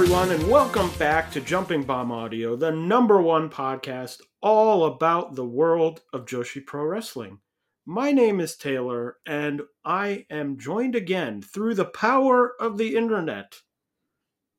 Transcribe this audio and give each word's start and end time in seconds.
Everyone, 0.00 0.30
and 0.30 0.48
welcome 0.48 0.90
back 0.98 1.30
to 1.30 1.42
Jumping 1.42 1.82
Bomb 1.82 2.10
Audio, 2.10 2.56
the 2.56 2.70
number 2.72 3.20
one 3.20 3.50
podcast 3.50 4.22
all 4.40 4.86
about 4.86 5.34
the 5.34 5.44
world 5.44 6.00
of 6.14 6.24
Joshi 6.24 6.64
Pro 6.64 6.84
Wrestling. 6.84 7.40
My 7.84 8.10
name 8.10 8.40
is 8.40 8.56
Taylor, 8.56 9.18
and 9.26 9.60
I 9.84 10.24
am 10.30 10.56
joined 10.56 10.94
again 10.94 11.42
through 11.42 11.74
the 11.74 11.84
power 11.84 12.54
of 12.58 12.78
the 12.78 12.96
internet 12.96 13.56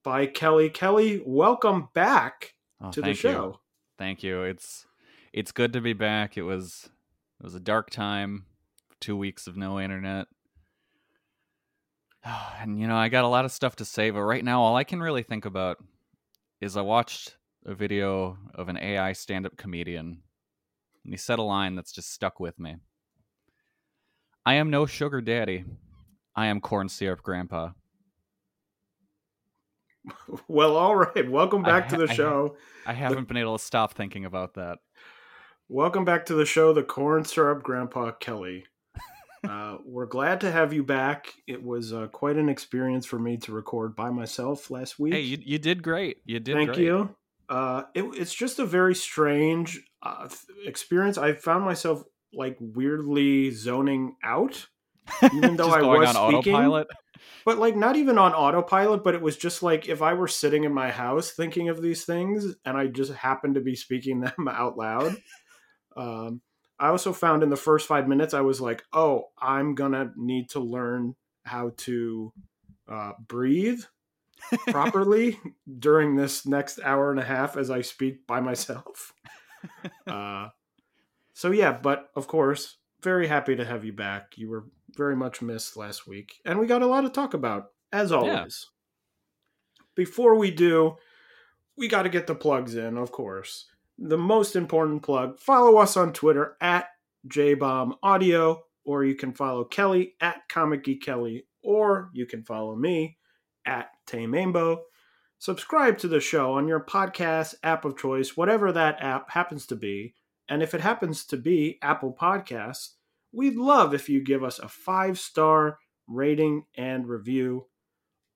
by 0.04 0.28
Kelly. 0.28 0.70
Kelly, 0.70 1.24
welcome 1.26 1.90
back 1.96 2.54
Oh, 2.80 2.92
to 2.92 3.02
the 3.02 3.16
show. 3.16 3.44
You. 3.46 3.60
Thank 3.98 4.22
you. 4.22 4.44
It's 4.44 4.86
it's 5.34 5.52
good 5.52 5.74
to 5.74 5.82
be 5.82 5.94
back. 5.94 6.38
It 6.38 6.44
was 6.44 6.92
it 7.40 7.44
was 7.44 7.56
a 7.56 7.60
dark 7.60 7.90
time, 7.90 8.46
two 9.00 9.18
weeks 9.18 9.48
of 9.48 9.58
no 9.58 9.80
internet. 9.80 10.28
And 12.62 12.80
you 12.80 12.88
know, 12.88 12.96
I 12.96 13.10
got 13.10 13.24
a 13.24 13.28
lot 13.28 13.46
of 13.46 13.52
stuff 13.52 13.78
to 13.78 13.86
say, 13.86 14.12
but 14.12 14.22
right 14.22 14.46
now 14.46 14.62
all 14.62 14.76
I 14.76 14.84
can 14.84 15.02
really 15.02 15.24
think 15.24 15.46
about 15.46 15.78
is 16.60 16.78
I 16.78 16.82
watched 16.82 17.38
a 17.66 17.74
video 17.74 18.38
of 18.54 18.70
an 18.70 18.78
AI 18.78 19.14
stand-up 19.14 19.58
comedian 19.58 20.22
and 21.04 21.14
he 21.14 21.18
said 21.18 21.40
a 21.40 21.44
line 21.44 21.76
that's 21.76 21.92
just 21.92 22.14
stuck 22.14 22.40
with 22.40 22.60
me. 22.60 22.78
I 24.46 24.56
am 24.56 24.70
no 24.70 24.86
sugar 24.86 25.22
daddy. 25.22 25.66
I 26.36 26.48
am 26.48 26.62
corn 26.62 26.90
syrup 26.90 27.22
grandpa. 27.24 27.70
Well, 30.48 30.78
all 30.78 30.96
right. 30.96 31.30
Welcome 31.30 31.62
back 31.62 31.90
to 31.90 31.96
ha- 31.96 32.00
the 32.00 32.04
I 32.06 32.08
ha- 32.08 32.14
show. 32.14 32.56
I 32.88 32.94
haven't 32.94 33.28
been 33.28 33.38
able 33.38 33.58
to 33.58 33.64
stop 33.64 33.94
thinking 33.94 34.26
about 34.26 34.56
that. 34.56 34.80
Welcome 35.70 36.06
back 36.06 36.26
to 36.26 36.34
the 36.34 36.46
show, 36.46 36.74
the 36.74 36.82
Corn 36.82 37.24
Syrup 37.24 37.62
Grandpa 37.62 38.12
Kelly. 38.14 38.66
Uh, 39.48 39.78
we're 39.86 40.06
glad 40.06 40.42
to 40.42 40.52
have 40.52 40.72
you 40.72 40.84
back. 40.84 41.34
It 41.48 41.64
was 41.64 41.94
uh, 41.94 42.08
quite 42.08 42.38
an 42.38 42.50
experience 42.50 43.06
for 43.06 43.18
me 43.18 43.38
to 43.38 43.52
record 43.52 43.96
by 43.96 44.10
myself 44.12 44.70
last 44.70 45.00
week. 45.00 45.14
Hey, 45.14 45.22
you, 45.22 45.38
you 45.42 45.58
did 45.58 45.82
great. 45.82 46.18
You 46.26 46.40
did 46.40 46.56
Thank 46.56 46.74
great. 46.74 46.80
you. 46.80 47.16
Uh, 47.50 47.84
it, 47.94 48.04
it's 48.16 48.34
just 48.34 48.60
a 48.60 48.66
very 48.66 48.96
strange 48.96 49.82
uh, 50.04 50.30
experience. 50.66 51.18
I 51.18 51.34
found 51.34 51.66
myself 51.66 52.04
like 52.34 52.58
weirdly 52.60 53.52
zoning 53.52 54.16
out, 54.24 54.68
even 55.34 55.56
though 55.58 55.70
I 55.70 55.82
was 55.82 56.16
on 56.16 56.32
speaking. 56.32 56.56
autopilot. 56.56 56.88
But 57.44 57.58
like 57.58 57.76
not 57.76 57.96
even 57.96 58.18
on 58.18 58.34
autopilot, 58.34 59.04
but 59.04 59.16
it 59.16 59.22
was 59.22 59.38
just 59.38 59.64
like 59.64 59.90
if 59.90 60.02
I 60.02 60.14
were 60.14 60.28
sitting 60.28 60.64
in 60.64 60.74
my 60.74 60.92
house 60.92 61.32
thinking 61.32 61.70
of 61.70 61.82
these 61.82 62.06
things 62.06 62.56
and 62.66 62.78
I 62.78 62.88
just 62.88 63.12
happened 63.12 63.56
to 63.56 63.62
be 63.62 63.76
speaking 63.76 64.22
them 64.22 64.48
out 64.48 64.78
loud. 64.78 65.16
um, 65.98 66.42
I 66.82 66.88
also 66.88 67.14
found 67.14 67.44
in 67.44 67.50
the 67.50 67.56
first 67.56 67.88
five 67.88 68.08
minutes 68.08 68.34
I 68.34 68.42
was 68.42 68.60
like, 68.60 68.84
oh, 68.92 69.26
I'm 69.40 69.76
gonna 69.76 70.12
need 70.18 70.50
to 70.50 70.60
learn 70.60 71.16
how 71.44 71.74
to 71.78 72.34
uh, 72.90 73.12
breathe 73.28 73.84
properly 74.68 75.40
during 75.80 76.16
this 76.16 76.48
next 76.48 76.80
hour 76.84 77.12
and 77.12 77.20
a 77.20 77.24
half 77.24 77.56
as 77.56 77.70
I 77.70 77.82
speak 77.82 78.26
by 78.26 78.40
myself. 78.40 79.14
uh, 80.08 80.48
so 81.36 81.52
yeah, 81.52 81.72
but 81.72 82.10
of 82.16 82.28
course, 82.28 82.78
very 83.04 83.28
happy 83.28 83.56
to 83.56 83.64
have 83.64 83.86
you 83.86 83.94
back. 83.94 84.36
You 84.36 84.50
were 84.50 84.66
very 84.98 85.16
much 85.16 85.40
missed 85.40 85.78
last 85.78 86.08
week, 86.08 86.42
and 86.46 86.60
we 86.60 86.66
got 86.66 86.82
a 86.82 86.88
lot 86.88 87.02
to 87.02 87.10
talk 87.10 87.36
about 87.36 87.68
as 87.94 88.12
always. 88.12 88.68
Before 89.94 90.34
we 90.36 90.50
do, 90.50 90.96
we 91.78 91.88
got 91.88 92.04
to 92.04 92.10
get 92.10 92.26
the 92.26 92.34
plugs 92.34 92.76
in, 92.76 92.98
of 92.98 93.12
course. 93.12 93.68
The 94.04 94.18
most 94.18 94.56
important 94.56 95.04
plug: 95.04 95.40
follow 95.40 95.78
us 95.78 95.96
on 95.96 96.12
Twitter 96.12 96.58
at 96.60 96.88
JBomb 97.28 97.98
Audio, 98.02 98.64
or 98.84 99.06
you 99.06 99.14
can 99.14 99.32
follow 99.32 99.64
Kelly 99.64 100.16
at 100.20 100.50
Comic 100.50 100.88
Kelly, 101.04 101.46
or 101.62 102.10
you 102.12 102.26
can 102.26 102.44
follow 102.44 102.76
me 102.76 103.20
at 103.64 103.90
Tamaimbo. 104.08 104.80
Subscribe 105.38 106.00
to 106.00 106.08
the 106.08 106.20
show 106.20 106.54
on 106.54 106.68
your 106.68 106.84
podcast 106.84 107.54
app 107.62 107.86
of 107.86 107.96
choice, 107.96 108.36
whatever 108.36 108.72
that 108.72 109.00
app 109.04 109.30
happens 109.30 109.68
to 109.68 109.76
be. 109.76 110.16
And 110.50 110.64
if 110.64 110.74
it 110.74 110.82
happens 110.82 111.24
to 111.26 111.38
be 111.38 111.78
Apple 111.84 112.18
Podcasts, 112.20 112.96
we'd 113.32 113.56
love 113.56 113.94
if 113.94 114.10
you 114.10 114.24
give 114.24 114.44
us 114.44 114.58
a 114.58 114.68
five 114.68 115.20
star 115.20 115.78
rating 116.08 116.66
and 116.76 117.08
review 117.08 117.68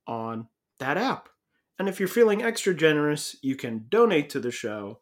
on 0.06 0.48
that 0.78 0.98
app. 0.98 1.28
And 1.80 1.90
if 1.90 2.00
you're 2.00 2.08
feeling 2.08 2.44
extra 2.44 2.75
generous, 2.75 3.36
you 3.42 3.56
can 3.56 3.88
donate 3.90 4.30
to 4.30 4.40
the 4.40 4.52
show 4.52 5.00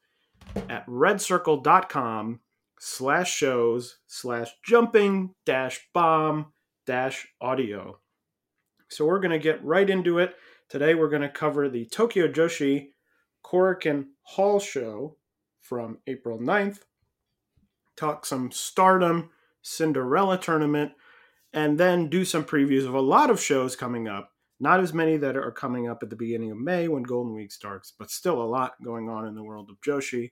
at 0.69 0.85
redcircle.com 0.87 2.39
slash 2.79 3.33
shows 3.33 3.97
slash 4.07 4.51
jumping 4.63 5.33
dash 5.45 5.79
bomb 5.93 6.53
dash 6.85 7.27
audio. 7.39 7.99
So 8.89 9.05
we're 9.05 9.19
going 9.19 9.31
to 9.31 9.39
get 9.39 9.63
right 9.63 9.89
into 9.89 10.19
it. 10.19 10.35
Today 10.69 10.93
we're 10.93 11.09
going 11.09 11.21
to 11.21 11.29
cover 11.29 11.69
the 11.69 11.85
Tokyo 11.85 12.27
Joshi 12.27 12.89
Korakuen 13.43 14.07
Hall 14.23 14.59
show 14.59 15.17
from 15.61 15.99
April 16.07 16.39
9th, 16.39 16.79
talk 17.95 18.25
some 18.25 18.51
Stardom 18.51 19.29
Cinderella 19.61 20.37
tournament, 20.37 20.91
and 21.53 21.79
then 21.79 22.09
do 22.09 22.25
some 22.25 22.43
previews 22.43 22.85
of 22.85 22.93
a 22.93 23.01
lot 23.01 23.29
of 23.29 23.41
shows 23.41 23.75
coming 23.75 24.07
up. 24.07 24.32
Not 24.59 24.80
as 24.80 24.94
many 24.94 25.18
that 25.18 25.36
are 25.36 25.52
coming 25.52 25.90
up 25.90 26.03
at 26.03 26.09
the 26.09 26.16
beginning 26.16 26.52
of 26.52 26.58
May 26.58 26.88
when 26.88 27.03
Golden 27.03 27.34
Week 27.34 27.52
starts, 27.52 27.94
but 27.97 28.12
still 28.12 28.41
a 28.41 28.46
lot 28.46 28.74
going 28.84 29.09
on 29.09 29.28
in 29.28 29.36
the 29.36 29.44
world 29.44 29.69
of 29.69 29.81
Joshi. 29.81 30.31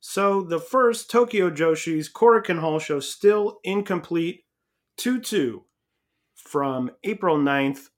So 0.00 0.42
the 0.42 0.58
first 0.58 1.10
Tokyo 1.10 1.48
Joshi's 1.48 2.12
Korakuen 2.12 2.58
Hall 2.58 2.78
show 2.78 2.98
still 2.98 3.60
incomplete 3.62 4.44
2 4.96 5.20
2 5.20 5.64
from 6.34 6.90
April 7.04 7.38
9th 7.38 7.88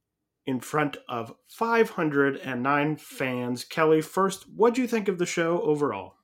in 0.47 0.61
front 0.61 0.99
of 1.09 1.35
509 1.49 2.97
fans. 2.97 3.65
Kelly, 3.65 4.03
first, 4.03 4.45
what 4.55 4.75
do 4.75 4.83
you 4.83 4.89
think 4.89 5.09
of 5.09 5.19
the 5.19 5.27
show 5.27 5.63
overall? 5.63 6.17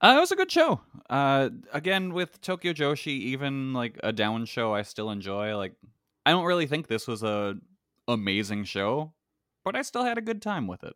Uh, 0.00 0.14
it 0.16 0.20
was 0.20 0.32
a 0.32 0.36
good 0.36 0.50
show. 0.50 0.80
Uh, 1.10 1.50
again, 1.72 2.14
with 2.14 2.40
Tokyo 2.40 2.72
Joshi, 2.72 3.08
even 3.08 3.74
like 3.74 4.00
a 4.02 4.12
down 4.12 4.46
show, 4.46 4.72
I 4.72 4.80
still 4.82 5.10
enjoy. 5.10 5.56
Like, 5.56 5.74
I 6.24 6.30
don't 6.30 6.46
really 6.46 6.66
think 6.66 6.86
this 6.86 7.06
was 7.06 7.22
a 7.22 7.56
amazing 8.08 8.64
show, 8.64 9.14
but 9.64 9.76
I 9.76 9.82
still 9.82 10.04
had 10.04 10.18
a 10.18 10.22
good 10.22 10.42
time 10.42 10.66
with 10.66 10.82
it. 10.84 10.94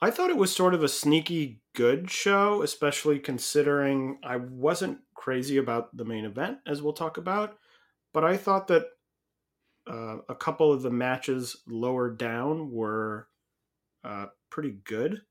I 0.00 0.10
thought 0.10 0.30
it 0.30 0.36
was 0.36 0.54
sort 0.54 0.74
of 0.74 0.82
a 0.82 0.88
sneaky 0.88 1.62
good 1.74 2.10
show, 2.10 2.62
especially 2.62 3.20
considering 3.20 4.18
I 4.24 4.36
wasn't 4.36 5.00
crazy 5.14 5.56
about 5.58 5.96
the 5.96 6.04
main 6.04 6.24
event, 6.24 6.58
as 6.66 6.82
we'll 6.82 6.92
talk 6.92 7.18
about. 7.18 7.58
But 8.12 8.24
I 8.24 8.36
thought 8.36 8.66
that 8.68 8.86
uh, 9.86 10.18
a 10.28 10.34
couple 10.34 10.72
of 10.72 10.82
the 10.82 10.90
matches 10.90 11.62
lower 11.66 12.10
down 12.10 12.70
were 12.70 13.28
uh, 14.04 14.26
pretty 14.50 14.72
good. 14.72 15.22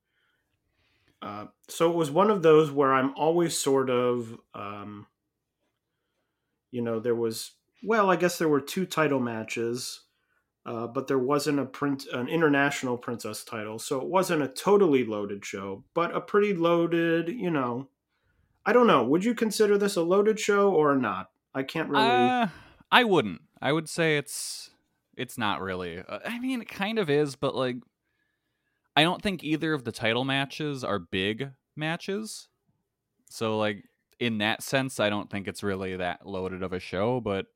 Uh, 1.21 1.47
so 1.69 1.91
it 1.91 1.95
was 1.95 2.09
one 2.09 2.31
of 2.31 2.41
those 2.41 2.71
where 2.71 2.93
I'm 2.93 3.13
always 3.15 3.57
sort 3.57 3.89
of, 3.89 4.39
um, 4.53 5.07
you 6.71 6.81
know, 6.81 6.99
there 6.99 7.15
was, 7.15 7.51
well, 7.83 8.09
I 8.09 8.15
guess 8.15 8.37
there 8.37 8.49
were 8.49 8.61
two 8.61 8.85
title 8.85 9.19
matches 9.19 10.01
uh, 10.65 10.85
but 10.87 11.07
there 11.07 11.19
wasn't 11.19 11.59
a 11.59 11.65
print 11.65 12.05
an 12.13 12.27
international 12.27 12.97
princess 12.97 13.43
title, 13.43 13.79
so 13.79 13.99
it 13.99 14.07
wasn't 14.07 14.43
a 14.43 14.47
totally 14.47 15.03
loaded 15.03 15.43
show, 15.43 15.83
but 15.95 16.15
a 16.15 16.21
pretty 16.21 16.53
loaded. 16.53 17.29
You 17.29 17.49
know, 17.49 17.89
I 18.65 18.73
don't 18.73 18.85
know. 18.85 19.03
Would 19.03 19.25
you 19.25 19.33
consider 19.33 19.77
this 19.77 19.95
a 19.95 20.03
loaded 20.03 20.39
show 20.39 20.71
or 20.71 20.95
not? 20.95 21.31
I 21.55 21.63
can't 21.63 21.89
really. 21.89 22.03
Uh, 22.03 22.47
I 22.91 23.03
wouldn't. 23.03 23.41
I 23.59 23.71
would 23.71 23.89
say 23.89 24.17
it's 24.17 24.69
it's 25.17 25.37
not 25.37 25.61
really. 25.61 26.03
Uh, 26.07 26.19
I 26.25 26.37
mean, 26.37 26.61
it 26.61 26.69
kind 26.69 26.99
of 26.99 27.09
is, 27.09 27.35
but 27.35 27.55
like, 27.55 27.77
I 28.95 29.01
don't 29.01 29.21
think 29.21 29.43
either 29.43 29.73
of 29.73 29.83
the 29.83 29.91
title 29.91 30.25
matches 30.25 30.83
are 30.83 30.99
big 30.99 31.49
matches. 31.75 32.49
So 33.31 33.57
like, 33.57 33.85
in 34.19 34.37
that 34.39 34.61
sense, 34.61 34.99
I 34.99 35.09
don't 35.09 35.31
think 35.31 35.47
it's 35.47 35.63
really 35.63 35.95
that 35.95 36.27
loaded 36.27 36.61
of 36.61 36.71
a 36.71 36.79
show, 36.79 37.19
but 37.19 37.47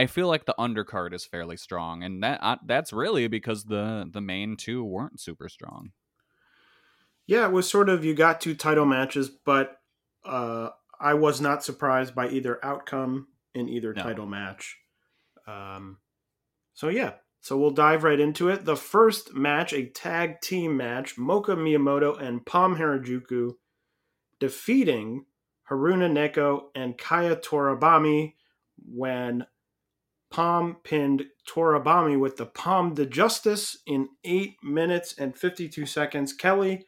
I 0.00 0.06
feel 0.06 0.28
like 0.28 0.46
the 0.46 0.54
undercard 0.58 1.12
is 1.12 1.26
fairly 1.26 1.58
strong, 1.58 2.02
and 2.02 2.22
that 2.22 2.40
uh, 2.42 2.56
that's 2.64 2.90
really 2.90 3.28
because 3.28 3.64
the 3.64 4.08
the 4.10 4.22
main 4.22 4.56
two 4.56 4.82
weren't 4.82 5.20
super 5.20 5.46
strong. 5.46 5.92
Yeah, 7.26 7.44
it 7.44 7.52
was 7.52 7.68
sort 7.68 7.90
of 7.90 8.02
you 8.02 8.14
got 8.14 8.40
two 8.40 8.54
title 8.54 8.86
matches, 8.86 9.28
but 9.28 9.76
uh, 10.24 10.70
I 10.98 11.12
was 11.14 11.42
not 11.42 11.62
surprised 11.62 12.14
by 12.14 12.30
either 12.30 12.58
outcome 12.64 13.28
in 13.54 13.68
either 13.68 13.92
No. 13.92 14.02
title 14.02 14.24
match. 14.26 14.78
Um, 15.46 15.98
so 16.72 16.88
yeah, 16.88 17.16
so 17.42 17.58
we'll 17.58 17.70
dive 17.70 18.02
right 18.02 18.18
into 18.18 18.48
it. 18.48 18.64
The 18.64 18.76
first 18.76 19.34
match, 19.34 19.74
a 19.74 19.84
tag 19.84 20.40
team 20.40 20.78
match, 20.78 21.16
Moka 21.16 21.54
Miyamoto 21.58 22.18
and 22.18 22.46
Pom 22.46 22.76
Harajuku 22.78 23.52
defeating 24.38 25.26
Haruna 25.70 26.10
Neko 26.10 26.68
and 26.74 26.96
Kaya 26.96 27.36
Torabami 27.36 28.32
when 28.82 29.44
Pom 30.30 30.76
pinned 30.84 31.24
Torabami 31.48 32.18
with 32.18 32.36
the 32.36 32.46
Palm 32.46 32.94
de 32.94 33.04
Justice 33.04 33.78
in 33.86 34.08
8 34.24 34.54
minutes 34.62 35.14
and 35.18 35.36
52 35.36 35.86
seconds. 35.86 36.32
Kelly, 36.32 36.86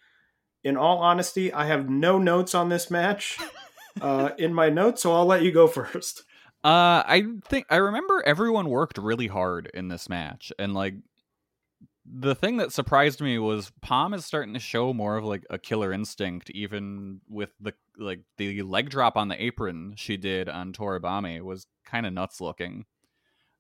in 0.62 0.76
all 0.76 0.98
honesty, 0.98 1.52
I 1.52 1.66
have 1.66 1.88
no 1.88 2.18
notes 2.18 2.54
on 2.54 2.68
this 2.68 2.90
match 2.90 3.38
uh, 4.00 4.30
in 4.38 4.54
my 4.54 4.70
notes, 4.70 5.02
so 5.02 5.12
I'll 5.12 5.26
let 5.26 5.42
you 5.42 5.52
go 5.52 5.66
first. 5.68 6.22
Uh, 6.64 7.02
I 7.04 7.24
think 7.48 7.66
I 7.70 7.76
remember 7.76 8.22
everyone 8.24 8.68
worked 8.68 8.96
really 8.96 9.26
hard 9.26 9.68
in 9.74 9.88
this 9.88 10.08
match, 10.08 10.52
and 10.60 10.74
like 10.74 10.94
the 12.04 12.36
thing 12.36 12.58
that 12.58 12.72
surprised 12.72 13.20
me 13.20 13.38
was 13.38 13.72
Pom 13.80 14.14
is 14.14 14.24
starting 14.24 14.54
to 14.54 14.60
show 14.60 14.92
more 14.92 15.16
of 15.16 15.24
like 15.24 15.44
a 15.50 15.58
killer 15.58 15.92
instinct, 15.92 16.50
even 16.50 17.20
with 17.28 17.50
the 17.60 17.74
like 17.98 18.20
the 18.38 18.62
leg 18.62 18.90
drop 18.90 19.16
on 19.16 19.26
the 19.26 19.42
apron 19.42 19.94
she 19.96 20.16
did 20.16 20.48
on 20.48 20.72
Toribami 20.72 21.42
was 21.42 21.66
kind 21.84 22.06
of 22.06 22.12
nuts 22.12 22.40
looking. 22.40 22.84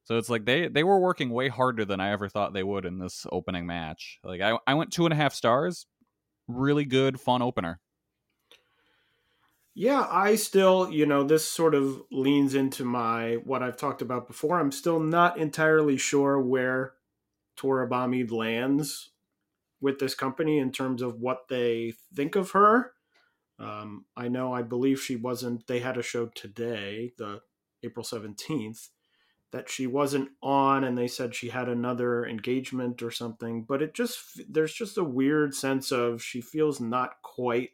So 0.04 0.18
it's 0.18 0.28
like 0.28 0.44
they 0.44 0.68
they 0.68 0.84
were 0.84 0.98
working 0.98 1.30
way 1.30 1.48
harder 1.48 1.84
than 1.84 2.00
I 2.00 2.10
ever 2.10 2.28
thought 2.28 2.52
they 2.52 2.64
would 2.64 2.84
in 2.84 2.98
this 2.98 3.26
opening 3.30 3.66
match. 3.66 4.18
Like 4.24 4.40
I 4.40 4.58
I 4.66 4.74
went 4.74 4.92
two 4.92 5.06
and 5.06 5.12
a 5.12 5.16
half 5.16 5.34
stars, 5.34 5.86
really 6.48 6.84
good, 6.84 7.20
fun 7.20 7.42
opener. 7.42 7.80
Yeah, 9.74 10.06
I 10.10 10.34
still, 10.34 10.90
you 10.90 11.06
know, 11.06 11.22
this 11.24 11.48
sort 11.48 11.74
of 11.74 12.02
leans 12.10 12.54
into 12.54 12.84
my 12.84 13.36
what 13.44 13.62
I've 13.62 13.78
talked 13.78 14.02
about 14.02 14.26
before. 14.26 14.60
I'm 14.60 14.72
still 14.72 15.00
not 15.00 15.38
entirely 15.38 15.96
sure 15.96 16.38
where 16.38 16.94
Torabami 17.56 18.30
lands 18.30 19.10
with 19.80 19.98
this 19.98 20.14
company 20.14 20.58
in 20.58 20.72
terms 20.72 21.00
of 21.00 21.20
what 21.20 21.48
they 21.48 21.94
think 22.14 22.36
of 22.36 22.50
her. 22.50 22.92
Um, 23.58 24.04
I 24.16 24.28
know, 24.28 24.52
I 24.52 24.62
believe 24.62 25.00
she 25.00 25.16
wasn't. 25.16 25.66
They 25.66 25.80
had 25.80 25.96
a 25.96 26.02
show 26.02 26.26
today, 26.26 27.12
the 27.16 27.40
April 27.82 28.04
seventeenth, 28.04 28.90
that 29.52 29.68
she 29.68 29.86
wasn't 29.86 30.30
on, 30.42 30.82
and 30.82 30.96
they 30.96 31.06
said 31.06 31.34
she 31.34 31.50
had 31.50 31.68
another 31.68 32.26
engagement 32.26 33.02
or 33.02 33.10
something. 33.10 33.62
But 33.64 33.82
it 33.82 33.94
just 33.94 34.40
there's 34.50 34.72
just 34.72 34.98
a 34.98 35.04
weird 35.04 35.54
sense 35.54 35.92
of 35.92 36.22
she 36.22 36.40
feels 36.40 36.80
not 36.80 37.22
quite 37.22 37.70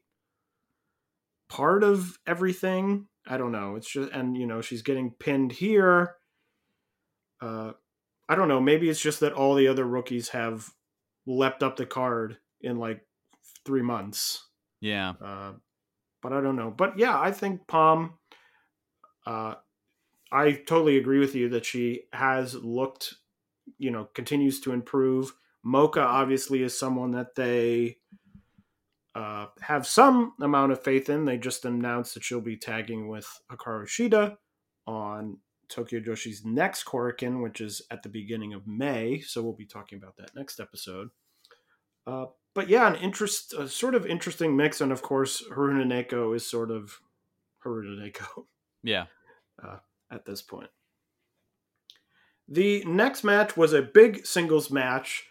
part 1.49 1.83
of 1.83 2.19
everything. 2.27 3.07
I 3.27 3.37
don't 3.37 3.53
know. 3.53 3.77
It's 3.77 3.91
just 3.91 4.13
and 4.13 4.37
you 4.37 4.47
know 4.47 4.61
she's 4.61 4.83
getting 4.83 5.13
pinned 5.13 5.53
here. 5.53 6.17
Uh, 7.41 7.73
I 8.29 8.35
don't 8.35 8.49
know. 8.49 8.61
Maybe 8.61 8.91
it's 8.91 9.01
just 9.01 9.21
that 9.21 9.33
all 9.33 9.55
the 9.55 9.69
other 9.69 9.85
rookies 9.85 10.31
have 10.31 10.71
leapt 11.27 11.63
up 11.63 11.77
the 11.77 11.87
card 11.87 12.39
in 12.61 12.79
like 12.79 13.07
three 13.65 13.83
months. 13.83 14.47
Yeah, 14.81 15.15
Uh, 15.21 15.53
but 16.23 16.33
I 16.33 16.41
don't 16.41 16.57
know. 16.57 16.71
But 16.71 16.99
yeah, 16.99 17.19
I 17.19 17.33
think 17.33 17.67
Pom. 17.67 18.19
Uh, 19.27 19.55
I 20.31 20.53
totally 20.53 20.99
agree 20.99 21.19
with 21.19 21.35
you 21.35 21.49
that 21.51 21.65
she 21.65 22.03
has 22.13 22.55
looked, 22.55 23.15
you 23.79 23.91
know, 23.91 24.09
continues 24.15 24.61
to 24.61 24.73
improve. 24.73 25.33
Moka 25.67 26.05
obviously 26.05 26.63
is 26.63 26.79
someone 26.79 27.13
that 27.13 27.35
they 27.35 27.97
uh, 29.15 29.47
have 29.61 29.87
some 29.87 30.35
amount 30.41 30.73
of 30.73 30.83
faith 30.83 31.09
in. 31.09 31.25
They 31.25 31.39
just 31.39 31.65
announced 31.65 32.15
that 32.15 32.25
she'll 32.25 32.41
be 32.41 32.57
tagging 32.57 33.09
with 33.09 33.27
Hikaru 33.51 33.87
Shida 33.87 34.37
on 34.87 35.39
Tokyo 35.69 36.01
Joshi's 36.01 36.45
next 36.45 36.85
Korakuen, 36.85 37.43
which 37.43 37.61
is 37.61 37.83
at 37.91 38.03
the 38.03 38.09
beginning 38.09 38.55
of 38.55 38.67
May. 38.67 39.21
So 39.21 39.43
we'll 39.43 39.53
be 39.55 39.67
talking 39.67 39.99
about 39.99 40.17
that 40.19 40.35
next 40.35 40.61
episode. 40.61 41.09
Uh, 42.07 42.27
but 42.55 42.69
yeah, 42.69 42.89
an 42.89 42.97
interest, 42.97 43.53
a 43.53 43.69
sort 43.69 43.95
of 43.95 44.07
interesting 44.07 44.57
mix, 44.57 44.81
and 44.81 44.93
of 44.93 45.03
course, 45.03 45.43
Haruna 45.53 45.85
Neko 45.85 46.35
is 46.35 46.49
sort 46.49 46.71
of 46.71 46.99
Haruna 47.65 47.99
Neko 48.01 48.45
yeah. 49.63 49.77
At 50.11 50.25
this 50.25 50.43
point. 50.43 50.71
The 52.49 52.83
next 52.85 53.25
match 53.25 53.57
was 53.57 53.73
a 53.73 53.83
big 53.83 54.25
singles 54.25 54.71
match. 54.71 55.25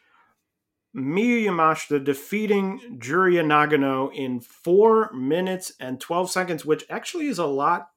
Miyu 0.96 1.46
Yamashita 1.46 2.04
defeating 2.04 3.00
Juria 3.00 3.44
Nagano 3.44 4.14
in 4.14 4.40
4 4.40 5.12
minutes 5.14 5.74
and 5.80 6.00
12 6.00 6.32
seconds, 6.32 6.66
which 6.66 6.86
actually 6.90 7.28
is 7.28 7.40
a 7.40 7.46
lot 7.46 7.90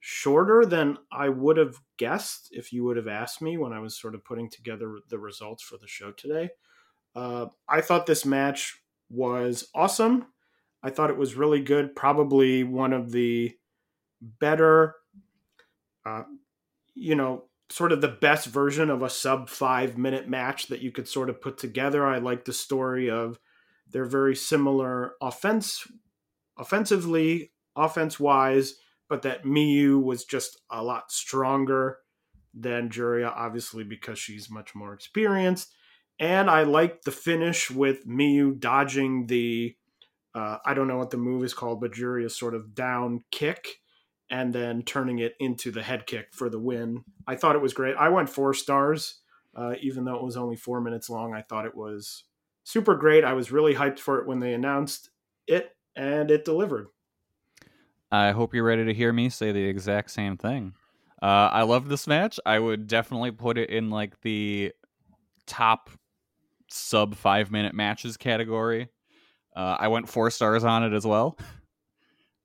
shorter 0.00 0.64
than 0.64 0.98
I 1.10 1.28
would 1.28 1.56
have 1.56 1.76
guessed 1.98 2.48
if 2.52 2.72
you 2.72 2.84
would 2.84 2.96
have 2.96 3.08
asked 3.08 3.42
me 3.42 3.58
when 3.58 3.72
I 3.72 3.80
was 3.80 3.98
sort 3.98 4.14
of 4.14 4.24
putting 4.24 4.48
together 4.48 4.98
the 5.08 5.18
results 5.18 5.62
for 5.62 5.76
the 5.76 5.88
show 5.88 6.12
today. 6.12 6.50
Uh, 7.16 7.46
I 7.68 7.80
thought 7.80 8.06
this 8.06 8.24
match 8.24 8.80
was 9.10 9.68
awesome. 9.74 10.26
I 10.82 10.90
thought 10.90 11.10
it 11.10 11.16
was 11.16 11.34
really 11.34 11.60
good. 11.60 11.96
Probably 11.96 12.62
one 12.62 12.92
of 12.92 13.10
the 13.10 13.56
better, 14.20 14.94
uh, 16.08 16.22
you 16.94 17.14
know, 17.14 17.44
sort 17.70 17.92
of 17.92 18.00
the 18.00 18.08
best 18.08 18.46
version 18.46 18.90
of 18.90 19.02
a 19.02 19.10
sub 19.10 19.48
five 19.48 19.98
minute 19.98 20.28
match 20.28 20.68
that 20.68 20.80
you 20.80 20.90
could 20.90 21.08
sort 21.08 21.28
of 21.28 21.40
put 21.40 21.58
together. 21.58 22.06
I 22.06 22.18
like 22.18 22.44
the 22.44 22.52
story 22.52 23.10
of 23.10 23.38
they're 23.90 24.04
very 24.04 24.34
similar 24.34 25.14
offense, 25.20 25.86
offensively, 26.58 27.52
offense 27.76 28.18
wise, 28.18 28.74
but 29.08 29.22
that 29.22 29.44
Miyu 29.44 30.02
was 30.02 30.24
just 30.24 30.60
a 30.70 30.82
lot 30.82 31.12
stronger 31.12 31.98
than 32.54 32.88
Juria, 32.88 33.32
obviously 33.34 33.84
because 33.84 34.18
she's 34.18 34.50
much 34.50 34.74
more 34.74 34.92
experienced. 34.92 35.72
And 36.18 36.50
I 36.50 36.64
like 36.64 37.02
the 37.02 37.12
finish 37.12 37.70
with 37.70 38.06
Miyu 38.06 38.58
dodging 38.58 39.26
the, 39.26 39.76
uh, 40.34 40.58
I 40.64 40.74
don't 40.74 40.88
know 40.88 40.98
what 40.98 41.10
the 41.10 41.16
move 41.16 41.44
is 41.44 41.54
called, 41.54 41.80
but 41.80 41.92
Juria's 41.92 42.36
sort 42.36 42.54
of 42.54 42.74
down 42.74 43.22
kick 43.30 43.78
and 44.30 44.52
then 44.52 44.82
turning 44.82 45.18
it 45.18 45.34
into 45.40 45.70
the 45.70 45.82
head 45.82 46.06
kick 46.06 46.28
for 46.32 46.48
the 46.48 46.58
win. 46.58 47.04
I 47.26 47.36
thought 47.36 47.56
it 47.56 47.62
was 47.62 47.72
great. 47.74 47.96
I 47.96 48.08
went 48.08 48.28
four 48.28 48.54
stars, 48.54 49.20
uh, 49.54 49.74
even 49.80 50.04
though 50.04 50.16
it 50.16 50.24
was 50.24 50.36
only 50.36 50.56
four 50.56 50.80
minutes 50.80 51.08
long. 51.08 51.34
I 51.34 51.42
thought 51.42 51.66
it 51.66 51.76
was 51.76 52.24
super 52.64 52.94
great. 52.94 53.24
I 53.24 53.32
was 53.32 53.50
really 53.50 53.74
hyped 53.74 53.98
for 53.98 54.20
it 54.20 54.26
when 54.26 54.40
they 54.40 54.52
announced 54.52 55.10
it, 55.46 55.74
and 55.96 56.30
it 56.30 56.44
delivered. 56.44 56.88
I 58.10 58.30
hope 58.30 58.54
you're 58.54 58.64
ready 58.64 58.84
to 58.84 58.94
hear 58.94 59.12
me 59.12 59.28
say 59.28 59.52
the 59.52 59.64
exact 59.64 60.10
same 60.10 60.36
thing. 60.36 60.74
Uh, 61.20 61.50
I 61.52 61.62
love 61.62 61.88
this 61.88 62.06
match. 62.06 62.38
I 62.46 62.58
would 62.58 62.86
definitely 62.86 63.32
put 63.32 63.58
it 63.58 63.70
in 63.70 63.90
like 63.90 64.20
the 64.20 64.72
top 65.46 65.90
sub 66.70 67.14
five 67.14 67.50
minute 67.50 67.74
matches 67.74 68.16
category. 68.16 68.88
Uh, 69.56 69.76
I 69.80 69.88
went 69.88 70.08
four 70.08 70.30
stars 70.30 70.62
on 70.64 70.84
it 70.84 70.92
as 70.92 71.06
well. 71.06 71.38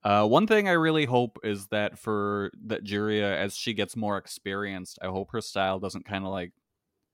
Uh, 0.04 0.28
one 0.28 0.48
thing 0.48 0.68
I 0.68 0.74
really 0.74 1.06
hope 1.06 1.40
is 1.44 1.68
that 1.68 1.98
for 1.98 2.52
that 2.66 2.84
Juria, 2.84 3.36
as 3.38 3.56
she 3.56 3.74
gets 3.74 3.96
more 3.96 4.18
experienced, 4.18 5.00
I 5.02 5.08
hope 5.08 5.32
her 5.32 5.42
style 5.42 5.80
doesn't 5.80 6.06
kind 6.06 6.26
of 6.26 6.32
like 6.32 6.52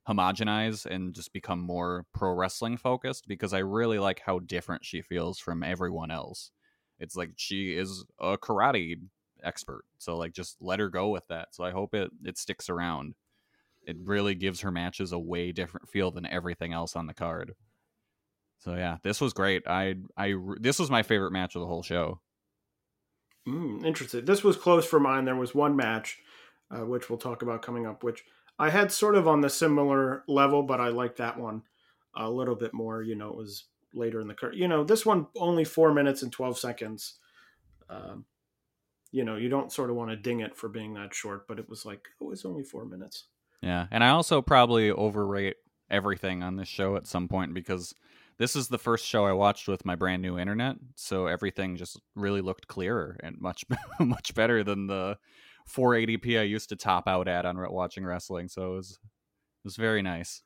homogenize 0.08 0.86
and 0.86 1.14
just 1.14 1.34
become 1.34 1.60
more 1.62 2.06
pro 2.14 2.34
wrestling 2.34 2.78
focused 2.78 3.28
because 3.28 3.54
I 3.54 3.60
really 3.60 4.00
like 4.00 4.22
how 4.26 4.40
different 4.40 4.86
she 4.86 5.02
feels 5.02 5.40
from 5.40 5.64
everyone 5.64 6.12
else. 6.12 6.52
It's 7.00 7.16
like 7.16 7.32
she 7.38 7.76
is 7.78 8.06
a 8.20 8.38
karate 8.38 9.00
expert, 9.44 9.86
so 10.00 10.18
like 10.18 10.34
just 10.34 10.58
let 10.62 10.80
her 10.80 10.90
go 10.90 11.10
with 11.10 11.28
that. 11.30 11.50
So 11.56 11.64
I 11.64 11.72
hope 11.72 11.94
it 11.96 12.12
it 12.26 12.38
sticks 12.38 12.70
around. 12.70 13.16
It 13.86 13.98
really 14.04 14.36
gives 14.36 14.62
her 14.62 14.72
matches 14.72 15.12
a 15.14 15.20
way 15.20 15.52
different 15.54 15.90
feel 15.90 16.12
than 16.12 16.26
everything 16.28 16.74
else 16.74 16.96
on 16.96 17.08
the 17.08 17.14
card. 17.16 17.56
So 18.60 18.76
yeah, 18.76 18.98
this 19.04 19.22
was 19.22 19.34
great. 19.34 19.64
I 19.68 19.96
I 20.18 20.36
this 20.60 20.80
was 20.80 20.90
my 20.92 21.04
favorite 21.04 21.32
match 21.32 21.56
of 21.56 21.62
the 21.62 21.68
whole 21.68 21.84
show. 21.84 22.20
Mm, 23.48 23.86
interesting. 23.86 24.26
This 24.26 24.44
was 24.44 24.58
close 24.58 24.86
for 24.86 25.00
mine. 25.00 25.26
There 25.26 25.36
was 25.36 25.56
one 25.56 25.76
match, 25.76 26.20
uh, 26.72 26.86
which 26.86 27.10
we'll 27.10 27.20
talk 27.20 27.42
about 27.42 27.62
coming 27.62 27.86
up, 27.86 28.04
which 28.04 28.24
I 28.58 28.70
had 28.70 28.92
sort 28.92 29.16
of 29.16 29.28
on 29.28 29.42
the 29.42 29.50
similar 29.50 30.24
level, 30.28 30.64
but 30.64 30.82
I 30.82 30.90
liked 30.90 31.18
that 31.18 31.40
one 31.40 31.64
a 32.16 32.30
little 32.30 32.56
bit 32.56 32.74
more. 32.74 33.02
You 33.02 33.16
know, 33.16 33.30
it 33.30 33.36
was 33.36 33.66
later 33.94 34.20
in 34.20 34.28
the 34.28 34.34
card. 34.34 34.56
You 34.56 34.68
know, 34.68 34.84
this 34.84 35.06
one 35.06 35.28
only 35.38 35.64
four 35.64 35.94
minutes 35.94 36.22
and 36.22 36.32
12 36.32 36.60
seconds. 36.60 37.16
Um, 37.90 38.26
you 39.12 39.24
know, 39.24 39.38
you 39.38 39.50
don't 39.50 39.72
sort 39.72 39.90
of 39.90 39.96
want 39.96 40.12
to 40.12 40.16
ding 40.16 40.42
it 40.42 40.56
for 40.56 40.70
being 40.70 40.94
that 40.94 41.16
short, 41.16 41.48
but 41.48 41.58
it 41.58 41.70
was 41.70 41.86
like, 41.86 42.08
oh, 42.22 42.28
it 42.28 42.30
was 42.30 42.46
only 42.46 42.64
four 42.64 42.86
minutes. 42.86 43.26
Yeah, 43.62 43.88
and 43.92 44.04
I 44.04 44.10
also 44.10 44.42
probably 44.42 44.92
overrate 44.92 45.58
everything 45.90 46.44
on 46.44 46.56
this 46.56 46.68
show 46.68 46.96
at 46.96 47.08
some 47.08 47.28
point 47.28 47.54
because 47.54 47.96
this 48.40 48.56
is 48.56 48.70
the 48.70 48.78
first 48.80 49.06
show 49.06 49.26
I 49.26 49.34
watched 49.34 49.68
with 49.68 49.86
my 49.86 49.96
brand 49.96 50.22
new 50.22 50.40
internet, 50.40 50.78
so 50.96 51.28
everything 51.28 51.76
just 51.76 52.00
really 52.16 52.42
looked 52.42 52.68
clearer 52.68 53.18
and 53.22 53.40
much 53.40 53.66
much 54.00 54.34
better 54.34 54.64
than 54.64 54.88
the 54.88 55.18
480p 55.70 56.40
I 56.40 56.44
used 56.44 56.70
to 56.70 56.76
top 56.76 57.08
out 57.08 57.28
at 57.28 57.46
on 57.46 57.58
watching 57.72 58.06
wrestling. 58.06 58.48
So 58.48 58.74
it 58.74 58.76
was 58.78 58.92
it 58.92 59.66
was 59.66 59.76
very 59.76 60.02
nice. 60.02 60.42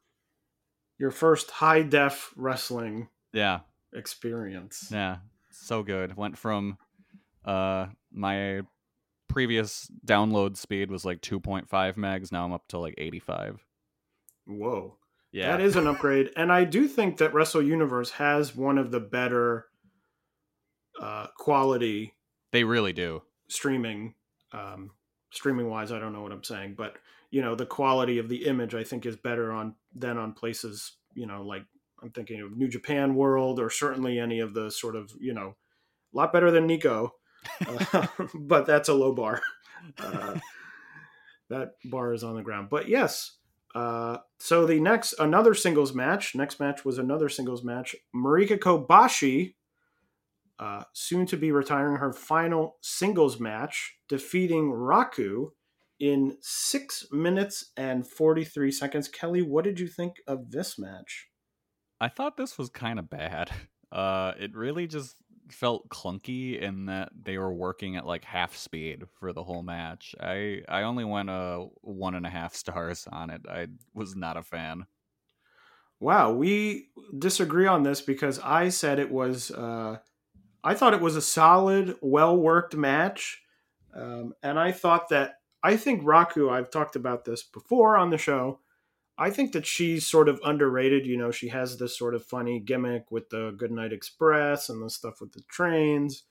Your 0.99 1.11
first 1.11 1.51
high 1.51 1.83
def 1.83 2.33
wrestling 2.35 3.09
Yeah, 3.31 3.61
experience. 3.93 4.89
yeah, 4.91 5.17
so 5.51 5.83
good. 5.83 6.17
Went 6.17 6.37
from 6.37 6.77
uh 7.45 7.87
my 8.11 8.61
previous 9.27 9.89
download 10.05 10.57
speed 10.57 10.91
was 10.91 11.05
like 11.05 11.21
2.5 11.21 11.67
megs. 11.95 12.31
Now 12.31 12.45
I'm 12.45 12.53
up 12.53 12.67
to 12.69 12.77
like 12.77 12.95
85. 12.97 13.65
Whoa. 14.45 14.97
Yeah, 15.33 15.51
That 15.51 15.61
is 15.61 15.75
an 15.75 15.87
upgrade. 15.87 16.29
and 16.37 16.51
I 16.51 16.63
do 16.63 16.87
think 16.87 17.17
that 17.17 17.33
Wrestle 17.33 17.61
Universe 17.63 18.11
has 18.11 18.55
one 18.55 18.77
of 18.77 18.91
the 18.91 18.99
better 19.01 19.65
uh, 21.01 21.27
quality 21.37 22.13
they 22.51 22.63
really 22.63 22.93
do. 22.93 23.23
streaming. 23.49 24.13
Um, 24.51 24.91
streaming 25.31 25.67
wise, 25.69 25.91
I 25.91 25.99
don't 25.99 26.13
know 26.13 26.21
what 26.21 26.31
I'm 26.31 26.43
saying, 26.43 26.75
but 26.77 26.97
you 27.31 27.41
know, 27.41 27.55
the 27.55 27.65
quality 27.65 28.19
of 28.19 28.29
the 28.29 28.45
image 28.45 28.75
I 28.75 28.83
think 28.83 29.07
is 29.07 29.15
better 29.15 29.51
on 29.51 29.73
than 29.95 30.19
on 30.19 30.33
places, 30.33 30.97
you 31.15 31.25
know, 31.25 31.41
like 31.41 31.63
I'm 32.03 32.11
thinking 32.11 32.41
of 32.41 32.55
New 32.55 32.67
Japan 32.67 33.15
World 33.15 33.59
or 33.59 33.71
certainly 33.71 34.19
any 34.19 34.39
of 34.39 34.53
the 34.53 34.69
sort 34.69 34.95
of, 34.95 35.11
you 35.19 35.33
know, 35.33 35.55
a 36.13 36.17
lot 36.17 36.31
better 36.31 36.51
than 36.51 36.67
Nico. 36.67 37.13
Uh, 37.67 38.07
but 38.35 38.65
that's 38.65 38.87
a 38.87 38.93
low 38.93 39.13
bar. 39.13 39.41
Uh, 39.97 40.39
that 41.49 41.71
bar 41.83 42.13
is 42.13 42.23
on 42.23 42.35
the 42.37 42.41
ground. 42.41 42.69
But 42.69 42.87
yes, 42.87 43.35
uh, 43.73 44.17
so 44.39 44.65
the 44.65 44.79
next 44.79 45.13
another 45.19 45.53
singles 45.53 45.93
match. 45.93 46.35
Next 46.35 46.59
match 46.59 46.85
was 46.85 46.97
another 46.97 47.29
singles 47.29 47.63
match. 47.63 47.95
Marika 48.15 48.57
Kobashi, 48.57 49.55
uh, 50.59 50.83
soon 50.93 51.25
to 51.27 51.37
be 51.37 51.51
retiring 51.51 51.97
her 51.97 52.13
final 52.13 52.77
singles 52.81 53.39
match, 53.39 53.95
defeating 54.07 54.71
Raku 54.71 55.51
in 55.99 56.37
six 56.41 57.07
minutes 57.11 57.71
and 57.75 58.05
forty 58.05 58.43
three 58.43 58.71
seconds. 58.71 59.07
Kelly, 59.07 59.41
what 59.41 59.63
did 59.63 59.79
you 59.79 59.87
think 59.87 60.17
of 60.27 60.51
this 60.51 60.77
match? 60.77 61.29
I 61.99 62.09
thought 62.09 62.37
this 62.37 62.57
was 62.57 62.69
kind 62.69 62.99
of 62.99 63.09
bad. 63.09 63.49
Uh, 63.93 64.33
it 64.39 64.55
really 64.55 64.87
just 64.87 65.15
felt 65.49 65.89
clunky 65.89 66.59
in 66.59 66.85
that 66.85 67.09
they 67.19 67.37
were 67.37 67.53
working 67.53 67.95
at 67.95 68.05
like 68.05 68.23
half 68.23 68.55
speed 68.55 69.03
for 69.19 69.33
the 69.33 69.43
whole 69.43 69.63
match. 69.63 70.15
I 70.19 70.61
I 70.67 70.83
only 70.83 71.05
went 71.05 71.29
a 71.29 71.67
one 71.81 72.15
and 72.15 72.25
a 72.25 72.29
half 72.29 72.55
stars 72.63 73.07
on 73.11 73.29
it. 73.29 73.41
I 73.49 73.67
was 73.93 74.15
not 74.15 74.37
a 74.37 74.43
fan. 74.43 74.85
Wow, 75.99 76.33
we 76.33 76.89
disagree 77.17 77.67
on 77.67 77.83
this 77.83 78.01
because 78.01 78.39
I 78.39 78.69
said 78.69 78.99
it 78.99 79.11
was. 79.11 79.51
Uh, 79.51 79.97
I 80.63 80.73
thought 80.73 80.93
it 80.93 81.01
was 81.01 81.15
a 81.15 81.21
solid, 81.21 81.95
well 82.01 82.35
worked 82.35 82.75
match, 82.75 83.41
um, 83.95 84.33
and 84.43 84.59
I 84.59 84.71
thought 84.71 85.09
that 85.09 85.35
I 85.61 85.77
think 85.77 86.03
Raku. 86.03 86.51
I've 86.51 86.69
talked 86.69 86.95
about 86.95 87.25
this 87.25 87.43
before 87.43 87.97
on 87.97 88.09
the 88.09 88.17
show. 88.17 88.59
I 89.17 89.29
think 89.29 89.51
that 89.51 89.65
she's 89.65 90.07
sort 90.07 90.27
of 90.27 90.39
underrated. 90.43 91.05
You 91.05 91.17
know, 91.17 91.31
she 91.31 91.49
has 91.49 91.77
this 91.77 91.97
sort 91.97 92.15
of 92.15 92.25
funny 92.25 92.59
gimmick 92.59 93.11
with 93.11 93.29
the 93.29 93.53
Goodnight 93.57 93.93
Express 93.93 94.69
and 94.69 94.81
the 94.81 94.89
stuff 94.89 95.21
with 95.21 95.33
the 95.33 95.43
trains 95.49 96.23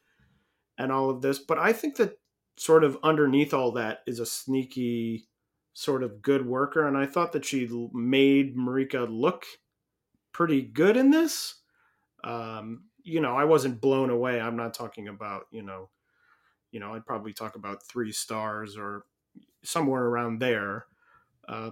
and 0.78 0.90
all 0.90 1.10
of 1.10 1.22
this. 1.22 1.38
But 1.38 1.58
I 1.58 1.72
think 1.72 1.96
that 1.96 2.18
sort 2.56 2.84
of 2.84 2.98
underneath 3.02 3.54
all 3.54 3.72
that 3.72 4.00
is 4.06 4.18
a 4.18 4.26
sneaky, 4.26 5.28
sort 5.74 6.02
of 6.02 6.22
good 6.22 6.44
worker. 6.46 6.86
And 6.86 6.96
I 6.96 7.06
thought 7.06 7.32
that 7.32 7.44
she 7.44 7.68
made 7.92 8.56
Marika 8.56 9.06
look 9.08 9.44
pretty 10.32 10.62
good 10.62 10.96
in 10.96 11.10
this. 11.10 11.54
Um, 12.24 12.84
you 13.04 13.20
know, 13.20 13.36
I 13.36 13.44
wasn't 13.44 13.80
blown 13.80 14.10
away. 14.10 14.40
I'm 14.40 14.56
not 14.56 14.74
talking 14.74 15.08
about, 15.08 15.46
you 15.50 15.62
know, 15.62 15.90
you 16.70 16.80
know, 16.80 16.94
I'd 16.94 17.06
probably 17.06 17.32
talk 17.32 17.56
about 17.56 17.82
three 17.86 18.12
stars 18.12 18.76
or 18.76 19.04
somewhere 19.62 20.04
around 20.04 20.40
there. 20.40 20.86
Uh, 21.48 21.70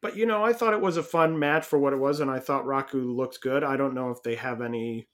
but 0.00 0.16
you 0.16 0.26
know, 0.26 0.44
I 0.44 0.52
thought 0.52 0.74
it 0.74 0.80
was 0.80 0.96
a 0.96 1.02
fun 1.02 1.38
match 1.38 1.64
for 1.64 1.78
what 1.78 1.92
it 1.92 1.98
was, 1.98 2.20
and 2.20 2.30
I 2.30 2.38
thought 2.38 2.64
Raku 2.64 3.14
looked 3.14 3.40
good. 3.40 3.64
I 3.64 3.76
don't 3.76 3.94
know 3.94 4.10
if 4.10 4.22
they 4.22 4.36
have 4.36 4.60
any 4.60 5.08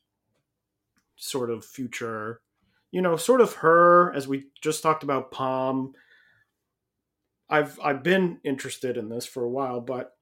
sort 1.17 1.51
of 1.51 1.65
future, 1.65 2.41
you 2.91 3.01
know, 3.01 3.17
sort 3.17 3.41
of 3.41 3.55
her 3.55 4.13
as 4.15 4.29
we 4.29 4.47
just 4.61 4.83
talked 4.83 5.03
about 5.03 5.31
Pom. 5.31 5.95
I've 7.49 7.79
I've 7.83 8.03
been 8.03 8.41
interested 8.45 8.97
in 8.97 9.09
this 9.09 9.27
for 9.27 9.43
a 9.45 9.51
while, 9.51 9.81
but 9.81 10.13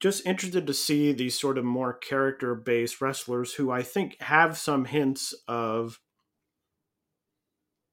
just 0.00 0.26
interested 0.26 0.66
to 0.66 0.74
see 0.74 1.12
these 1.12 1.38
sort 1.38 1.56
of 1.56 1.64
more 1.64 1.94
character 1.94 2.54
based 2.54 3.00
wrestlers 3.00 3.54
who 3.54 3.70
I 3.70 3.82
think 3.82 4.20
have 4.20 4.58
some 4.58 4.84
hints 4.84 5.34
of 5.48 6.00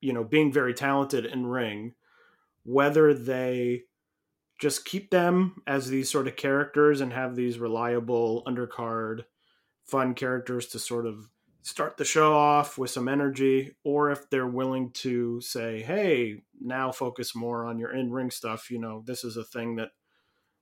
you 0.01 0.11
know 0.11 0.23
being 0.23 0.51
very 0.51 0.73
talented 0.73 1.25
in 1.25 1.47
ring 1.47 1.93
whether 2.65 3.13
they 3.13 3.83
just 4.63 4.85
keep 4.85 5.09
them 5.11 5.61
as 5.67 5.89
these 5.89 6.09
sort 6.09 6.25
of 6.25 6.37
characters 6.37 7.01
and 7.01 7.11
have 7.11 7.35
these 7.35 7.59
reliable 7.59 8.43
undercard 8.47 9.25
fun 9.83 10.13
characters 10.13 10.67
to 10.67 10.79
sort 10.79 11.05
of 11.05 11.29
start 11.63 11.97
the 11.97 12.05
show 12.05 12.33
off 12.33 12.77
with 12.77 12.89
some 12.89 13.09
energy 13.09 13.75
or 13.83 14.09
if 14.09 14.29
they're 14.29 14.47
willing 14.47 14.89
to 14.91 15.41
say 15.41 15.81
hey 15.81 16.37
now 16.61 16.93
focus 16.93 17.35
more 17.35 17.65
on 17.65 17.77
your 17.77 17.93
in-ring 17.93 18.31
stuff 18.31 18.71
you 18.71 18.79
know 18.79 19.03
this 19.05 19.25
is 19.25 19.35
a 19.35 19.43
thing 19.43 19.75
that 19.75 19.89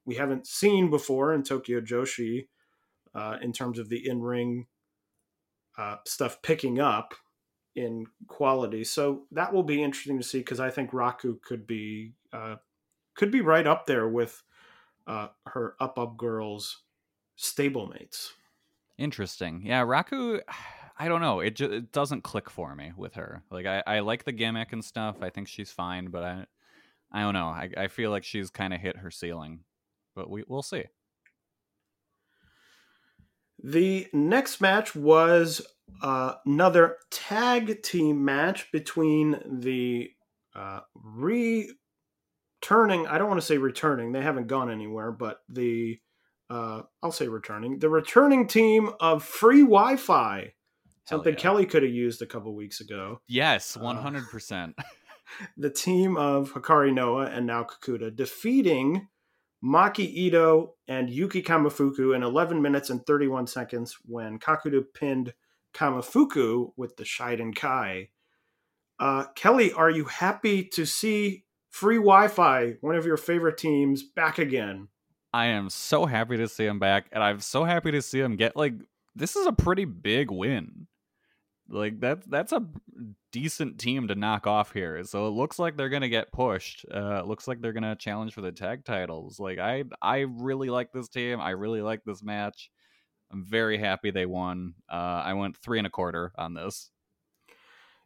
we 0.03 0.15
haven't 0.15 0.47
seen 0.47 0.89
before 0.89 1.31
in 1.31 1.43
tokyo 1.43 1.79
joshi 1.79 2.47
uh, 3.13 3.37
in 3.39 3.53
terms 3.53 3.77
of 3.77 3.87
the 3.89 4.09
in-ring 4.09 4.65
uh, 5.77 5.97
stuff 6.07 6.41
picking 6.41 6.79
up 6.79 7.13
in 7.75 8.05
quality. 8.27 8.83
So 8.83 9.23
that 9.31 9.53
will 9.53 9.63
be 9.63 9.81
interesting 9.81 10.17
to 10.17 10.23
see 10.23 10.39
because 10.39 10.59
i 10.59 10.69
think 10.69 10.91
raku 10.91 11.41
could 11.41 11.65
be 11.65 12.13
uh, 12.33 12.55
could 13.15 13.31
be 13.31 13.41
right 13.41 13.67
up 13.67 13.85
there 13.85 14.07
with 14.07 14.41
uh, 15.07 15.27
her 15.47 15.75
up 15.79 15.97
up 15.97 16.17
girls 16.17 16.83
stablemates. 17.37 18.29
Interesting. 18.97 19.61
Yeah, 19.65 19.83
Raku. 19.83 20.41
I 20.99 21.07
don't 21.07 21.21
know. 21.21 21.39
It 21.39 21.55
just 21.55 21.71
it 21.71 21.91
doesn't 21.91 22.23
click 22.23 22.49
for 22.49 22.75
me 22.75 22.91
with 22.95 23.15
her. 23.15 23.43
Like 23.49 23.65
I, 23.65 23.81
I 23.87 23.99
like 24.01 24.23
the 24.23 24.31
gimmick 24.31 24.71
and 24.73 24.85
stuff. 24.85 25.17
I 25.21 25.29
think 25.29 25.47
she's 25.47 25.71
fine, 25.71 26.09
but 26.09 26.23
I, 26.23 26.45
I 27.11 27.21
don't 27.21 27.33
know. 27.33 27.47
I, 27.47 27.69
I 27.75 27.87
feel 27.87 28.11
like 28.11 28.23
she's 28.23 28.51
kind 28.51 28.73
of 28.73 28.79
hit 28.79 28.97
her 28.97 29.09
ceiling, 29.09 29.61
but 30.15 30.29
we 30.29 30.43
we'll 30.47 30.61
see. 30.61 30.85
The 33.63 34.07
next 34.13 34.61
match 34.61 34.95
was 34.95 35.61
uh, 36.01 36.35
another 36.45 36.97
tag 37.09 37.81
team 37.81 38.23
match 38.23 38.71
between 38.71 39.39
the 39.45 40.11
uh, 40.55 40.81
re 40.93 41.71
returning 42.61 43.07
i 43.07 43.17
don't 43.17 43.27
want 43.27 43.39
to 43.39 43.45
say 43.45 43.57
returning 43.57 44.11
they 44.11 44.21
haven't 44.21 44.47
gone 44.47 44.69
anywhere 44.69 45.11
but 45.11 45.39
the 45.49 45.99
uh, 46.49 46.81
i'll 47.01 47.11
say 47.11 47.27
returning 47.27 47.79
the 47.79 47.89
returning 47.89 48.47
team 48.47 48.89
of 48.99 49.23
free 49.23 49.61
wi-fi 49.61 50.53
something 51.05 51.33
yeah. 51.33 51.39
kelly 51.39 51.65
could 51.65 51.83
have 51.83 51.91
used 51.91 52.21
a 52.21 52.25
couple 52.25 52.53
weeks 52.55 52.79
ago 52.81 53.21
Yes, 53.27 53.75
Uh, 53.77 53.81
one 53.81 53.97
hundred 53.97 54.29
percent. 54.29 54.75
the 55.57 55.69
team 55.69 56.17
of 56.17 56.53
hikari 56.53 56.93
noah 56.93 57.25
and 57.25 57.47
nao 57.47 57.63
kakuta 57.63 58.15
defeating 58.15 59.07
maki 59.63 60.05
ito 60.27 60.75
and 60.87 61.09
yuki 61.09 61.41
kamifuku 61.41 62.15
in 62.15 62.21
11 62.23 62.61
minutes 62.61 62.89
and 62.89 63.05
31 63.05 63.47
seconds 63.47 63.97
when 64.05 64.37
kakuta 64.39 64.83
pinned 64.93 65.33
kamifuku 65.73 66.71
with 66.75 66.95
the 66.97 67.03
shiden 67.03 67.55
kai 67.55 68.09
uh, 68.99 69.25
kelly 69.35 69.71
are 69.73 69.89
you 69.89 70.05
happy 70.05 70.63
to 70.63 70.85
see 70.85 71.45
free 71.71 71.97
Wi-Fi, 71.97 72.75
one 72.81 72.95
of 72.95 73.05
your 73.05 73.17
favorite 73.17 73.57
teams, 73.57 74.03
back 74.03 74.37
again. 74.37 74.87
I 75.33 75.47
am 75.47 75.69
so 75.69 76.05
happy 76.05 76.37
to 76.37 76.47
see 76.47 76.65
him 76.65 76.77
back, 76.77 77.07
and 77.11 77.23
I'm 77.23 77.39
so 77.39 77.63
happy 77.63 77.91
to 77.91 78.01
see 78.01 78.19
him 78.19 78.35
get 78.35 78.55
like 78.55 78.73
this 79.15 79.35
is 79.35 79.47
a 79.47 79.53
pretty 79.53 79.85
big 79.85 80.29
win. 80.29 80.87
Like 81.69 81.99
that's 82.01 82.25
that's 82.27 82.51
a 82.51 82.65
decent 83.31 83.79
team 83.79 84.09
to 84.09 84.15
knock 84.15 84.45
off 84.45 84.73
here. 84.73 85.03
So 85.05 85.27
it 85.27 85.31
looks 85.31 85.57
like 85.57 85.77
they're 85.77 85.89
gonna 85.89 86.09
get 86.09 86.33
pushed. 86.33 86.85
Uh, 86.93 87.19
it 87.21 87.27
looks 87.27 87.47
like 87.47 87.61
they're 87.61 87.71
gonna 87.71 87.95
challenge 87.95 88.33
for 88.33 88.41
the 88.41 88.51
tag 88.51 88.83
titles. 88.83 89.39
Like 89.39 89.57
I 89.57 89.85
I 90.01 90.19
really 90.19 90.69
like 90.69 90.91
this 90.91 91.07
team. 91.07 91.39
I 91.39 91.51
really 91.51 91.81
like 91.81 92.03
this 92.05 92.21
match. 92.21 92.69
I'm 93.31 93.45
very 93.45 93.77
happy 93.77 94.11
they 94.11 94.25
won. 94.25 94.73
Uh, 94.91 95.23
I 95.23 95.33
went 95.33 95.55
three 95.55 95.77
and 95.77 95.87
a 95.87 95.89
quarter 95.89 96.33
on 96.37 96.53
this. 96.53 96.91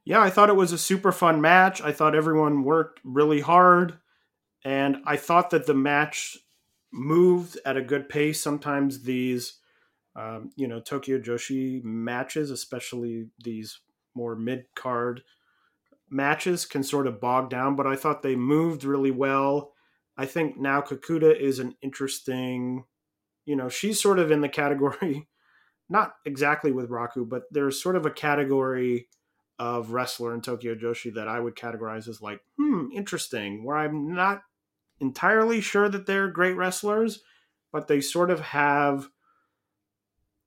Yeah, 0.05 0.21
I 0.21 0.29
thought 0.29 0.49
it 0.49 0.55
was 0.55 0.71
a 0.71 0.77
super 0.77 1.11
fun 1.11 1.41
match. 1.41 1.81
I 1.81 1.91
thought 1.91 2.15
everyone 2.15 2.63
worked 2.63 2.99
really 3.03 3.41
hard, 3.41 3.97
and 4.63 4.97
I 5.05 5.17
thought 5.17 5.49
that 5.49 5.65
the 5.65 5.73
match 5.73 6.37
moved 6.93 7.57
at 7.65 7.77
a 7.77 7.81
good 7.81 8.07
pace. 8.07 8.41
Sometimes 8.41 9.03
these, 9.03 9.57
um, 10.15 10.51
you 10.55 10.67
know, 10.67 10.79
Tokyo 10.79 11.19
Joshi 11.19 11.83
matches, 11.83 12.51
especially 12.51 13.27
these 13.43 13.79
more 14.13 14.35
mid 14.35 14.65
card 14.75 15.23
matches, 16.09 16.65
can 16.65 16.83
sort 16.83 17.07
of 17.07 17.19
bog 17.21 17.49
down. 17.49 17.75
But 17.75 17.87
I 17.87 17.95
thought 17.95 18.21
they 18.21 18.35
moved 18.35 18.83
really 18.83 19.11
well. 19.11 19.73
I 20.17 20.25
think 20.27 20.57
Nao 20.57 20.81
Kakuta 20.81 21.37
is 21.37 21.59
an 21.59 21.75
interesting, 21.81 22.85
you 23.45 23.55
know, 23.55 23.69
she's 23.69 24.01
sort 24.01 24.19
of 24.19 24.31
in 24.31 24.41
the 24.41 24.49
category 24.49 25.27
not 25.89 26.15
exactly 26.25 26.71
with 26.71 26.89
Raku, 26.89 27.27
but 27.27 27.43
there's 27.51 27.81
sort 27.81 27.95
of 27.95 28.05
a 28.05 28.11
category 28.11 29.07
of 29.59 29.91
wrestler 29.91 30.33
in 30.33 30.41
Tokyo 30.41 30.75
Joshi 30.75 31.13
that 31.13 31.27
I 31.27 31.39
would 31.39 31.55
categorize 31.55 32.07
as 32.07 32.21
like, 32.21 32.41
hmm, 32.57 32.87
interesting, 32.93 33.63
where 33.63 33.77
I'm 33.77 34.13
not 34.13 34.41
entirely 34.99 35.61
sure 35.61 35.89
that 35.89 36.05
they're 36.05 36.29
great 36.29 36.55
wrestlers, 36.55 37.21
but 37.71 37.87
they 37.87 38.01
sort 38.01 38.31
of 38.31 38.39
have 38.39 39.09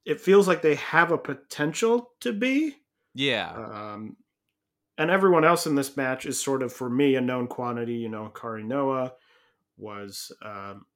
it 0.09 0.23
feels 0.23 0.49
like 0.49 0.63
they 0.63 0.77
have 0.77 1.13
a 1.13 1.19
potential 1.19 2.13
to 2.21 2.33
be. 2.33 2.77
Yeah. 3.15 3.53
Um, 3.53 4.17
and 4.97 5.11
everyone 5.11 5.45
else 5.45 5.67
in 5.67 5.75
this 5.75 5.99
match 5.99 6.25
is 6.25 6.43
sort 6.43 6.63
of 6.63 6.73
for 6.73 6.89
me 6.89 7.15
a 7.15 7.21
known 7.21 7.47
quantity. 7.47 7.95
You 7.97 8.09
know, 8.09 8.33
Kari 8.35 8.63
Noah 8.63 9.13
was 9.77 10.33
um, 10.43 10.87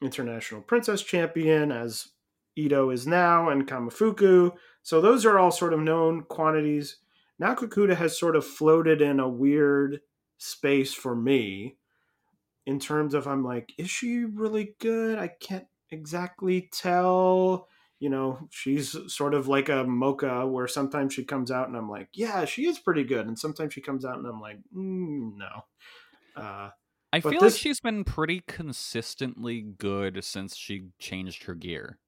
international 0.00 0.62
princess 0.62 1.02
champion 1.02 1.72
as 1.72 2.10
Ito 2.56 2.90
is 2.90 3.08
now, 3.08 3.48
and 3.48 3.66
Kamifuku. 3.66 4.52
So 4.82 5.00
those 5.00 5.26
are 5.26 5.38
all 5.38 5.50
sort 5.50 5.72
of 5.72 5.80
known 5.80 6.22
quantities. 6.22 6.98
Nao 7.40 7.54
Kakuta 7.54 7.96
has 7.96 8.16
sort 8.18 8.36
of 8.36 8.46
floated 8.46 9.00
in 9.02 9.18
a 9.18 9.28
weird 9.28 10.00
space 10.38 10.94
for 10.94 11.16
me 11.16 11.78
in 12.66 12.78
terms 12.78 13.14
of 13.14 13.26
I'm 13.26 13.42
like, 13.42 13.72
is 13.78 13.90
she 13.90 14.24
really 14.24 14.74
good? 14.78 15.18
I 15.18 15.28
can't 15.28 15.66
exactly 15.90 16.68
tell. 16.72 17.66
You 17.98 18.10
know, 18.10 18.46
she's 18.50 18.94
sort 19.12 19.34
of 19.34 19.48
like 19.48 19.68
a 19.68 19.84
Moka 19.84 20.48
where 20.50 20.68
sometimes 20.68 21.12
she 21.14 21.24
comes 21.24 21.50
out 21.50 21.68
and 21.68 21.76
I'm 21.76 21.88
like, 21.90 22.08
yeah, 22.12 22.44
she 22.44 22.66
is 22.66 22.78
pretty 22.78 23.04
good. 23.04 23.26
And 23.26 23.38
sometimes 23.38 23.74
she 23.74 23.80
comes 23.80 24.04
out 24.04 24.16
and 24.18 24.26
I'm 24.26 24.40
like, 24.40 24.58
mm, 24.76 25.32
no. 25.36 25.64
Uh, 26.36 26.70
I 27.12 27.20
feel 27.20 27.32
this- 27.40 27.54
like 27.54 27.60
she's 27.60 27.80
been 27.80 28.04
pretty 28.04 28.42
consistently 28.46 29.62
good 29.62 30.22
since 30.24 30.56
she 30.56 30.88
changed 30.98 31.44
her 31.44 31.54
gear. 31.54 31.98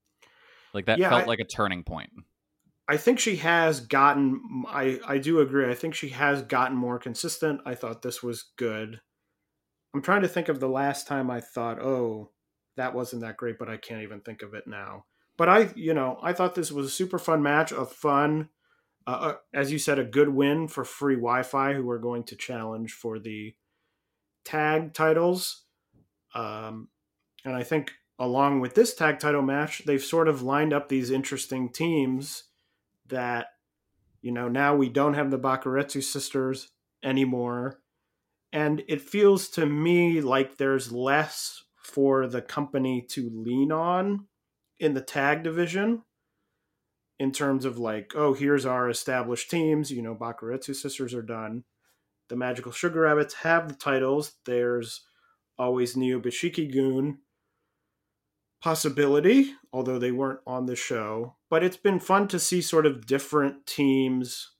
Like 0.74 0.86
that 0.86 0.98
Yeah, 0.98 1.08
felt 1.10 1.22
I- 1.24 1.26
like 1.26 1.40
a 1.40 1.44
turning 1.44 1.84
point. 1.84 2.10
I 2.88 2.96
think 2.96 3.18
she 3.18 3.36
has 3.36 3.80
gotten. 3.80 4.64
I 4.68 4.98
I 5.06 5.18
do 5.18 5.40
agree. 5.40 5.70
I 5.70 5.74
think 5.74 5.94
she 5.94 6.10
has 6.10 6.42
gotten 6.42 6.76
more 6.76 6.98
consistent. 6.98 7.60
I 7.64 7.74
thought 7.74 8.02
this 8.02 8.22
was 8.22 8.50
good. 8.56 9.00
I'm 9.94 10.02
trying 10.02 10.22
to 10.22 10.28
think 10.28 10.48
of 10.48 10.58
the 10.58 10.68
last 10.68 11.06
time 11.06 11.30
I 11.30 11.40
thought, 11.40 11.80
oh, 11.80 12.30
that 12.76 12.94
wasn't 12.94 13.22
that 13.22 13.36
great, 13.36 13.58
but 13.58 13.68
I 13.68 13.76
can't 13.76 14.02
even 14.02 14.20
think 14.20 14.42
of 14.42 14.54
it 14.54 14.64
now. 14.66 15.04
But 15.36 15.48
I, 15.48 15.70
you 15.74 15.94
know, 15.94 16.18
I 16.22 16.32
thought 16.32 16.54
this 16.54 16.72
was 16.72 16.86
a 16.86 16.90
super 16.90 17.18
fun 17.18 17.42
match, 17.42 17.72
a 17.72 17.84
fun, 17.84 18.48
uh, 19.06 19.34
as 19.52 19.70
you 19.70 19.78
said, 19.78 19.98
a 19.98 20.04
good 20.04 20.30
win 20.30 20.68
for 20.68 20.84
Free 20.84 21.16
Wi-Fi, 21.16 21.74
who 21.74 21.88
are 21.90 21.98
going 21.98 22.24
to 22.24 22.36
challenge 22.36 22.92
for 22.92 23.18
the 23.18 23.54
tag 24.44 24.94
titles. 24.94 25.64
Um, 26.34 26.88
and 27.44 27.54
I 27.54 27.62
think 27.62 27.92
along 28.18 28.60
with 28.60 28.74
this 28.74 28.94
tag 28.94 29.18
title 29.18 29.42
match, 29.42 29.82
they've 29.84 30.02
sort 30.02 30.28
of 30.28 30.42
lined 30.42 30.72
up 30.72 30.88
these 30.88 31.10
interesting 31.10 31.70
teams 31.70 32.44
that 33.12 33.46
you 34.20 34.32
know 34.32 34.48
now 34.48 34.74
we 34.74 34.88
don't 34.88 35.14
have 35.14 35.30
the 35.30 35.38
Bakuretsu 35.38 36.02
sisters 36.02 36.70
anymore. 37.04 37.78
And 38.52 38.82
it 38.88 39.00
feels 39.00 39.48
to 39.50 39.64
me 39.64 40.20
like 40.20 40.56
there's 40.56 40.92
less 40.92 41.64
for 41.76 42.26
the 42.26 42.42
company 42.42 43.02
to 43.10 43.30
lean 43.32 43.72
on 43.72 44.26
in 44.78 44.94
the 44.94 45.00
tag 45.00 45.42
division 45.42 46.02
in 47.18 47.32
terms 47.32 47.64
of 47.64 47.78
like 47.78 48.12
oh 48.16 48.34
here's 48.34 48.66
our 48.66 48.88
established 48.90 49.50
teams 49.50 49.90
you 49.90 50.02
know 50.02 50.14
Bakuretsu 50.14 50.74
sisters 50.74 51.14
are 51.14 51.22
done. 51.22 51.64
The 52.28 52.36
magical 52.36 52.72
sugar 52.72 53.02
rabbits 53.02 53.34
have 53.34 53.68
the 53.68 53.74
titles. 53.74 54.32
There's 54.46 55.02
always 55.58 55.96
Neo 55.96 56.18
Biishiki 56.18 56.74
Gun 56.74 57.18
possibility, 58.62 59.52
although 59.72 59.98
they 59.98 60.12
weren't 60.12 60.40
on 60.46 60.66
the 60.66 60.76
show. 60.76 61.36
But 61.52 61.62
it's 61.62 61.76
been 61.76 62.00
fun 62.00 62.28
to 62.28 62.38
see 62.38 62.62
sort 62.62 62.86
of 62.86 63.04
different 63.04 63.66
teams 63.66 64.52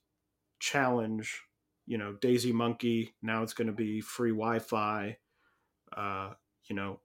challenge. 0.61 1.41
You 1.87 1.97
know, 1.97 2.17
Daisy 2.21 2.53
Monkey. 2.53 3.15
Now 3.23 3.43
it's 3.43 3.55
going 3.55 3.69
to 3.69 3.73
be 3.73 4.03
free 4.03 4.31
Wi-Fi. 4.31 5.17
Uh, 5.97 6.33
you 6.69 6.77
know, 6.77 7.01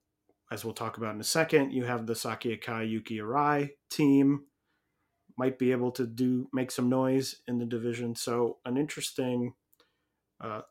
as 0.51 0.65
we'll 0.65 0.73
talk 0.73 0.97
about 0.97 1.15
in 1.15 1.21
a 1.21 1.23
second, 1.23 1.71
you 1.71 1.85
have 1.85 2.05
the 2.05 2.15
Saki 2.15 2.57
Akai 2.57 2.89
Yuki 2.89 3.19
Arai 3.19 3.69
team. 3.89 4.47
Might 5.37 5.57
be 5.57 5.71
able 5.71 5.91
to 5.91 6.05
do 6.05 6.49
make 6.51 6.69
some 6.69 6.89
noise 6.89 7.37
in 7.47 7.57
the 7.57 7.65
division. 7.65 8.13
So 8.13 8.57
an 8.65 8.75
interesting. 8.75 9.53
Uh, 10.43 10.63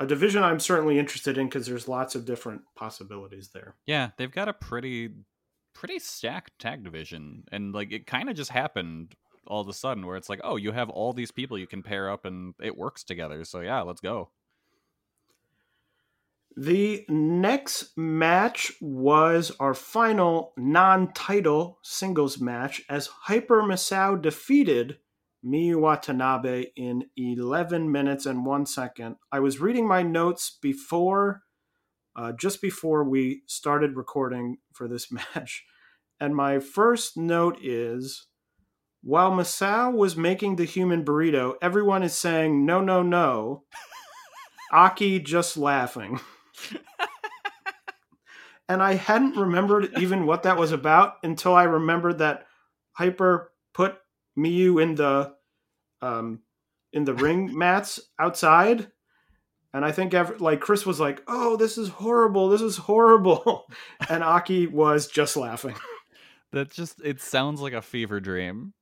a 0.00 0.06
division 0.06 0.42
I'm 0.42 0.60
certainly 0.60 0.98
interested 0.98 1.38
in 1.38 1.46
because 1.46 1.66
there's 1.66 1.88
lots 1.88 2.14
of 2.14 2.26
different 2.26 2.60
possibilities 2.76 3.52
there. 3.54 3.76
Yeah, 3.86 4.10
they've 4.18 4.30
got 4.30 4.48
a 4.48 4.52
pretty 4.52 5.12
pretty 5.78 6.00
stacked 6.00 6.58
tag 6.58 6.82
division 6.82 7.44
and 7.52 7.72
like 7.72 7.92
it 7.92 8.04
kind 8.04 8.28
of 8.28 8.34
just 8.34 8.50
happened 8.50 9.14
all 9.46 9.60
of 9.60 9.68
a 9.68 9.72
sudden 9.72 10.04
where 10.04 10.16
it's 10.16 10.28
like, 10.28 10.40
"Oh, 10.42 10.56
you 10.56 10.72
have 10.72 10.90
all 10.90 11.12
these 11.12 11.30
people 11.30 11.56
you 11.56 11.68
can 11.68 11.84
pair 11.84 12.10
up 12.10 12.24
and 12.24 12.54
it 12.60 12.76
works 12.76 13.04
together." 13.04 13.44
So 13.44 13.60
yeah, 13.60 13.82
let's 13.82 14.00
go. 14.00 14.30
The 16.56 17.06
next 17.08 17.96
match 17.96 18.72
was 18.80 19.52
our 19.60 19.72
final 19.72 20.52
non 20.56 21.12
title 21.12 21.78
singles 21.84 22.40
match 22.40 22.82
as 22.90 23.06
Hyper 23.06 23.62
Misao 23.62 24.20
defeated 24.20 24.98
Miyu 25.44 25.80
Watanabe 25.80 26.72
in 26.74 27.04
11 27.16 27.92
minutes 27.92 28.26
and 28.26 28.44
one 28.44 28.66
second. 28.66 29.14
I 29.30 29.38
was 29.38 29.60
reading 29.60 29.86
my 29.86 30.02
notes 30.02 30.58
before, 30.60 31.44
uh, 32.18 32.32
just 32.32 32.60
before 32.60 33.04
we 33.04 33.42
started 33.46 33.96
recording 33.96 34.58
for 34.72 34.88
this 34.88 35.10
match. 35.34 35.64
And 36.20 36.34
my 36.34 36.58
first 36.58 37.16
note 37.16 37.58
is 37.62 38.26
while 39.04 39.30
Misao 39.30 39.94
was 39.94 40.16
making 40.16 40.56
the 40.56 40.64
human 40.64 41.04
burrito, 41.04 41.54
everyone 41.62 42.02
is 42.02 42.16
saying, 42.16 42.66
no, 42.66 42.80
no, 42.80 43.02
no. 43.02 43.62
Aki 44.72 45.20
just 45.20 45.56
laughing. 45.56 46.18
and 48.68 48.82
I 48.82 48.94
hadn't 48.94 49.36
remembered 49.36 49.96
even 49.98 50.26
what 50.26 50.42
that 50.42 50.58
was 50.58 50.72
about 50.72 51.14
until 51.22 51.54
I 51.54 51.62
remembered 51.62 52.18
that 52.18 52.46
Hyper 52.92 53.52
put 53.72 53.96
Miyu 54.36 54.82
in 54.82 54.96
the 54.96 55.34
um 56.02 56.40
in 56.92 57.04
the 57.04 57.14
ring 57.14 57.56
mats 57.56 58.00
outside. 58.18 58.90
And 59.74 59.84
I 59.84 59.92
think 59.92 60.14
ever, 60.14 60.36
like 60.38 60.60
Chris 60.60 60.86
was 60.86 60.98
like, 60.98 61.22
"Oh, 61.28 61.56
this 61.56 61.76
is 61.76 61.88
horrible. 61.88 62.48
This 62.48 62.62
is 62.62 62.76
horrible." 62.78 63.70
and 64.08 64.24
Aki 64.24 64.68
was 64.68 65.06
just 65.08 65.36
laughing. 65.36 65.74
That 66.52 66.70
just 66.70 67.00
it 67.04 67.20
sounds 67.20 67.60
like 67.60 67.74
a 67.74 67.82
fever 67.82 68.20
dream. 68.20 68.72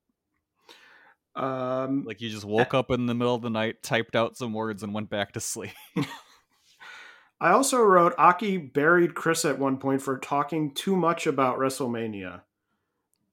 Um 1.34 2.04
Like 2.04 2.20
you 2.20 2.30
just 2.30 2.44
woke 2.44 2.72
up 2.74 2.90
in 2.90 3.06
the 3.06 3.14
middle 3.14 3.34
of 3.34 3.42
the 3.42 3.50
night, 3.50 3.82
typed 3.82 4.14
out 4.16 4.36
some 4.36 4.52
words 4.52 4.82
and 4.82 4.94
went 4.94 5.10
back 5.10 5.32
to 5.32 5.40
sleep. 5.40 5.72
I 7.40 7.50
also 7.50 7.80
wrote 7.82 8.14
Aki 8.16 8.56
buried 8.58 9.14
Chris 9.14 9.44
at 9.44 9.58
one 9.58 9.76
point 9.76 10.00
for 10.00 10.18
talking 10.18 10.72
too 10.72 10.96
much 10.96 11.26
about 11.26 11.58
WrestleMania. 11.58 12.40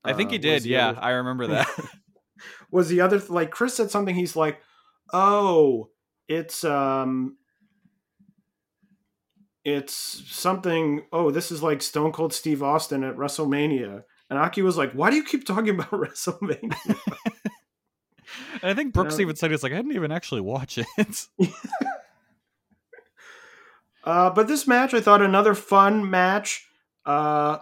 I 0.04 0.12
think 0.12 0.32
he 0.32 0.38
Uh, 0.38 0.42
did. 0.42 0.66
Yeah, 0.66 0.90
other- 0.90 1.02
I 1.02 1.12
remember 1.12 1.48
that. 1.48 1.70
was 2.72 2.90
the 2.90 3.00
other 3.00 3.20
like 3.30 3.52
Chris 3.52 3.76
said 3.76 3.90
something 3.92 4.14
he's 4.16 4.36
like, 4.36 4.60
"Oh, 5.14 5.92
it's 6.28 6.66
um 6.66 7.38
it's 9.66 10.24
something 10.30 11.04
oh, 11.12 11.32
this 11.32 11.52
is 11.52 11.64
like 11.64 11.82
Stone 11.82 12.12
Cold 12.12 12.34
Steve 12.34 12.62
Austin 12.64 13.04
at 13.04 13.16
WrestleMania." 13.16 14.04
And 14.30 14.40
Aki 14.40 14.62
was 14.62 14.78
like, 14.78 14.94
"Why 14.94 15.10
do 15.10 15.16
you 15.16 15.24
keep 15.24 15.46
talking 15.46 15.70
about 15.76 15.92
WrestleMania?" 15.92 16.98
And 18.62 18.72
I 18.72 18.74
think 18.74 18.94
Brookes 18.94 19.18
No. 19.18 19.22
even 19.24 19.36
said 19.36 19.52
it's 19.52 19.64
like 19.64 19.74
I 19.74 19.78
didn't 19.78 19.94
even 19.94 20.12
actually 20.12 20.42
watch 20.42 20.78
it. 20.78 21.28
Uh, 24.04 24.30
but 24.30 24.48
this 24.50 24.68
match, 24.68 24.94
I 24.94 25.00
thought 25.00 25.22
another 25.22 25.54
fun 25.54 26.10
match. 26.10 26.68
Uh, 27.06 27.60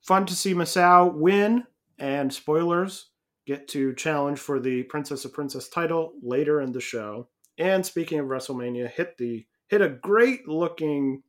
fun 0.00 0.24
to 0.26 0.34
see 0.34 0.54
Misao 0.54 1.12
win, 1.12 1.64
and 1.98 2.32
spoilers 2.32 3.10
get 3.46 3.68
to 3.68 3.94
challenge 3.94 4.38
for 4.38 4.58
the 4.58 4.84
Princess 4.84 5.24
of 5.26 5.34
Princess 5.34 5.68
title 5.68 6.14
later 6.22 6.62
in 6.62 6.72
the 6.72 6.80
show. 6.80 7.28
And 7.58 7.84
speaking 7.84 8.18
of 8.18 8.26
WrestleMania, 8.26 8.88
hit 8.90 9.18
the 9.18 9.44
hit 9.68 9.80
a 9.80 9.88
great 9.88 10.48
looking 10.48 11.22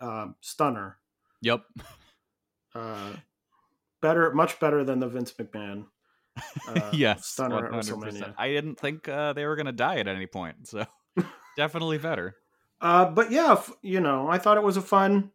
um, 0.00 0.34
stunner. 0.40 0.98
yep. 1.40 1.64
Uh, 2.74 3.12
better, 4.00 4.32
much 4.32 4.58
better 4.58 4.82
than 4.84 4.98
the 4.98 5.06
Vince 5.08 5.32
McMahon. 5.32 5.86
Uh, 6.66 6.90
yes. 6.92 7.26
stunner 7.26 7.70
100%. 7.70 7.72
WrestleMania. 7.72 8.34
I 8.38 8.48
didn't 8.48 8.78
think 8.78 9.08
uh, 9.08 9.32
they 9.32 9.44
were 9.46 9.56
gonna 9.56 9.72
die 9.72 9.96
at 9.96 10.08
any 10.08 10.26
point, 10.26 10.68
so 10.68 10.84
definitely 11.56 11.98
better. 11.98 12.36
Uh, 12.80 13.06
but 13.06 13.30
yeah, 13.30 13.52
f- 13.52 13.72
you 13.82 14.00
know, 14.00 14.28
I 14.28 14.38
thought 14.38 14.56
it 14.56 14.62
was 14.62 14.76
a 14.76 14.82
fun, 14.82 15.30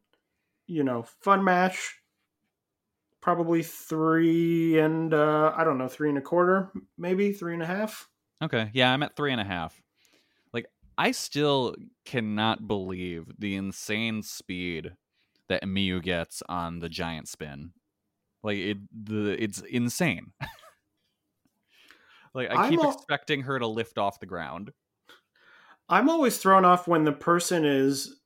you 0.67 0.83
know, 0.83 1.05
fun 1.21 1.43
match. 1.43 1.95
Probably 3.21 3.61
three 3.61 4.79
and 4.79 5.13
uh, 5.13 5.53
I 5.55 5.63
don't 5.63 5.77
know, 5.77 5.87
three 5.87 6.09
and 6.09 6.17
a 6.17 6.21
quarter, 6.21 6.71
maybe 6.97 7.33
three 7.33 7.53
and 7.53 7.63
a 7.63 7.65
half. 7.65 8.09
Okay, 8.41 8.69
yeah, 8.73 8.91
I'm 8.91 9.03
at 9.03 9.15
three 9.15 9.31
and 9.31 9.41
a 9.41 9.45
half. 9.45 9.81
I 10.97 11.11
still 11.11 11.75
cannot 12.05 12.67
believe 12.67 13.31
the 13.37 13.55
insane 13.55 14.23
speed 14.23 14.93
that 15.47 15.63
Miyu 15.63 16.01
gets 16.01 16.41
on 16.49 16.79
the 16.79 16.89
giant 16.89 17.27
spin. 17.27 17.71
Like 18.43 18.57
it, 18.57 18.77
the 18.91 19.41
it's 19.41 19.61
insane. 19.61 20.31
like 22.33 22.49
I 22.51 22.69
keep 22.69 22.79
al- 22.79 22.91
expecting 22.93 23.41
her 23.43 23.59
to 23.59 23.67
lift 23.67 23.97
off 23.97 24.19
the 24.19 24.25
ground. 24.25 24.71
I'm 25.89 26.09
always 26.09 26.37
thrown 26.37 26.65
off 26.65 26.87
when 26.87 27.03
the 27.03 27.13
person 27.13 27.63
is 27.65 28.19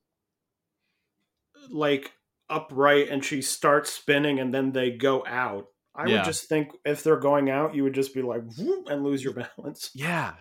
like 1.70 2.12
upright 2.50 3.10
and 3.10 3.24
she 3.24 3.42
starts 3.42 3.92
spinning 3.92 4.40
and 4.40 4.54
then 4.54 4.72
they 4.72 4.92
go 4.92 5.24
out. 5.26 5.68
I 5.96 6.08
Yeah. 6.08 6.18
would 6.18 6.26
just 6.26 6.50
think 6.50 6.70
if 6.86 7.04
they're 7.04 7.18
going 7.20 7.50
out, 7.50 7.76
you 7.76 7.84
would 7.84 7.94
just 7.94 8.14
be 8.14 8.22
like 8.22 8.42
and 8.88 9.04
lose 9.04 9.24
your 9.24 9.34
balance. 9.58 9.92
Yeah. 9.94 10.34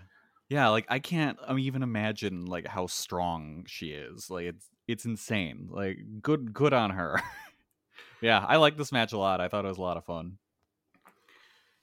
Yeah, 0.50 0.68
like 0.70 0.84
I 0.88 0.98
can't 0.98 1.38
um, 1.46 1.60
even 1.60 1.84
imagine 1.84 2.44
like 2.44 2.66
how 2.66 2.88
strong 2.88 3.64
she 3.68 3.92
is. 3.92 4.28
Like 4.28 4.46
it's 4.46 4.68
it's 4.88 5.04
insane. 5.04 5.68
Like 5.70 5.98
good 6.20 6.52
good 6.52 6.72
on 6.72 6.90
her. 6.90 7.22
yeah, 8.20 8.44
I 8.46 8.56
like 8.56 8.76
this 8.76 8.90
match 8.90 9.12
a 9.12 9.18
lot. 9.18 9.40
I 9.40 9.46
thought 9.46 9.64
it 9.64 9.68
was 9.68 9.78
a 9.78 9.82
lot 9.82 9.96
of 9.96 10.04
fun. 10.04 10.38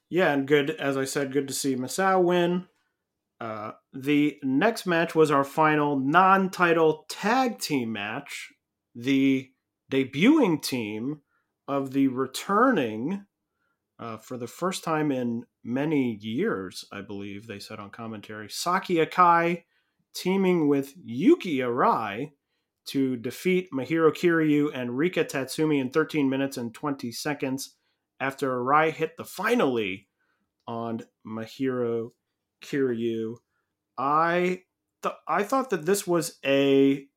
Yeah, 0.09 0.33
and 0.33 0.45
good 0.45 0.69
as 0.71 0.97
I 0.97 1.05
said, 1.05 1.31
good 1.31 1.47
to 1.47 1.53
see 1.53 1.77
Misao 1.77 2.21
win. 2.21 2.67
Uh, 3.39 3.71
the 3.93 4.37
next 4.43 4.85
match 4.85 5.15
was 5.15 5.31
our 5.31 5.43
final 5.45 5.97
non-title 5.97 7.05
tag 7.07 7.59
team 7.59 7.93
match. 7.93 8.51
The 8.93 9.49
debuting 9.89 10.61
team 10.61 11.21
of 11.69 11.93
the 11.93 12.09
returning 12.09 13.25
uh, 13.99 14.17
for 14.17 14.37
the 14.37 14.47
first 14.47 14.83
time 14.83 15.11
in 15.11 15.45
many 15.67 16.17
years, 16.21 16.85
I 16.91 17.01
believe 17.01 17.45
they 17.45 17.59
said 17.59 17.79
on 17.79 17.89
commentary. 17.89 18.49
Saki 18.49 18.95
Akai 18.95 19.63
teaming 20.15 20.67
with 20.67 20.93
Yuki 21.03 21.57
Arai 21.57 22.31
to 22.87 23.17
defeat 23.17 23.69
Mahiro 23.71 24.11
Kiryu 24.11 24.69
and 24.73 24.97
Rika 24.97 25.25
Tatsumi 25.25 25.79
in 25.79 25.89
13 25.89 26.29
minutes 26.29 26.57
and 26.57 26.73
20 26.73 27.11
seconds 27.11 27.75
after 28.19 28.49
Arai 28.49 28.91
hit 28.91 29.17
the 29.17 29.25
finally 29.25 30.07
on 30.67 31.01
Mahiro 31.25 32.11
Kiryu. 32.63 33.35
I 33.97 34.63
th- 35.03 35.15
I 35.27 35.43
thought 35.43 35.69
that 35.71 35.85
this 35.85 36.07
was 36.07 36.39
a 36.45 37.07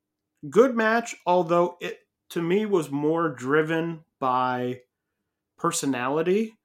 good 0.49 0.77
match, 0.77 1.15
although 1.25 1.77
it 1.81 2.01
to 2.31 2.43
me 2.43 2.67
was 2.67 2.91
more 2.91 3.29
driven 3.29 4.05
by 4.19 4.81
personality 5.57 6.59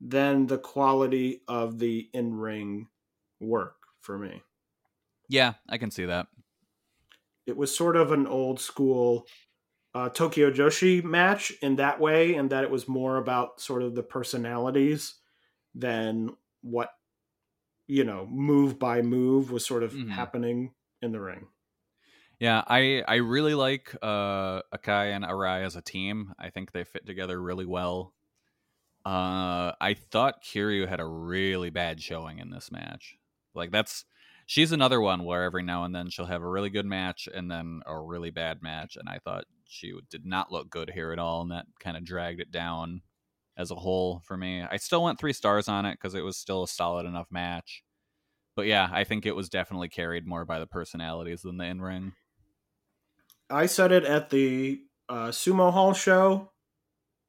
than 0.00 0.46
the 0.46 0.58
quality 0.58 1.42
of 1.48 1.78
the 1.78 2.10
in-ring 2.14 2.88
work 3.40 3.76
for 4.00 4.18
me. 4.18 4.42
Yeah, 5.28 5.54
I 5.68 5.78
can 5.78 5.90
see 5.90 6.04
that. 6.06 6.26
It 7.46 7.56
was 7.56 7.74
sort 7.74 7.96
of 7.96 8.12
an 8.12 8.26
old 8.26 8.60
school 8.60 9.26
uh, 9.94 10.10
Tokyo 10.10 10.50
Joshi 10.52 11.04
match 11.04 11.52
in 11.62 11.76
that 11.76 12.00
way, 12.00 12.34
and 12.34 12.50
that 12.50 12.64
it 12.64 12.70
was 12.70 12.88
more 12.88 13.16
about 13.18 13.60
sort 13.60 13.82
of 13.82 13.94
the 13.94 14.02
personalities 14.04 15.20
than 15.74 16.36
what 16.62 16.92
you 17.88 18.04
know 18.04 18.26
move 18.26 18.78
by 18.78 19.02
move 19.02 19.52
was 19.52 19.66
sort 19.66 19.82
of 19.84 19.98
Mhm. 19.98 20.10
happening 20.10 20.74
in 21.02 21.12
the 21.12 21.20
ring. 21.20 21.48
Yeah, 22.38 22.64
I 22.66 23.02
I 23.06 23.16
really 23.16 23.54
like 23.54 23.94
uh 24.02 24.62
Akai 24.74 25.14
and 25.14 25.24
Arai 25.24 25.64
as 25.64 25.76
a 25.76 25.82
team. 25.82 26.32
I 26.38 26.50
think 26.50 26.72
they 26.72 26.84
fit 26.84 27.06
together 27.06 27.40
really 27.40 27.66
well. 27.66 28.14
Uh 29.04 29.72
I 29.80 29.94
thought 29.94 30.42
Kiryu 30.44 30.86
had 30.88 31.00
a 31.00 31.06
really 31.06 31.70
bad 31.70 32.02
showing 32.02 32.38
in 32.38 32.50
this 32.50 32.70
match. 32.70 33.16
Like 33.54 33.70
that's 33.70 34.04
she's 34.46 34.72
another 34.72 35.00
one 35.00 35.24
where 35.24 35.42
every 35.44 35.62
now 35.62 35.84
and 35.84 35.94
then 35.94 36.10
she'll 36.10 36.26
have 36.26 36.42
a 36.42 36.48
really 36.48 36.70
good 36.70 36.86
match 36.86 37.28
and 37.32 37.50
then 37.50 37.82
a 37.86 37.98
really 37.98 38.30
bad 38.30 38.62
match 38.62 38.96
and 38.96 39.08
I 39.08 39.18
thought 39.18 39.44
she 39.66 39.94
did 40.10 40.26
not 40.26 40.52
look 40.52 40.68
good 40.68 40.90
here 40.90 41.12
at 41.12 41.18
all 41.18 41.42
and 41.42 41.50
that 41.50 41.66
kind 41.78 41.96
of 41.96 42.04
dragged 42.04 42.40
it 42.40 42.50
down 42.50 43.02
as 43.56 43.70
a 43.70 43.76
whole 43.76 44.20
for 44.20 44.36
me. 44.36 44.62
I 44.62 44.76
still 44.76 45.02
went 45.02 45.18
3 45.18 45.32
stars 45.32 45.68
on 45.68 45.86
it 45.86 45.98
cuz 45.98 46.14
it 46.14 46.22
was 46.22 46.36
still 46.36 46.62
a 46.64 46.68
solid 46.68 47.06
enough 47.06 47.30
match. 47.30 47.82
But 48.56 48.66
yeah, 48.66 48.88
I 48.92 49.04
think 49.04 49.26
it 49.26 49.36
was 49.36 49.48
definitely 49.48 49.88
carried 49.88 50.26
more 50.26 50.44
by 50.44 50.58
the 50.58 50.66
personalities 50.66 51.42
than 51.42 51.56
the 51.56 51.64
in-ring. 51.64 52.14
I 53.48 53.66
said 53.66 53.92
it 53.92 54.04
at 54.04 54.30
the 54.30 54.82
uh, 55.08 55.28
Sumo 55.28 55.72
Hall 55.72 55.92
show, 55.92 56.52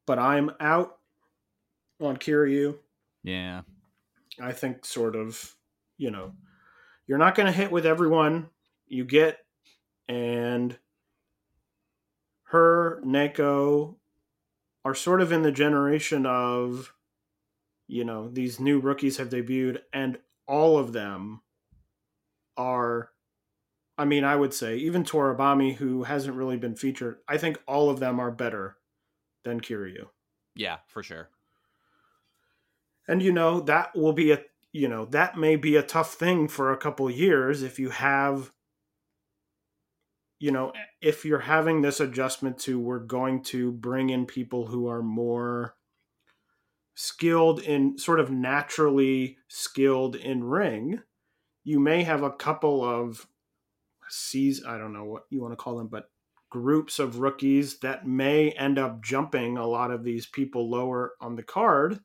but 0.07 0.19
I'm 0.19 0.51
out 0.59 0.99
on 2.07 2.17
Kiryu. 2.17 2.77
Yeah. 3.23 3.61
I 4.41 4.51
think 4.51 4.85
sort 4.85 5.15
of, 5.15 5.55
you 5.97 6.11
know, 6.11 6.33
you're 7.07 7.17
not 7.17 7.35
going 7.35 7.47
to 7.47 7.51
hit 7.51 7.71
with 7.71 7.85
everyone 7.85 8.49
you 8.87 9.05
get, 9.05 9.39
and 10.07 10.77
her, 12.45 13.01
Neko, 13.05 13.95
are 14.83 14.95
sort 14.95 15.21
of 15.21 15.31
in 15.31 15.41
the 15.41 15.51
generation 15.51 16.25
of, 16.25 16.93
you 17.87 18.03
know, 18.03 18.29
these 18.29 18.59
new 18.59 18.79
rookies 18.79 19.17
have 19.17 19.29
debuted, 19.29 19.79
and 19.93 20.17
all 20.47 20.77
of 20.77 20.93
them 20.93 21.41
are. 22.57 23.11
I 23.97 24.05
mean, 24.05 24.23
I 24.23 24.35
would 24.35 24.53
say 24.53 24.77
even 24.77 25.03
Torabami, 25.03 25.75
who 25.75 26.03
hasn't 26.03 26.35
really 26.35 26.57
been 26.57 26.75
featured, 26.75 27.17
I 27.27 27.37
think 27.37 27.61
all 27.67 27.89
of 27.89 27.99
them 27.99 28.19
are 28.19 28.31
better 28.31 28.77
than 29.43 29.61
Kiryu. 29.61 30.07
Yeah, 30.55 30.77
for 30.87 31.03
sure. 31.03 31.29
And 33.07 33.21
you 33.21 33.31
know 33.31 33.59
that 33.61 33.95
will 33.95 34.13
be 34.13 34.31
a 34.31 34.41
you 34.73 34.87
know 34.87 35.05
that 35.05 35.37
may 35.37 35.55
be 35.55 35.75
a 35.75 35.83
tough 35.83 36.13
thing 36.13 36.47
for 36.47 36.71
a 36.71 36.77
couple 36.77 37.09
years 37.09 37.61
if 37.61 37.79
you 37.79 37.89
have 37.89 38.51
you 40.39 40.51
know 40.51 40.69
eh. 40.69 40.79
if 41.01 41.25
you're 41.25 41.39
having 41.39 41.81
this 41.81 41.99
adjustment 41.99 42.57
to 42.57 42.79
we're 42.79 42.99
going 42.99 43.43
to 43.43 43.71
bring 43.71 44.09
in 44.09 44.25
people 44.25 44.67
who 44.67 44.87
are 44.87 45.03
more 45.03 45.75
skilled 46.95 47.61
in 47.61 47.97
sort 47.97 48.19
of 48.19 48.31
naturally 48.31 49.37
skilled 49.47 50.15
in 50.15 50.43
ring 50.43 50.99
you 51.63 51.79
may 51.79 52.03
have 52.03 52.23
a 52.23 52.31
couple 52.31 52.83
of 52.83 53.27
seas 54.09 54.63
i 54.65 54.77
don't 54.77 54.93
know 54.93 55.05
what 55.05 55.23
you 55.29 55.41
want 55.41 55.51
to 55.51 55.57
call 55.57 55.77
them 55.77 55.87
but 55.87 56.09
groups 56.49 56.99
of 56.99 57.19
rookies 57.19 57.79
that 57.79 58.05
may 58.05 58.51
end 58.51 58.77
up 58.77 59.01
jumping 59.01 59.57
a 59.57 59.65
lot 59.65 59.89
of 59.89 60.03
these 60.03 60.25
people 60.25 60.69
lower 60.69 61.13
on 61.21 61.35
the 61.37 61.43
card 61.43 61.99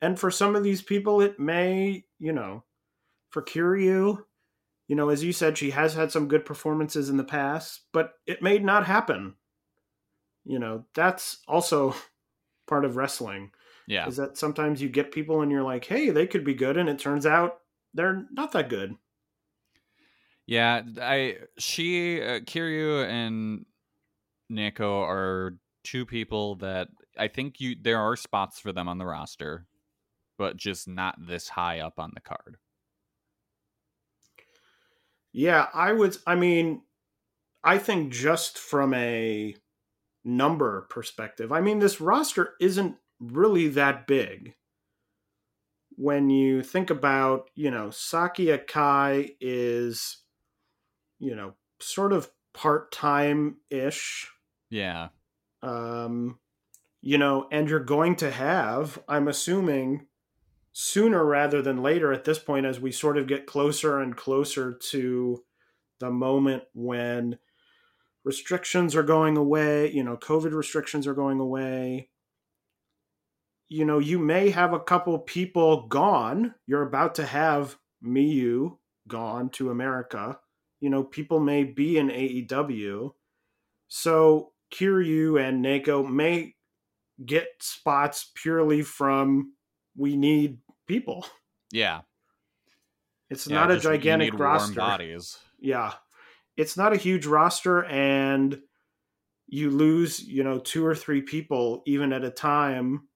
and 0.00 0.18
for 0.18 0.30
some 0.30 0.54
of 0.56 0.62
these 0.62 0.82
people 0.82 1.20
it 1.20 1.38
may 1.38 2.04
you 2.18 2.32
know 2.32 2.64
for 3.30 3.42
Kiryu 3.42 4.24
you 4.88 4.96
know 4.96 5.08
as 5.08 5.22
you 5.24 5.32
said 5.32 5.58
she 5.58 5.70
has 5.70 5.94
had 5.94 6.10
some 6.12 6.28
good 6.28 6.44
performances 6.46 7.08
in 7.08 7.16
the 7.16 7.24
past 7.24 7.82
but 7.92 8.12
it 8.26 8.42
may 8.42 8.58
not 8.58 8.86
happen. 8.86 9.34
You 10.44 10.58
know 10.58 10.84
that's 10.94 11.38
also 11.46 11.94
part 12.66 12.84
of 12.84 12.96
wrestling 12.96 13.50
Yeah. 13.86 14.06
is 14.06 14.16
that 14.16 14.36
sometimes 14.36 14.80
you 14.82 14.88
get 14.88 15.12
people 15.12 15.42
and 15.42 15.50
you're 15.50 15.62
like 15.62 15.84
hey 15.84 16.10
they 16.10 16.26
could 16.26 16.44
be 16.44 16.54
good 16.54 16.76
and 16.76 16.88
it 16.88 16.98
turns 16.98 17.26
out 17.26 17.58
they're 17.94 18.26
not 18.32 18.52
that 18.52 18.68
good. 18.68 18.96
Yeah, 20.46 20.82
I 21.00 21.36
she 21.58 22.22
uh, 22.22 22.40
Kiryu 22.40 23.06
and 23.06 23.66
Neko 24.50 25.02
are 25.02 25.58
two 25.84 26.06
people 26.06 26.56
that 26.56 26.88
I 27.18 27.28
think 27.28 27.60
you 27.60 27.76
there 27.80 27.98
are 27.98 28.16
spots 28.16 28.58
for 28.58 28.72
them 28.72 28.88
on 28.88 28.96
the 28.96 29.04
roster, 29.04 29.66
but 30.38 30.56
just 30.56 30.88
not 30.88 31.16
this 31.26 31.50
high 31.50 31.80
up 31.80 31.98
on 31.98 32.12
the 32.14 32.20
card. 32.20 32.56
Yeah, 35.32 35.66
I 35.74 35.92
would. 35.92 36.16
I 36.26 36.36
mean, 36.36 36.82
I 37.62 37.78
think 37.78 38.12
just 38.12 38.58
from 38.58 38.94
a 38.94 39.54
number 40.24 40.86
perspective, 40.88 41.52
I 41.52 41.60
mean, 41.60 41.80
this 41.80 42.00
roster 42.00 42.54
isn't 42.60 42.96
really 43.20 43.68
that 43.68 44.06
big. 44.06 44.54
When 45.96 46.30
you 46.30 46.62
think 46.62 46.90
about, 46.90 47.50
you 47.54 47.70
know, 47.70 47.90
Saki 47.90 48.46
Akai 48.46 49.32
is, 49.40 50.18
you 51.18 51.34
know, 51.34 51.54
sort 51.80 52.12
of 52.12 52.30
part 52.54 52.92
time 52.92 53.56
ish. 53.68 54.30
Yeah. 54.70 55.08
Um, 55.62 56.38
you 57.00 57.18
know, 57.18 57.48
and 57.50 57.68
you're 57.68 57.80
going 57.80 58.16
to 58.16 58.30
have, 58.30 58.98
I'm 59.08 59.28
assuming, 59.28 60.06
sooner 60.80 61.24
rather 61.24 61.60
than 61.60 61.82
later 61.82 62.12
at 62.12 62.22
this 62.22 62.38
point, 62.38 62.64
as 62.64 62.78
we 62.78 62.92
sort 62.92 63.18
of 63.18 63.26
get 63.26 63.46
closer 63.46 63.98
and 63.98 64.16
closer 64.16 64.72
to 64.72 65.42
the 65.98 66.08
moment 66.08 66.62
when 66.72 67.36
restrictions 68.22 68.94
are 68.94 69.02
going 69.02 69.36
away, 69.36 69.90
you 69.90 70.04
know, 70.04 70.16
COVID 70.16 70.52
restrictions 70.52 71.04
are 71.08 71.14
going 71.14 71.40
away. 71.40 72.10
You 73.68 73.84
know, 73.84 73.98
you 73.98 74.20
may 74.20 74.50
have 74.50 74.72
a 74.72 74.78
couple 74.78 75.18
people 75.18 75.88
gone. 75.88 76.54
You're 76.64 76.86
about 76.86 77.16
to 77.16 77.26
have 77.26 77.76
Miyu 78.00 78.78
gone 79.08 79.50
to 79.50 79.72
America. 79.72 80.38
You 80.78 80.90
know, 80.90 81.02
people 81.02 81.40
may 81.40 81.64
be 81.64 81.98
in 81.98 82.06
AEW. 82.06 83.14
So 83.88 84.52
Kiryu 84.72 85.42
and 85.42 85.64
Neko 85.64 86.08
may 86.08 86.54
get 87.26 87.48
spots 87.58 88.30
purely 88.36 88.82
from 88.82 89.54
we 89.96 90.16
need 90.16 90.58
people. 90.88 91.24
Yeah. 91.70 92.00
It's 93.28 93.46
Yeah, 93.46 93.56
not 93.56 93.70
a 93.70 93.78
gigantic 93.78 94.38
roster. 94.38 94.74
bodies. 94.80 95.36
Yeah. 95.60 95.92
It's 96.56 96.78
not 96.78 96.94
a 96.94 96.96
huge 96.96 97.26
roster 97.26 97.84
and 97.84 98.62
you 99.48 99.68
lose, 99.68 100.26
you 100.26 100.42
know, 100.42 100.60
two 100.60 100.86
or 100.86 100.94
three 100.94 101.20
people 101.20 101.82
even 101.86 102.12
at 102.14 102.24
a 102.24 102.30
time 102.30 103.06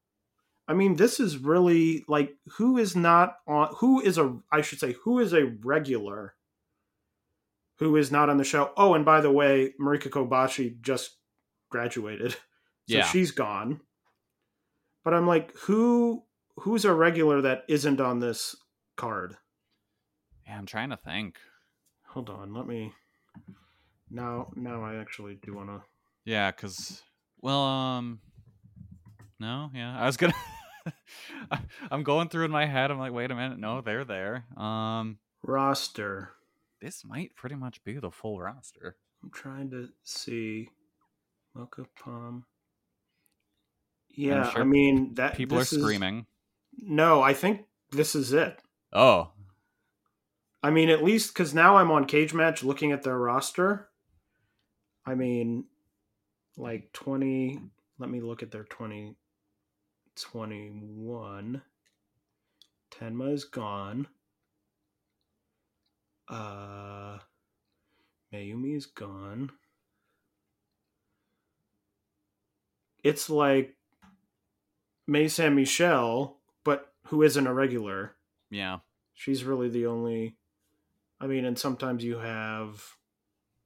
I 0.68 0.74
mean, 0.74 0.96
this 0.96 1.18
is 1.18 1.38
really 1.38 2.04
like 2.08 2.36
who 2.58 2.76
is 2.78 2.94
not 2.94 3.36
on 3.48 3.74
who 3.78 4.00
is 4.02 4.18
a 4.18 4.38
I 4.52 4.60
should 4.60 4.78
say 4.78 4.92
who 5.02 5.18
is 5.18 5.32
a 5.32 5.46
regular 5.64 6.34
who 7.78 7.96
is 7.96 8.12
not 8.12 8.28
on 8.28 8.36
the 8.36 8.44
show. 8.44 8.72
Oh, 8.76 8.92
and 8.94 9.04
by 9.04 9.22
the 9.22 9.32
way, 9.32 9.72
Marika 9.80 10.08
Kobashi 10.10 10.78
just 10.82 11.16
graduated. 11.70 12.36
So 12.88 12.98
Yeah. 12.98 13.04
she's 13.06 13.30
gone. 13.30 13.80
But 15.04 15.14
I'm 15.14 15.26
like, 15.26 15.56
who 15.56 16.24
who's 16.56 16.84
a 16.84 16.92
regular 16.94 17.40
that 17.42 17.64
isn't 17.68 18.00
on 18.00 18.20
this 18.20 18.56
card? 18.96 19.36
Yeah, 20.46 20.58
I'm 20.58 20.66
trying 20.66 20.90
to 20.90 20.96
think. 20.96 21.36
Hold 22.08 22.28
on, 22.30 22.52
let 22.54 22.66
me 22.66 22.92
now 24.10 24.52
now 24.54 24.84
I 24.84 24.96
actually 24.96 25.36
do 25.42 25.54
want 25.54 25.68
to 25.70 25.82
Yeah, 26.24 26.50
because 26.50 27.02
well, 27.40 27.62
um, 27.62 28.20
no, 29.40 29.70
yeah, 29.74 29.98
I 29.98 30.06
was 30.06 30.16
gonna. 30.16 30.34
I'm 31.90 32.02
going 32.02 32.28
through 32.28 32.44
in 32.44 32.50
my 32.50 32.66
head. 32.66 32.90
I'm 32.90 32.98
like, 32.98 33.12
wait 33.12 33.30
a 33.30 33.34
minute, 33.34 33.58
no, 33.58 33.80
they're 33.80 34.04
there. 34.04 34.44
Um, 34.56 35.18
roster. 35.42 36.32
this 36.80 37.04
might 37.04 37.34
pretty 37.36 37.54
much 37.54 37.82
be 37.84 37.94
the 37.98 38.10
full 38.10 38.38
roster. 38.40 38.96
I'm 39.22 39.30
trying 39.30 39.70
to 39.70 39.88
see 40.02 40.68
Moka 41.56 41.86
Pom. 41.98 42.44
Yeah, 44.14 44.50
sure 44.50 44.60
I 44.60 44.64
mean 44.64 45.14
that 45.14 45.34
People 45.36 45.58
are 45.58 45.62
is- 45.62 45.70
screaming. 45.70 46.26
No, 46.78 47.22
I 47.22 47.34
think 47.34 47.62
this 47.90 48.14
is 48.14 48.32
it. 48.32 48.60
Oh, 48.92 49.32
I 50.62 50.70
mean, 50.70 50.88
at 50.90 51.02
least 51.02 51.34
because 51.34 51.52
now 51.52 51.76
I'm 51.76 51.90
on 51.90 52.04
Cage 52.04 52.32
Match 52.32 52.62
looking 52.62 52.92
at 52.92 53.02
their 53.02 53.18
roster. 53.18 53.88
I 55.04 55.16
mean, 55.16 55.64
like 56.56 56.92
20. 56.92 57.58
Let 57.98 58.10
me 58.10 58.20
look 58.20 58.42
at 58.42 58.52
their 58.52 58.64
2021. 58.64 61.62
Tenma 62.92 63.32
is 63.32 63.44
gone. 63.44 64.06
Uh, 66.28 67.18
Mayumi 68.32 68.76
is 68.76 68.86
gone. 68.86 69.50
It's 73.02 73.28
like 73.28 73.74
Mei 75.08 75.26
Saint-Michel, 75.26 76.38
who 77.06 77.22
isn't 77.22 77.46
a 77.46 77.54
regular 77.54 78.14
yeah, 78.50 78.78
she's 79.14 79.44
really 79.44 79.68
the 79.68 79.86
only 79.86 80.36
i 81.20 81.26
mean 81.26 81.44
and 81.44 81.58
sometimes 81.58 82.04
you 82.04 82.18
have 82.18 82.84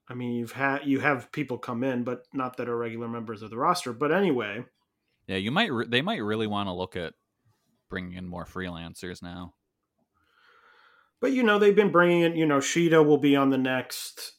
i 0.09 0.15
mean 0.15 0.33
you've 0.35 0.53
had 0.53 0.85
you 0.85 1.01
have 1.01 1.33
people 1.33 1.59
come 1.59 1.83
in 1.83 2.05
but 2.05 2.23
not 2.33 2.57
that 2.57 2.69
are 2.69 2.77
regular 2.77 3.09
members 3.09 3.43
of 3.43 3.51
the 3.51 3.57
roster 3.57 3.93
but 3.93 4.13
anyway 4.13 4.65
yeah. 5.27 5.37
You 5.37 5.51
might. 5.51 5.73
Re- 5.73 5.87
they 5.89 6.03
might 6.03 6.23
really 6.23 6.47
want 6.47 6.69
to 6.69 6.73
look 6.73 6.97
at 6.97 7.15
bringing 7.89 8.15
in 8.15 8.27
more 8.27 8.45
freelancers 8.45 9.23
now. 9.23 9.55
but 11.21 11.33
you 11.33 11.43
know 11.43 11.59
they've 11.59 11.77
been 11.77 11.93
bringing 11.93 12.23
in 12.23 12.37
you 12.37 12.47
know 12.47 12.59
Shida 12.59 13.05
will 13.05 13.19
be 13.19 13.37
on 13.37 13.51
the 13.51 13.59
next 13.59 14.33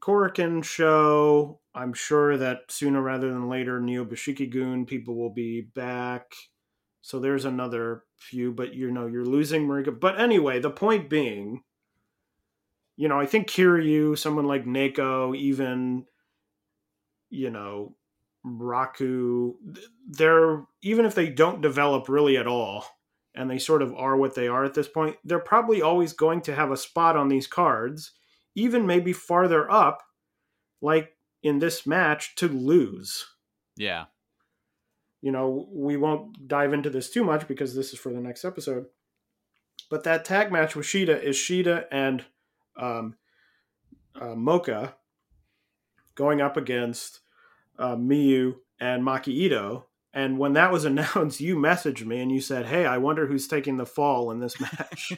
Korakuen 0.00 0.62
show 0.64 1.60
i'm 1.74 1.92
sure 1.92 2.36
that 2.36 2.62
sooner 2.68 3.00
rather 3.00 3.28
than 3.32 3.48
later 3.48 3.80
neo 3.80 4.04
Gun 4.04 4.84
people 4.84 5.16
will 5.16 5.32
be 5.32 5.60
back 5.60 6.34
so 7.02 7.18
there's 7.18 7.44
another 7.44 8.02
few 8.18 8.52
but 8.52 8.74
you 8.74 8.90
know 8.90 9.06
you're 9.06 9.24
losing 9.24 9.66
marika. 9.66 9.98
But 9.98 10.18
anyway 10.20 10.58
the 10.58 10.70
point 10.70 11.10
being 11.10 11.62
you 12.96 13.08
know 13.08 13.20
i 13.20 13.26
think 13.26 13.48
kiryu 13.48 14.16
someone 14.16 14.46
like 14.46 14.64
Neko, 14.64 15.36
even 15.36 16.06
you 17.30 17.50
know 17.50 17.94
raku 18.44 19.54
they're 20.08 20.62
even 20.82 21.04
if 21.04 21.14
they 21.14 21.28
don't 21.28 21.60
develop 21.60 22.08
really 22.08 22.36
at 22.36 22.46
all 22.46 22.86
and 23.34 23.50
they 23.50 23.58
sort 23.58 23.82
of 23.82 23.92
are 23.94 24.16
what 24.16 24.34
they 24.34 24.46
are 24.48 24.64
at 24.64 24.74
this 24.74 24.88
point 24.88 25.16
they're 25.24 25.38
probably 25.40 25.82
always 25.82 26.12
going 26.12 26.40
to 26.40 26.54
have 26.54 26.70
a 26.70 26.76
spot 26.76 27.16
on 27.16 27.28
these 27.28 27.46
cards 27.46 28.12
even 28.54 28.86
maybe 28.86 29.12
farther 29.12 29.70
up 29.70 30.02
like 30.80 31.12
in 31.42 31.58
this 31.58 31.86
match 31.86 32.34
to 32.36 32.48
lose. 32.48 33.26
Yeah, 33.76 34.06
you 35.22 35.32
know 35.32 35.68
we 35.70 35.96
won't 35.96 36.48
dive 36.48 36.72
into 36.72 36.90
this 36.90 37.10
too 37.10 37.24
much 37.24 37.48
because 37.48 37.74
this 37.74 37.92
is 37.92 37.98
for 37.98 38.12
the 38.12 38.20
next 38.20 38.44
episode 38.44 38.86
but 39.90 40.04
that 40.04 40.24
tag 40.24 40.50
match 40.50 40.74
with 40.74 40.86
Shida 40.86 41.22
is 41.22 41.36
Shida 41.36 41.84
and 41.90 42.24
um, 42.76 43.16
uh, 44.14 44.34
Moka 44.34 44.94
going 46.14 46.40
up 46.40 46.56
against 46.56 47.20
uh, 47.78 47.96
Miyu 47.96 48.56
and 48.80 49.02
Maki 49.02 49.28
Ito. 49.28 49.86
And 50.12 50.38
when 50.38 50.54
that 50.54 50.72
was 50.72 50.84
announced, 50.86 51.40
you 51.40 51.56
messaged 51.56 52.04
me 52.04 52.20
and 52.20 52.32
you 52.32 52.40
said, 52.40 52.66
"Hey, 52.66 52.86
I 52.86 52.98
wonder 52.98 53.26
who's 53.26 53.48
taking 53.48 53.76
the 53.76 53.86
fall 53.86 54.30
in 54.30 54.40
this 54.40 54.60
match." 54.60 55.12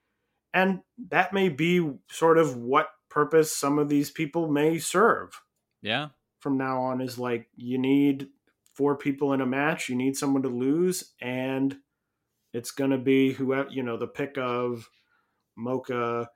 and 0.54 0.80
that 1.08 1.32
may 1.32 1.48
be 1.48 1.92
sort 2.10 2.38
of 2.38 2.56
what 2.56 2.88
purpose 3.08 3.56
some 3.56 3.78
of 3.78 3.88
these 3.88 4.10
people 4.10 4.48
may 4.48 4.78
serve 4.78 5.40
yeah, 5.82 6.08
from 6.40 6.58
now 6.58 6.82
on. 6.82 7.00
Is 7.00 7.18
like 7.18 7.48
you 7.56 7.78
need 7.78 8.28
four 8.80 8.96
people 8.96 9.34
in 9.34 9.42
a 9.42 9.46
match, 9.46 9.90
you 9.90 9.94
need 9.94 10.16
someone 10.16 10.42
to 10.42 10.48
lose, 10.48 11.12
and 11.20 11.76
it's 12.54 12.70
going 12.70 12.90
to 12.90 12.96
be 12.96 13.34
whoever 13.34 13.68
you 13.68 13.82
know 13.82 13.98
the 13.98 14.06
pick 14.06 14.38
of 14.38 14.88
Moka, 15.58 16.28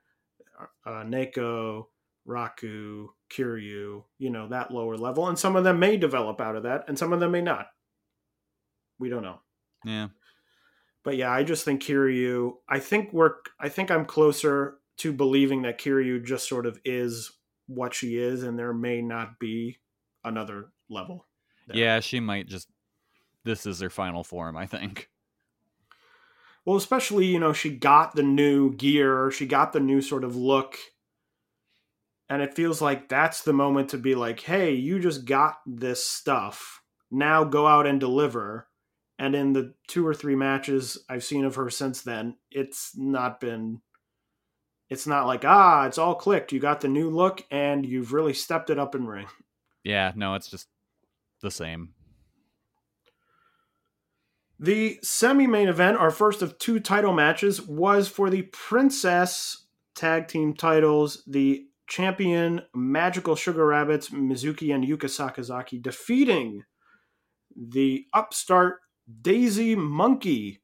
uh, 0.85 0.89
Neko, 0.89 1.85
Raku, 2.29 3.07
Kiryu, 3.35 4.03
you 4.19 4.29
know 4.29 4.47
that 4.49 4.69
lower 4.69 4.95
level, 4.95 5.27
and 5.27 5.39
some 5.39 5.55
of 5.55 5.63
them 5.63 5.79
may 5.79 5.97
develop 5.97 6.39
out 6.39 6.55
of 6.55 6.61
that, 6.61 6.83
and 6.87 6.99
some 6.99 7.13
of 7.13 7.19
them 7.19 7.31
may 7.31 7.41
not. 7.41 7.65
We 8.99 9.09
don't 9.09 9.23
know, 9.23 9.39
yeah. 9.83 10.09
but 11.03 11.17
yeah, 11.17 11.31
I 11.31 11.43
just 11.43 11.65
think 11.65 11.81
Kiryu. 11.81 12.57
I 12.69 12.77
think 12.77 13.11
we're. 13.11 13.37
I 13.59 13.69
think 13.69 13.89
I'm 13.89 14.05
closer 14.05 14.75
to 14.97 15.11
believing 15.11 15.63
that 15.63 15.79
Kiryu 15.79 16.23
just 16.23 16.47
sort 16.47 16.67
of 16.67 16.79
is 16.85 17.31
what 17.65 17.95
she 17.95 18.19
is, 18.19 18.43
and 18.43 18.59
there 18.59 18.71
may 18.71 19.01
not 19.01 19.39
be 19.39 19.79
another 20.23 20.67
level. 20.91 21.25
Yeah, 21.73 21.99
she 21.99 22.19
might 22.19 22.47
just. 22.47 22.67
This 23.43 23.65
is 23.65 23.79
her 23.79 23.89
final 23.89 24.23
form, 24.23 24.57
I 24.57 24.65
think. 24.65 25.09
Well, 26.65 26.77
especially, 26.77 27.27
you 27.27 27.39
know, 27.39 27.53
she 27.53 27.69
got 27.69 28.15
the 28.15 28.23
new 28.23 28.73
gear, 28.73 29.29
she 29.29 29.45
got 29.45 29.71
the 29.71 29.79
new 29.79 30.01
sort 30.01 30.23
of 30.23 30.35
look. 30.35 30.77
And 32.27 32.41
it 32.41 32.55
feels 32.55 32.81
like 32.81 33.07
that's 33.07 33.43
the 33.43 33.53
moment 33.53 33.89
to 33.89 33.99
be 33.99 34.15
like, 34.15 34.39
hey, 34.39 34.73
you 34.73 34.99
just 34.99 35.25
got 35.25 35.57
this 35.67 36.03
stuff. 36.03 36.81
Now 37.11 37.43
go 37.43 37.67
out 37.67 37.85
and 37.85 37.99
deliver. 37.99 38.67
And 39.19 39.35
in 39.35 39.53
the 39.53 39.75
two 39.87 40.05
or 40.05 40.15
three 40.15 40.35
matches 40.35 40.97
I've 41.07 41.23
seen 41.23 41.45
of 41.45 41.55
her 41.55 41.69
since 41.69 42.01
then, 42.01 42.35
it's 42.49 42.97
not 42.97 43.39
been. 43.39 43.81
It's 44.89 45.05
not 45.05 45.27
like, 45.27 45.45
ah, 45.45 45.85
it's 45.85 45.99
all 45.99 46.15
clicked. 46.15 46.51
You 46.51 46.59
got 46.59 46.81
the 46.81 46.87
new 46.87 47.11
look 47.11 47.45
and 47.51 47.85
you've 47.85 48.11
really 48.11 48.33
stepped 48.33 48.71
it 48.71 48.79
up 48.79 48.95
in 48.95 49.05
ring. 49.05 49.27
Yeah, 49.83 50.11
no, 50.15 50.33
it's 50.33 50.49
just 50.49 50.67
the 51.45 51.51
same. 51.51 51.93
The 54.59 54.99
semi 55.03 55.47
main 55.47 55.69
event, 55.69 55.97
our 55.97 56.11
first 56.11 56.41
of 56.41 56.57
two 56.57 56.79
title 56.79 57.13
matches, 57.13 57.61
was 57.61 58.07
for 58.07 58.29
the 58.29 58.43
Princess 58.43 59.65
Tag 59.95 60.27
Team 60.27 60.53
titles. 60.53 61.23
The 61.27 61.67
champion 61.87 62.63
Magical 62.73 63.35
Sugar 63.35 63.65
Rabbits, 63.65 64.09
Mizuki 64.09 64.73
and 64.73 64.83
Yuka 64.83 65.05
Sakazaki, 65.05 65.81
defeating 65.81 66.63
the 67.55 68.05
upstart 68.13 68.79
Daisy 69.21 69.75
Monkey 69.75 70.61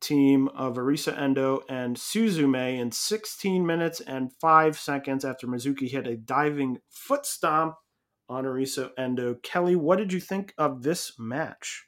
team 0.00 0.48
of 0.48 0.74
Arisa 0.74 1.16
Endo 1.18 1.62
and 1.68 1.96
Suzume 1.96 2.78
in 2.78 2.90
16 2.90 3.64
minutes 3.64 4.00
and 4.00 4.32
5 4.40 4.78
seconds 4.78 5.24
after 5.24 5.46
Mizuki 5.46 5.88
hit 5.88 6.06
a 6.06 6.16
diving 6.16 6.78
foot 6.88 7.26
stomp 7.26 7.76
on 8.30 8.44
Arisa 8.44 8.90
Endo. 8.96 9.34
Kelly, 9.42 9.76
what 9.76 9.98
did 9.98 10.12
you 10.12 10.20
think 10.20 10.54
of 10.56 10.82
this 10.82 11.12
match? 11.18 11.86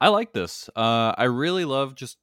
I 0.00 0.08
like 0.08 0.32
this. 0.32 0.68
Uh, 0.74 1.14
I 1.16 1.24
really 1.24 1.64
love 1.64 1.94
just 1.94 2.18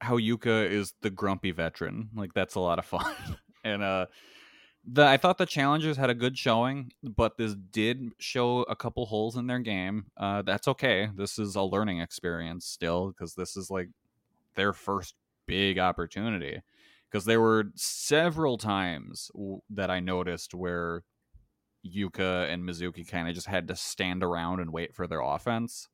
how 0.00 0.18
Yuka 0.18 0.70
is 0.70 0.94
the 1.02 1.10
grumpy 1.10 1.50
veteran. 1.50 2.10
Like 2.14 2.34
that's 2.34 2.54
a 2.54 2.60
lot 2.60 2.78
of 2.78 2.84
fun. 2.84 3.14
and 3.64 3.82
uh, 3.82 4.06
the 4.84 5.06
I 5.06 5.16
thought 5.16 5.38
the 5.38 5.46
challengers 5.46 5.96
had 5.96 6.10
a 6.10 6.14
good 6.14 6.36
showing, 6.36 6.92
but 7.02 7.36
this 7.36 7.54
did 7.54 8.10
show 8.18 8.62
a 8.62 8.76
couple 8.76 9.06
holes 9.06 9.36
in 9.36 9.46
their 9.46 9.58
game. 9.58 10.06
Uh, 10.16 10.42
that's 10.42 10.68
okay. 10.68 11.08
This 11.14 11.38
is 11.38 11.56
a 11.56 11.62
learning 11.62 12.00
experience 12.00 12.66
still 12.66 13.08
because 13.08 13.34
this 13.34 13.56
is 13.56 13.70
like 13.70 13.88
their 14.54 14.72
first 14.72 15.14
big 15.46 15.78
opportunity. 15.78 16.60
Because 17.10 17.24
there 17.24 17.40
were 17.40 17.72
several 17.74 18.56
times 18.56 19.30
w- 19.34 19.60
that 19.70 19.90
I 19.90 19.98
noticed 19.98 20.54
where 20.54 21.02
Yuka 21.84 22.52
and 22.52 22.62
Mizuki 22.64 23.08
kind 23.08 23.28
of 23.28 23.34
just 23.34 23.46
had 23.46 23.68
to 23.68 23.76
stand 23.76 24.22
around 24.22 24.60
and 24.60 24.72
wait 24.72 24.94
for 24.94 25.06
their 25.06 25.20
offense 25.20 25.88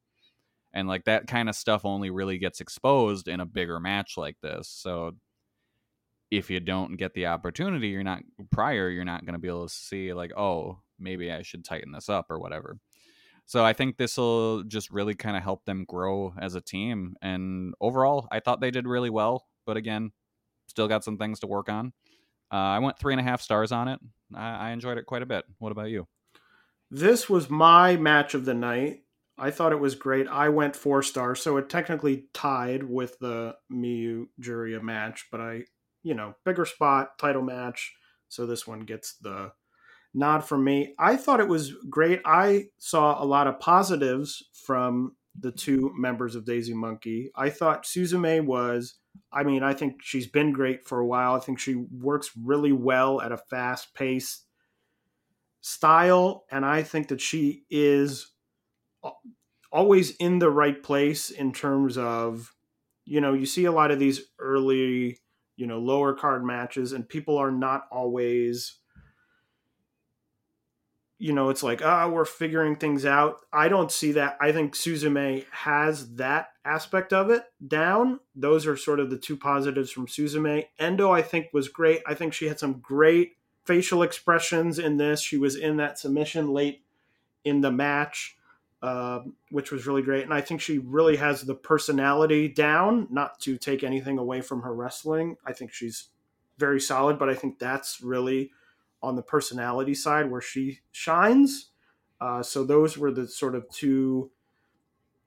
and 0.72 0.88
like 0.88 1.05
that 1.05 1.27
kind 1.27 1.49
of 1.49 1.55
stuff 1.55 1.85
only 1.85 2.11
really 2.11 2.38
gets 2.38 2.61
exposed 2.61 3.29
in 3.29 3.40
a 3.40 3.46
bigger 3.46 3.81
match 3.81 4.16
like 4.16 4.37
this 4.42 4.68
so 4.68 5.12
if 6.31 6.51
you 6.51 6.61
don't 6.61 6.96
get 6.96 7.14
the 7.14 7.27
opportunity 7.27 7.88
you're 7.88 8.03
not 8.03 8.20
prior 8.51 8.88
you're 8.90 9.05
not 9.05 9.25
going 9.25 9.35
to 9.35 9.38
be 9.38 9.49
able 9.49 9.66
to 9.68 9.75
see 9.75 10.12
like 10.12 10.33
oh 10.37 10.79
maybe 10.99 11.31
i 11.31 11.42
should 11.42 11.64
tighten 11.64 11.92
this 11.92 12.09
up 12.09 12.27
or 12.31 12.38
whatever 12.38 12.79
So 13.46 13.64
I 13.64 13.72
think 13.75 13.96
this 13.96 14.16
will 14.18 14.64
just 14.64 14.90
really 14.90 15.14
kind 15.14 15.37
of 15.37 15.42
help 15.42 15.64
them 15.64 15.85
grow 15.85 16.35
as 16.40 16.55
a 16.57 16.61
team. 16.61 17.14
And 17.22 17.75
overall, 17.81 18.27
I 18.33 18.40
thought 18.40 18.61
they 18.61 18.72
did 18.72 18.87
really 18.88 19.11
well. 19.11 19.46
But 19.64 19.77
again, 19.77 20.12
still 20.66 20.88
got 20.88 21.05
some 21.05 21.16
things 21.18 21.40
to 21.40 21.46
work 21.46 21.68
on. 21.68 21.92
Uh, 22.52 22.56
I 22.56 22.78
went 22.78 22.98
three 22.98 23.12
and 23.12 23.20
a 23.20 23.24
half 23.24 23.40
stars 23.40 23.72
on 23.72 23.88
it. 23.88 24.00
I, 24.35 24.68
I 24.68 24.70
enjoyed 24.70 24.98
it 24.98 25.06
quite 25.06 25.22
a 25.22 25.26
bit. 25.26 25.44
What 25.59 25.72
about 25.72 25.90
you? 25.90 26.06
This 26.90 27.28
was 27.28 27.50
my 27.50 27.96
match 27.96 28.35
of 28.35 28.44
the 28.44 28.54
night. 28.54 29.02
I 29.38 29.50
thought 29.50 29.72
it 29.72 29.80
was 29.80 29.94
great. 29.94 30.28
I 30.28 30.48
went 30.48 30.76
four 30.76 31.02
stars, 31.02 31.42
so 31.42 31.56
it 31.56 31.68
technically 31.68 32.26
tied 32.32 32.85
with 32.85 33.18
the 33.18 33.56
Miyu 33.70 34.28
Juria 34.40 34.80
match, 34.80 35.26
but 35.30 35.40
I, 35.40 35.64
you 36.02 36.14
know, 36.14 36.35
bigger 36.44 36.64
spot, 36.64 37.18
title 37.18 37.42
match. 37.42 37.94
So 38.28 38.46
this 38.46 38.66
one 38.66 38.80
gets 38.80 39.16
the 39.20 39.52
nod 40.14 40.40
from 40.44 40.64
me. 40.64 40.94
I 40.98 41.16
thought 41.16 41.40
it 41.40 41.48
was 41.48 41.74
great. 41.90 42.22
I 42.24 42.66
saw 42.78 43.22
a 43.22 43.26
lot 43.26 43.46
of 43.46 43.61
positives 43.61 44.42
from 44.52 45.16
the 45.38 45.52
two 45.52 45.92
members 45.98 46.35
of 46.35 46.46
Daisy 46.46 46.72
Monkey. 46.72 47.30
I 47.37 47.50
thought 47.50 47.85
Suzume 47.85 48.46
was, 48.46 48.94
I 49.33 49.42
mean, 49.42 49.62
I 49.62 49.74
think 49.74 50.02
she's 50.02 50.26
been 50.26 50.52
great 50.52 50.87
for 50.87 50.98
a 50.98 51.07
while. 51.07 51.35
I 51.35 51.40
think 51.40 51.59
she 51.59 51.74
works 51.74 52.31
really 52.37 52.72
well 52.72 53.20
at 53.20 53.33
a 53.33 53.37
fast 53.37 53.94
pace 53.94 54.44
style. 55.61 56.44
And 56.50 56.64
I 56.64 56.83
think 56.83 57.09
that 57.09 57.20
she 57.20 57.64
is 57.70 58.33
always 59.72 60.16
in 60.16 60.38
the 60.38 60.50
right 60.50 60.83
place 60.83 61.31
in 61.31 61.52
terms 61.52 61.98
of, 61.98 62.55
you 63.05 63.20
know, 63.20 63.35
you 63.35 63.46
see 63.46 63.64
a 63.64 63.72
lot 63.72 63.90
of 63.90 63.98
these 63.98 64.22
early, 64.38 65.18
you 65.57 65.66
know, 65.66 65.79
lower 65.79 66.14
card 66.14 66.44
matches, 66.44 66.92
and 66.92 67.09
people 67.09 67.37
are 67.37 67.50
not 67.50 67.87
always 67.90 68.79
you 71.18 71.33
know, 71.33 71.48
it's 71.48 71.62
like, 71.62 71.81
ah, 71.83 72.05
oh, 72.05 72.11
we're 72.11 72.26
figuring 72.26 72.76
things 72.76 73.07
out. 73.07 73.40
I 73.52 73.68
don't 73.68 73.90
see 73.90 74.12
that. 74.12 74.37
I 74.40 74.52
think 74.52 74.74
Suzume 74.74 75.46
has 75.50 76.16
that 76.16 76.50
aspect 76.64 77.12
of 77.12 77.31
it 77.31 77.44
down. 77.66 78.20
Those 78.35 78.66
are 78.66 78.76
sort 78.76 79.00
of 79.00 79.09
the 79.09 79.16
two 79.16 79.37
positives 79.37 79.90
from 79.90 80.07
Suzume. 80.07 80.66
Endo, 80.79 81.11
I 81.11 81.22
think, 81.22 81.48
was 81.52 81.68
great. 81.68 82.02
I 82.07 82.14
think 82.14 82.35
she 82.35 82.48
had 82.48 82.59
some 82.59 82.81
great 82.81 83.37
facial 83.64 84.02
expressions 84.02 84.79
in 84.79 84.98
this. 84.98 85.22
She 85.22 85.38
was 85.38 85.57
in 85.57 85.79
that 85.79 85.98
submission 85.98 86.52
late 86.52 86.83
in 87.44 87.62
the 87.62 87.72
match, 87.72 88.37
uh, 88.83 89.20
which 89.50 89.72
was 89.72 89.87
really 89.87 90.02
great. 90.02 90.24
And 90.24 90.35
I 90.35 90.42
think 90.42 90.61
she 90.61 90.79
really 90.79 91.16
has 91.16 91.42
the 91.42 91.55
personality 91.55 92.46
down, 92.46 93.09
not 93.11 93.40
to 93.40 93.57
take 93.57 93.83
anything 93.83 94.18
away 94.18 94.42
from 94.42 94.62
her 94.62 94.74
wrestling. 94.74 95.37
I 95.46 95.55
think 95.55 95.72
she's 95.72 96.09
very 96.59 96.81
solid, 96.81 97.18
but 97.18 97.31
I 97.31 97.35
think 97.35 97.59
that's 97.59 98.02
really 98.02 98.50
on 99.02 99.16
the 99.16 99.22
personality 99.22 99.94
side 99.94 100.30
where 100.30 100.40
she 100.40 100.80
shines. 100.90 101.70
Uh, 102.20 102.42
so 102.42 102.64
those 102.64 102.96
were 102.96 103.11
the 103.11 103.28
sort 103.28 103.54
of 103.54 103.68
two 103.70 104.30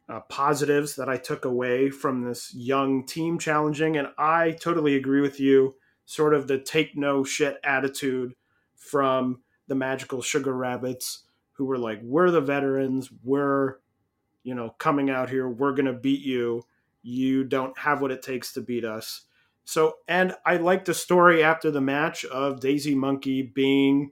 uh, 0.09 0.21
positives 0.21 0.95
that 0.95 1.07
I 1.07 1.17
took 1.17 1.45
away 1.45 1.89
from 1.89 2.23
this 2.23 2.53
young 2.53 3.05
team 3.05 3.37
challenging. 3.37 3.95
And 3.97 4.07
I 4.17 4.51
totally 4.59 4.95
agree 4.95 5.21
with 5.21 5.39
you 5.39 5.75
sort 6.05 6.33
of 6.33 6.47
the 6.47 6.57
take 6.57 6.97
no 6.97 7.23
shit 7.23 7.57
attitude 7.63 8.33
from 8.75 9.41
the 9.67 9.75
magical 9.75 10.21
sugar 10.23 10.53
rabbits 10.53 11.25
who 11.51 11.65
were 11.65 11.77
like 11.77 11.99
we're 12.01 12.31
the 12.31 12.41
veterans 12.41 13.11
we're 13.23 13.75
you 14.41 14.55
know 14.55 14.73
coming 14.79 15.11
out 15.11 15.29
here 15.29 15.47
we're 15.47 15.73
going 15.73 15.85
to 15.85 15.93
beat 15.93 16.21
you 16.21 16.63
you 17.03 17.43
don't 17.43 17.77
have 17.77 18.01
what 18.01 18.09
it 18.09 18.23
takes 18.23 18.53
to 18.53 18.61
beat 18.61 18.83
us 18.83 19.25
so 19.69 19.95
and 20.07 20.33
i 20.45 20.57
like 20.57 20.85
the 20.85 20.93
story 20.93 21.43
after 21.43 21.71
the 21.71 21.81
match 21.81 22.25
of 22.25 22.59
daisy 22.59 22.95
monkey 22.95 23.41
being 23.41 24.11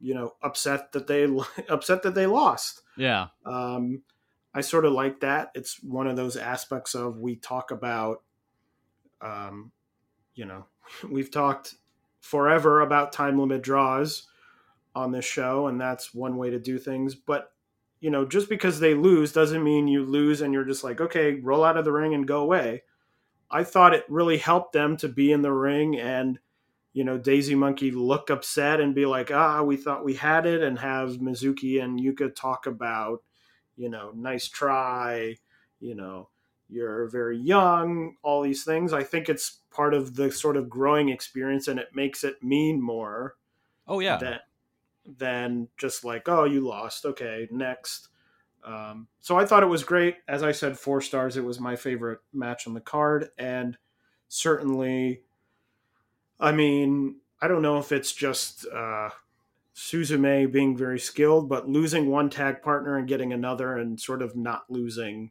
you 0.00 0.14
know 0.14 0.34
upset 0.42 0.92
that 0.92 1.06
they 1.06 1.26
upset 1.68 2.02
that 2.02 2.14
they 2.14 2.26
lost 2.26 2.82
yeah 2.96 3.28
um 3.46 4.02
i 4.54 4.60
sort 4.60 4.84
of 4.84 4.92
like 4.92 5.20
that 5.20 5.50
it's 5.54 5.82
one 5.82 6.06
of 6.06 6.16
those 6.16 6.36
aspects 6.36 6.94
of 6.94 7.18
we 7.18 7.36
talk 7.36 7.70
about 7.70 8.22
um 9.20 9.72
you 10.40 10.46
know, 10.46 10.64
we've 11.08 11.30
talked 11.30 11.74
forever 12.20 12.80
about 12.80 13.12
time 13.12 13.38
limit 13.38 13.62
draws 13.62 14.26
on 14.94 15.12
this 15.12 15.24
show, 15.24 15.68
and 15.68 15.80
that's 15.80 16.12
one 16.12 16.36
way 16.36 16.50
to 16.50 16.58
do 16.58 16.78
things. 16.78 17.14
But, 17.14 17.52
you 18.00 18.10
know, 18.10 18.24
just 18.24 18.48
because 18.48 18.80
they 18.80 18.94
lose 18.94 19.32
doesn't 19.32 19.62
mean 19.62 19.86
you 19.86 20.04
lose 20.04 20.40
and 20.40 20.52
you're 20.52 20.64
just 20.64 20.82
like, 20.82 21.00
okay, 21.00 21.34
roll 21.34 21.62
out 21.62 21.76
of 21.76 21.84
the 21.84 21.92
ring 21.92 22.14
and 22.14 22.26
go 22.26 22.40
away. 22.40 22.82
I 23.50 23.64
thought 23.64 23.94
it 23.94 24.04
really 24.08 24.38
helped 24.38 24.72
them 24.72 24.96
to 24.98 25.08
be 25.08 25.32
in 25.32 25.42
the 25.42 25.52
ring 25.52 25.98
and, 25.98 26.38
you 26.92 27.04
know, 27.04 27.18
Daisy 27.18 27.54
Monkey 27.54 27.90
look 27.90 28.30
upset 28.30 28.80
and 28.80 28.94
be 28.94 29.06
like, 29.06 29.30
ah, 29.30 29.62
we 29.62 29.76
thought 29.76 30.04
we 30.04 30.14
had 30.14 30.44
it, 30.46 30.62
and 30.62 30.78
have 30.78 31.18
Mizuki 31.18 31.82
and 31.82 32.00
Yuka 32.00 32.34
talk 32.34 32.66
about, 32.66 33.22
you 33.76 33.88
know, 33.88 34.12
nice 34.14 34.48
try, 34.48 35.36
you 35.78 35.94
know, 35.94 36.28
you're 36.68 37.08
very 37.08 37.38
young, 37.38 38.16
all 38.22 38.42
these 38.42 38.64
things. 38.64 38.92
I 38.92 39.02
think 39.02 39.28
it's 39.28 39.58
part 39.70 39.94
of 39.94 40.14
the 40.14 40.30
sort 40.30 40.56
of 40.56 40.70
growing 40.70 41.08
experience 41.08 41.68
and 41.68 41.78
it 41.78 41.88
makes 41.94 42.24
it 42.24 42.42
mean 42.42 42.80
more. 42.80 43.36
Oh 43.86 44.00
yeah. 44.00 44.18
Than, 44.18 44.38
than 45.16 45.68
just 45.76 46.04
like, 46.04 46.28
oh, 46.28 46.44
you 46.44 46.60
lost. 46.60 47.04
Okay, 47.04 47.48
next. 47.50 48.08
Um, 48.64 49.08
so 49.20 49.38
I 49.38 49.44
thought 49.44 49.62
it 49.62 49.66
was 49.66 49.84
great. 49.84 50.16
As 50.28 50.42
I 50.42 50.52
said, 50.52 50.78
four 50.78 51.00
stars. 51.00 51.36
It 51.36 51.44
was 51.44 51.60
my 51.60 51.76
favorite 51.76 52.20
match 52.32 52.66
on 52.66 52.74
the 52.74 52.80
card, 52.80 53.30
and 53.38 53.76
certainly, 54.28 55.22
I 56.38 56.52
mean, 56.52 57.16
I 57.40 57.48
don't 57.48 57.62
know 57.62 57.78
if 57.78 57.90
it's 57.92 58.12
just 58.12 58.66
uh, 58.66 59.10
Suzume 59.74 60.52
being 60.52 60.76
very 60.76 60.98
skilled, 60.98 61.48
but 61.48 61.68
losing 61.68 62.10
one 62.10 62.28
tag 62.28 62.62
partner 62.62 62.96
and 62.96 63.08
getting 63.08 63.32
another, 63.32 63.76
and 63.76 64.00
sort 64.00 64.22
of 64.22 64.36
not 64.36 64.64
losing 64.68 65.30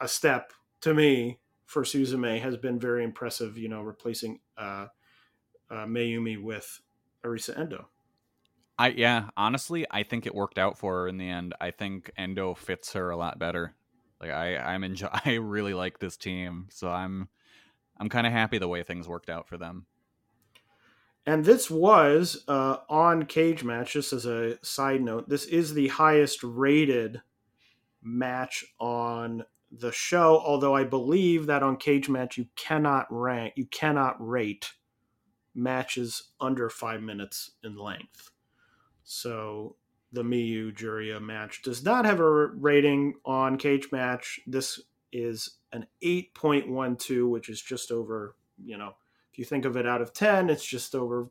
a 0.00 0.08
step 0.08 0.52
to 0.82 0.94
me 0.94 1.38
for 1.64 1.82
Suzume 1.82 2.40
has 2.40 2.56
been 2.56 2.78
very 2.78 3.02
impressive. 3.02 3.56
You 3.56 3.68
know, 3.68 3.82
replacing 3.82 4.40
uh, 4.56 4.86
uh, 5.70 5.86
Mayumi 5.86 6.40
with 6.42 6.80
Arisa 7.24 7.58
Endo. 7.58 7.88
I 8.78 8.88
yeah, 8.88 9.30
honestly, 9.36 9.86
I 9.90 10.04
think 10.04 10.26
it 10.26 10.34
worked 10.34 10.58
out 10.58 10.78
for 10.78 11.00
her 11.00 11.08
in 11.08 11.18
the 11.18 11.28
end. 11.28 11.54
I 11.60 11.72
think 11.72 12.10
Endo 12.16 12.54
fits 12.54 12.92
her 12.92 13.10
a 13.10 13.16
lot 13.16 13.38
better. 13.38 13.74
Like 14.20 14.30
I, 14.30 14.56
I'm 14.56 14.84
enjoy. 14.84 15.08
I 15.24 15.34
really 15.34 15.74
like 15.74 15.98
this 15.98 16.16
team, 16.16 16.68
so 16.70 16.88
I'm, 16.88 17.28
I'm 17.98 18.08
kind 18.08 18.26
of 18.26 18.32
happy 18.32 18.58
the 18.58 18.68
way 18.68 18.82
things 18.82 19.08
worked 19.08 19.30
out 19.30 19.48
for 19.48 19.58
them. 19.58 19.86
And 21.26 21.44
this 21.44 21.70
was 21.70 22.44
uh, 22.48 22.78
on 22.88 23.26
Cage 23.26 23.64
Match. 23.64 23.92
Just 23.92 24.12
as 24.12 24.24
a 24.24 24.64
side 24.64 25.02
note, 25.02 25.28
this 25.28 25.44
is 25.44 25.74
the 25.74 25.88
highest 25.88 26.42
rated 26.42 27.20
match 28.02 28.64
on 28.80 29.44
the 29.70 29.92
show, 29.92 30.38
although 30.38 30.74
I 30.74 30.84
believe 30.84 31.46
that 31.46 31.62
on 31.62 31.76
Cage 31.76 32.08
Match 32.08 32.38
you 32.38 32.46
cannot 32.56 33.06
rank, 33.10 33.54
you 33.56 33.66
cannot 33.66 34.16
rate 34.18 34.72
matches 35.54 36.30
under 36.40 36.70
five 36.70 37.02
minutes 37.02 37.50
in 37.62 37.76
length. 37.76 38.30
So 39.10 39.76
the 40.12 40.22
Miyu 40.22 40.70
Juria 40.70 41.18
match 41.18 41.62
does 41.62 41.82
not 41.82 42.04
have 42.04 42.20
a 42.20 42.48
rating 42.48 43.14
on 43.24 43.56
Cage 43.56 43.88
Match. 43.90 44.38
This 44.46 44.82
is 45.12 45.56
an 45.72 45.86
8.12, 46.04 47.30
which 47.30 47.48
is 47.48 47.62
just 47.62 47.90
over, 47.90 48.36
you 48.62 48.76
know, 48.76 48.92
if 49.32 49.38
you 49.38 49.46
think 49.46 49.64
of 49.64 49.78
it 49.78 49.86
out 49.86 50.02
of 50.02 50.12
10, 50.12 50.50
it's 50.50 50.64
just 50.64 50.94
over 50.94 51.30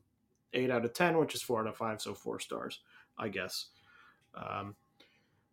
8 0.52 0.72
out 0.72 0.84
of 0.84 0.92
10, 0.92 1.18
which 1.18 1.36
is 1.36 1.42
4 1.42 1.60
out 1.60 1.68
of 1.68 1.76
5, 1.76 2.02
so 2.02 2.14
4 2.14 2.40
stars, 2.40 2.80
I 3.16 3.28
guess. 3.28 3.66
Um, 4.34 4.74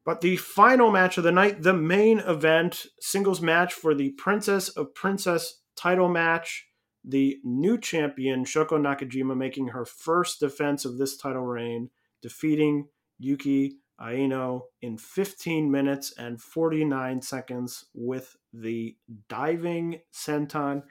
but 0.03 0.21
the 0.21 0.37
final 0.37 0.91
match 0.91 1.19
of 1.19 1.23
the 1.23 1.31
night, 1.31 1.61
the 1.61 1.73
main 1.73 2.19
event, 2.19 2.87
singles 2.99 3.39
match 3.39 3.71
for 3.71 3.93
the 3.93 4.09
Princess 4.11 4.69
of 4.69 4.95
Princess 4.95 5.59
title 5.75 6.09
match. 6.09 6.69
The 7.03 7.39
new 7.43 7.77
champion, 7.77 8.45
Shoko 8.45 8.79
Nakajima, 8.79 9.37
making 9.37 9.67
her 9.67 9.85
first 9.85 10.39
defense 10.39 10.85
of 10.85 10.97
this 10.97 11.17
title 11.17 11.43
reign, 11.43 11.91
defeating 12.21 12.87
Yuki 13.19 13.77
Aino 13.99 14.65
in 14.81 14.97
15 14.97 15.71
minutes 15.71 16.13
and 16.17 16.41
49 16.41 17.21
seconds 17.21 17.85
with 17.93 18.35
the 18.53 18.95
diving 19.29 20.01
senton. 20.13 20.83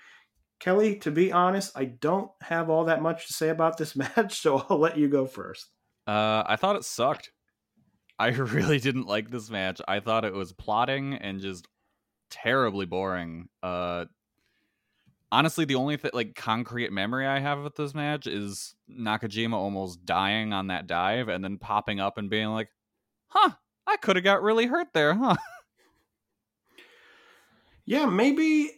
Kelly, 0.60 0.96
to 1.00 1.10
be 1.10 1.32
honest, 1.32 1.76
I 1.76 1.84
don't 1.84 2.30
have 2.42 2.70
all 2.70 2.86
that 2.86 3.02
much 3.02 3.26
to 3.26 3.34
say 3.34 3.50
about 3.50 3.76
this 3.76 3.94
match, 4.16 4.40
so 4.40 4.64
I'll 4.68 4.78
let 4.78 4.96
you 4.96 5.08
go 5.08 5.26
first. 5.26 5.68
Uh, 6.06 6.42
I 6.46 6.56
thought 6.56 6.76
it 6.76 6.84
sucked. 6.84 7.30
I 8.18 8.28
really 8.28 8.78
didn't 8.78 9.06
like 9.06 9.30
this 9.30 9.50
match. 9.50 9.80
I 9.86 10.00
thought 10.00 10.24
it 10.24 10.34
was 10.34 10.52
plotting 10.52 11.14
and 11.14 11.40
just 11.40 11.68
terribly 12.30 12.86
boring. 12.86 13.48
Uh 13.62 14.06
honestly 15.34 15.64
the 15.64 15.74
only 15.74 15.96
th- 15.96 16.14
like 16.14 16.34
concrete 16.34 16.92
memory 16.92 17.26
I 17.26 17.40
have 17.40 17.58
of 17.58 17.74
this 17.74 17.94
match 17.94 18.26
is 18.26 18.74
Nakajima 18.88 19.54
almost 19.54 20.04
dying 20.04 20.52
on 20.52 20.68
that 20.68 20.86
dive 20.86 21.28
and 21.28 21.42
then 21.42 21.58
popping 21.58 21.98
up 21.98 22.18
and 22.18 22.30
being 22.30 22.48
like, 22.48 22.68
"Huh, 23.28 23.50
I 23.86 23.96
could 23.96 24.16
have 24.16 24.24
got 24.24 24.42
really 24.42 24.66
hurt 24.66 24.88
there, 24.94 25.14
huh?" 25.14 25.36
Yeah, 27.86 28.06
maybe 28.06 28.70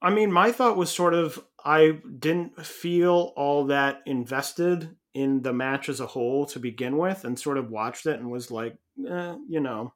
I 0.00 0.10
mean, 0.10 0.30
my 0.30 0.52
thought 0.52 0.76
was 0.76 0.92
sort 0.92 1.12
of 1.12 1.44
I 1.64 1.98
didn't 2.18 2.64
feel 2.64 3.32
all 3.36 3.64
that 3.66 4.02
invested 4.06 4.96
in 5.12 5.42
the 5.42 5.52
match 5.52 5.88
as 5.88 5.98
a 5.98 6.06
whole 6.06 6.46
to 6.46 6.60
begin 6.60 6.98
with, 6.98 7.24
and 7.24 7.36
sort 7.38 7.58
of 7.58 7.68
watched 7.68 8.06
it 8.06 8.20
and 8.20 8.30
was 8.30 8.50
like, 8.52 8.76
eh, 9.08 9.34
you 9.48 9.58
know. 9.58 9.92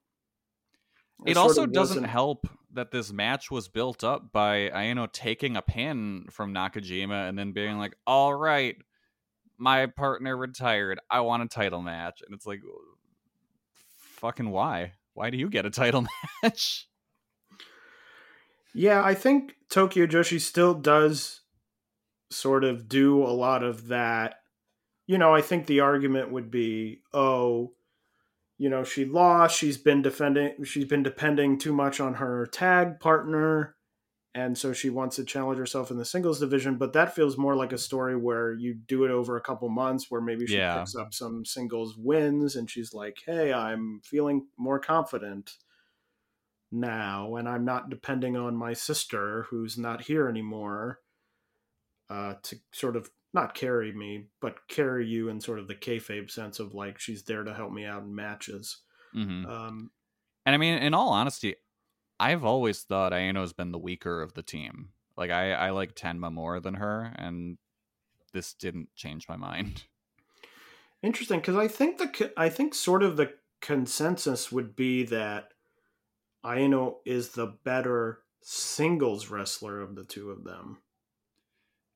It, 1.24 1.36
also 1.36 1.66
doesn't 1.66 1.96
wasn't- 1.96 2.06
help 2.06 2.46
that 2.72 2.90
this 2.90 3.10
match 3.10 3.50
was 3.50 3.68
built 3.68 4.04
up 4.04 4.32
by 4.32 4.70
Aino 4.70 5.06
taking 5.06 5.56
a 5.56 5.62
pin 5.62 6.26
from 6.30 6.52
Nakajima 6.52 7.28
and 7.28 7.38
then 7.38 7.52
being 7.52 7.78
like, 7.78 7.96
"All 8.06 8.34
right, 8.34 8.76
my 9.56 9.86
partner 9.86 10.36
retired. 10.36 11.00
I 11.08 11.20
want 11.20 11.42
a 11.42 11.48
title 11.48 11.80
match." 11.80 12.20
And 12.24 12.34
it's 12.34 12.46
like, 12.46 12.60
fucking 14.16 14.50
why? 14.50 14.92
Why 15.14 15.30
do 15.30 15.38
you 15.38 15.48
get 15.48 15.64
a 15.64 15.70
title 15.70 16.06
match? 16.42 16.86
Yeah, 18.74 19.02
I 19.02 19.14
think 19.14 19.56
Tokyo 19.70 20.06
Joshi 20.06 20.38
still 20.40 20.74
does 20.74 21.40
sort 22.30 22.64
of 22.64 22.88
do 22.88 23.22
a 23.22 23.32
lot 23.32 23.62
of 23.62 23.88
that. 23.88 24.40
You 25.06 25.16
know, 25.16 25.34
I 25.34 25.40
think 25.40 25.66
the 25.66 25.80
argument 25.80 26.30
would 26.32 26.50
be, 26.50 27.00
oh, 27.14 27.72
you 28.58 28.68
know, 28.70 28.84
she 28.84 29.04
lost, 29.04 29.58
she's 29.58 29.78
been 29.78 30.02
defending 30.02 30.64
she's 30.64 30.84
been 30.86 31.02
depending 31.02 31.58
too 31.58 31.72
much 31.74 32.00
on 32.00 32.14
her 32.14 32.46
tag 32.46 33.00
partner 33.00 33.76
and 34.34 34.56
so 34.58 34.72
she 34.72 34.90
wants 34.90 35.16
to 35.16 35.24
challenge 35.24 35.58
herself 35.58 35.90
in 35.90 35.96
the 35.98 36.04
singles 36.04 36.40
division, 36.40 36.76
but 36.78 36.92
that 36.92 37.14
feels 37.14 37.38
more 37.38 37.56
like 37.56 37.72
a 37.72 37.78
story 37.78 38.16
where 38.16 38.52
you 38.54 38.74
do 38.74 39.04
it 39.04 39.10
over 39.10 39.36
a 39.36 39.40
couple 39.42 39.68
months 39.70 40.10
where 40.10 40.20
maybe 40.20 40.46
she 40.46 40.60
Yeah. 40.60 40.66
picks 40.70 40.94
up 40.94 41.14
some 41.14 41.44
singles 41.44 41.96
wins 41.98 42.56
and 42.56 42.70
she's 42.70 42.92
like, 42.94 43.18
"Hey, 43.26 43.52
I'm 43.52 44.00
feeling 44.04 44.48
more 44.58 44.78
confident." 44.80 45.58
now, 46.70 47.34
and 47.36 47.48
I'm 47.48 47.64
not 47.64 47.90
depending 47.90 48.36
on 48.36 48.56
my 48.56 48.72
sister, 48.72 49.42
who's 49.44 49.76
not 49.78 50.02
here 50.02 50.28
anymore, 50.28 51.00
uh, 52.08 52.34
to 52.42 52.56
sort 52.72 52.96
of 52.96 53.10
not 53.36 53.54
carry 53.54 53.92
me, 53.92 54.26
but 54.40 54.66
carry 54.66 55.06
you 55.06 55.28
in 55.28 55.40
sort 55.40 55.60
of 55.60 55.68
the 55.68 55.76
kayfabe 55.76 56.28
sense 56.30 56.58
of 56.58 56.74
like 56.74 56.98
she's 56.98 57.22
there 57.22 57.44
to 57.44 57.54
help 57.54 57.70
me 57.70 57.84
out 57.84 58.02
in 58.02 58.12
matches. 58.14 58.78
hmm 59.12 59.46
Um, 59.46 59.92
And 60.44 60.54
I 60.54 60.58
mean, 60.58 60.78
in 60.78 60.94
all 60.94 61.10
honesty, 61.10 61.54
I've 62.18 62.44
always 62.44 62.82
thought 62.82 63.12
Aino's 63.12 63.52
been 63.52 63.72
the 63.72 63.78
weaker 63.78 64.22
of 64.22 64.34
the 64.34 64.42
team. 64.42 64.90
Like 65.16 65.30
I, 65.30 65.52
I 65.52 65.70
like 65.70 65.94
Tenma 65.94 66.32
more 66.32 66.58
than 66.60 66.74
her, 66.74 67.12
and 67.16 67.58
this 68.32 68.52
didn't 68.54 68.94
change 68.94 69.28
my 69.28 69.36
mind. 69.36 69.84
interesting, 71.02 71.40
because 71.40 71.56
I 71.56 71.68
think 71.68 71.98
the 71.98 72.32
I 72.36 72.48
think 72.48 72.74
sort 72.74 73.02
of 73.02 73.16
the 73.16 73.34
consensus 73.60 74.50
would 74.52 74.76
be 74.76 75.04
that 75.04 75.52
Aino 76.44 77.00
is 77.04 77.30
the 77.30 77.46
better 77.46 78.22
singles 78.42 79.28
wrestler 79.28 79.80
of 79.80 79.94
the 79.94 80.04
two 80.04 80.30
of 80.30 80.44
them. 80.44 80.78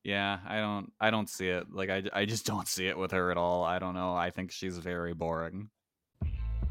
Yeah, 0.03 0.39
I 0.47 0.57
don't, 0.57 0.91
I 0.99 1.11
don't 1.11 1.29
see 1.29 1.47
it. 1.47 1.67
Like 1.71 1.89
I, 1.89 2.03
I 2.13 2.25
just 2.25 2.45
don't 2.51 2.67
see 2.67 2.87
it 2.87 2.97
with 2.97 3.11
her 3.11 3.31
at 3.31 3.37
all. 3.37 3.63
I 3.63 3.79
don't 3.79 3.93
know. 3.93 4.13
I 4.15 4.31
think 4.31 4.51
she's 4.51 4.77
very 4.77 5.13
boring. 5.13 5.69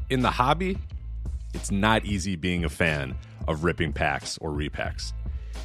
in 0.09 0.21
the 0.21 0.31
hobby, 0.31 0.77
it's 1.53 1.71
not 1.71 2.05
easy 2.05 2.35
being 2.35 2.65
a 2.65 2.69
fan 2.69 3.15
of 3.47 3.63
ripping 3.63 3.93
packs 3.93 4.37
or 4.39 4.51
repacks. 4.51 5.13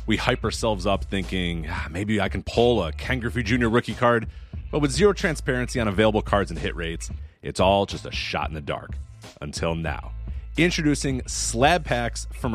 We 0.06 0.16
hype 0.16 0.44
ourselves 0.44 0.86
up 0.86 1.04
thinking 1.04 1.66
"Ah, 1.68 1.88
maybe 1.90 2.20
I 2.20 2.28
can 2.28 2.42
pull 2.44 2.82
a 2.84 2.92
Ken 2.92 3.18
Griffey 3.20 3.42
Jr. 3.42 3.68
rookie 3.68 3.94
card, 3.94 4.28
but 4.70 4.78
with 4.80 4.90
zero 4.92 5.12
transparency 5.12 5.80
on 5.80 5.88
available 5.88 6.22
cards 6.22 6.50
and 6.50 6.58
hit 6.60 6.74
rates, 6.76 7.10
it's 7.42 7.58
all 7.60 7.86
just 7.86 8.06
a 8.06 8.12
shot 8.12 8.48
in 8.48 8.54
the 8.54 8.60
dark. 8.60 8.92
Until 9.40 9.74
now. 9.74 10.12
Introducing 10.56 11.22
slab 11.26 11.84
packs 11.84 12.26
from 12.32 12.54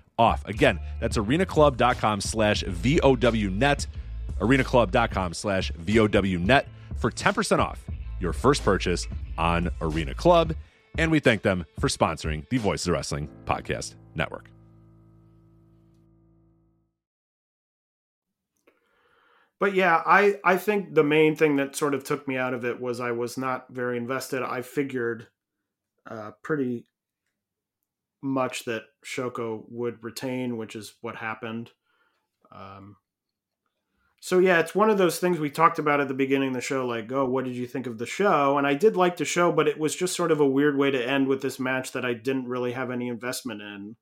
off. 0.21 0.45
Again, 0.47 0.79
that's 0.99 1.17
arenaclub.com 1.17 2.21
slash 2.21 2.63
VOWnet. 2.63 3.87
arenaclub.com 4.39 5.33
slash 5.33 5.71
VOWnet 5.73 6.65
for 6.97 7.11
10% 7.11 7.59
off 7.59 7.83
your 8.19 8.33
first 8.33 8.63
purchase 8.63 9.07
on 9.37 9.69
Arena 9.81 10.13
Club. 10.13 10.53
And 10.97 11.11
we 11.11 11.19
thank 11.19 11.41
them 11.41 11.65
for 11.79 11.87
sponsoring 11.87 12.47
the 12.49 12.57
Voices 12.57 12.87
of 12.87 12.93
Wrestling 12.93 13.29
Podcast 13.45 13.95
Network. 14.13 14.49
But 19.59 19.75
yeah, 19.75 20.01
I 20.05 20.39
I 20.43 20.57
think 20.57 20.95
the 20.95 21.03
main 21.03 21.35
thing 21.35 21.57
that 21.57 21.75
sort 21.75 21.93
of 21.93 22.03
took 22.03 22.27
me 22.27 22.35
out 22.35 22.55
of 22.55 22.65
it 22.65 22.81
was 22.81 22.99
I 22.99 23.11
was 23.11 23.37
not 23.37 23.67
very 23.69 23.95
invested. 23.95 24.41
I 24.41 24.63
figured 24.63 25.27
uh, 26.09 26.31
pretty 26.41 26.87
much 28.21 28.65
that 28.65 28.83
Shoko 29.05 29.63
would 29.69 30.03
retain, 30.03 30.57
which 30.57 30.75
is 30.75 30.93
what 31.01 31.15
happened. 31.15 31.71
Um, 32.51 32.97
so 34.19 34.37
yeah, 34.37 34.59
it's 34.59 34.75
one 34.75 34.91
of 34.91 34.99
those 34.99 35.17
things 35.17 35.39
we 35.39 35.49
talked 35.49 35.79
about 35.79 35.99
at 35.99 36.07
the 36.07 36.13
beginning 36.13 36.49
of 36.49 36.53
the 36.53 36.61
show, 36.61 36.85
like, 36.85 37.11
oh, 37.11 37.25
what 37.25 37.43
did 37.43 37.55
you 37.55 37.65
think 37.65 37.87
of 37.87 37.97
the 37.97 38.05
show? 38.05 38.59
And 38.59 38.67
I 38.67 38.75
did 38.75 38.95
like 38.95 39.17
the 39.17 39.25
show, 39.25 39.51
but 39.51 39.67
it 39.67 39.79
was 39.79 39.95
just 39.95 40.15
sort 40.15 40.31
of 40.31 40.39
a 40.39 40.45
weird 40.45 40.77
way 40.77 40.91
to 40.91 41.03
end 41.03 41.27
with 41.27 41.41
this 41.41 41.59
match 41.59 41.91
that 41.93 42.05
I 42.05 42.13
didn't 42.13 42.47
really 42.47 42.73
have 42.73 42.91
any 42.91 43.07
investment 43.07 43.61
in. 43.61 43.95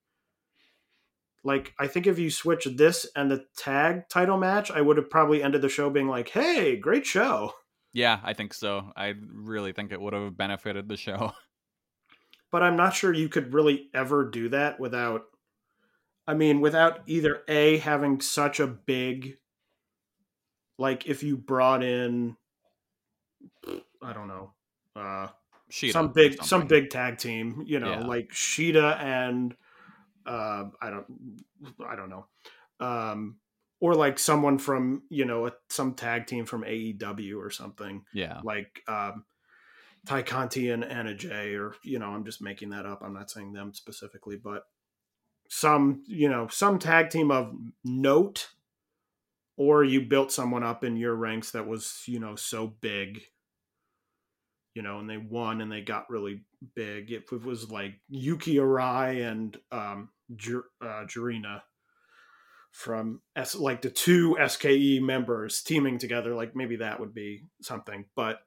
Like, 1.45 1.73
I 1.79 1.87
think 1.87 2.05
if 2.05 2.19
you 2.19 2.29
switch 2.29 2.67
this 2.75 3.07
and 3.15 3.31
the 3.31 3.45
tag 3.55 4.09
title 4.09 4.37
match, 4.37 4.69
I 4.71 4.81
would 4.81 4.97
have 4.97 5.09
probably 5.09 5.41
ended 5.41 5.61
the 5.61 5.69
show 5.69 5.89
being 5.89 6.09
like, 6.09 6.27
hey, 6.27 6.75
great 6.75 7.05
show. 7.05 7.53
Yeah, 7.93 8.19
I 8.21 8.33
think 8.33 8.53
so. 8.53 8.91
I 8.97 9.13
really 9.31 9.71
think 9.71 9.93
it 9.93 10.01
would 10.01 10.13
have 10.13 10.35
benefited 10.35 10.89
the 10.89 10.97
show. 10.97 11.31
But 12.51 12.63
I'm 12.63 12.75
not 12.75 12.95
sure 12.95 13.13
you 13.13 13.29
could 13.29 13.53
really 13.53 13.89
ever 13.93 14.27
do 14.29 14.49
that 14.49 14.79
without 14.79 15.25
I 16.27 16.35
mean, 16.35 16.61
without 16.61 16.99
either 17.07 17.41
A 17.47 17.77
having 17.77 18.21
such 18.21 18.59
a 18.59 18.67
big 18.67 19.37
like 20.77 21.07
if 21.07 21.23
you 21.23 21.37
brought 21.37 21.83
in 21.83 22.37
I 24.01 24.13
don't 24.13 24.27
know, 24.27 24.53
uh 24.95 25.27
Shida 25.71 25.91
some 25.91 26.13
big 26.13 26.43
some 26.43 26.67
big 26.67 26.89
tag 26.89 27.17
team, 27.17 27.63
you 27.65 27.79
know, 27.79 27.91
Yeah. 27.91 28.05
like 28.05 28.29
Shida 28.29 28.97
and 28.99 29.55
uh 30.25 30.65
I 30.81 30.89
don't 30.89 31.41
I 31.85 31.95
don't 31.95 32.09
know. 32.09 32.27
Um 32.79 33.39
or 33.81 33.95
like 33.95 34.19
someone 34.19 34.57
from, 34.57 35.03
you 35.09 35.23
know, 35.25 35.47
a, 35.47 35.53
some 35.69 35.93
tag 35.93 36.27
team 36.27 36.45
from 36.45 36.63
AEW 36.63 37.37
or 37.39 37.49
something 37.49 38.05
Yeah. 38.13 38.41
like 38.43 38.81
um 38.87 39.25
Tay 40.05 40.23
Conti 40.23 40.69
and 40.69 40.83
Anna 40.83 41.13
Jay, 41.13 41.55
or 41.55 41.75
you 41.83 41.99
know, 41.99 42.07
I'm 42.09 42.25
just 42.25 42.41
making 42.41 42.69
that 42.69 42.85
up. 42.85 43.01
I'm 43.03 43.13
not 43.13 43.29
saying 43.29 43.53
them 43.53 43.73
specifically, 43.73 44.37
but 44.37 44.63
some, 45.49 46.03
you 46.07 46.29
know, 46.29 46.47
some 46.47 46.79
tag 46.79 47.09
team 47.09 47.31
of 47.31 47.53
note, 47.83 48.49
or 49.57 49.83
you 49.83 50.01
built 50.01 50.31
someone 50.31 50.63
up 50.63 50.83
in 50.83 50.95
your 50.95 51.15
ranks 51.15 51.51
that 51.51 51.67
was, 51.67 52.03
you 52.05 52.19
know, 52.19 52.35
so 52.35 52.67
big, 52.67 53.21
you 54.75 54.81
know, 54.81 54.99
and 54.99 55.09
they 55.09 55.17
won 55.17 55.59
and 55.59 55.71
they 55.71 55.81
got 55.81 56.09
really 56.09 56.43
big. 56.75 57.11
If 57.11 57.33
it 57.33 57.43
was 57.43 57.69
like 57.69 57.95
Yuki 58.07 58.55
Arai 58.55 59.29
and 59.29 59.57
um, 59.71 60.09
Jur- 60.35 60.69
uh, 60.81 61.05
Jurina 61.05 61.61
from 62.71 63.21
S- 63.35 63.55
like 63.55 63.81
the 63.81 63.89
two 63.89 64.37
SKE 64.47 64.99
members 65.01 65.63
teaming 65.63 65.97
together, 65.97 66.35
like 66.35 66.55
maybe 66.55 66.77
that 66.77 66.99
would 66.99 67.13
be 67.13 67.43
something, 67.61 68.05
but. 68.15 68.39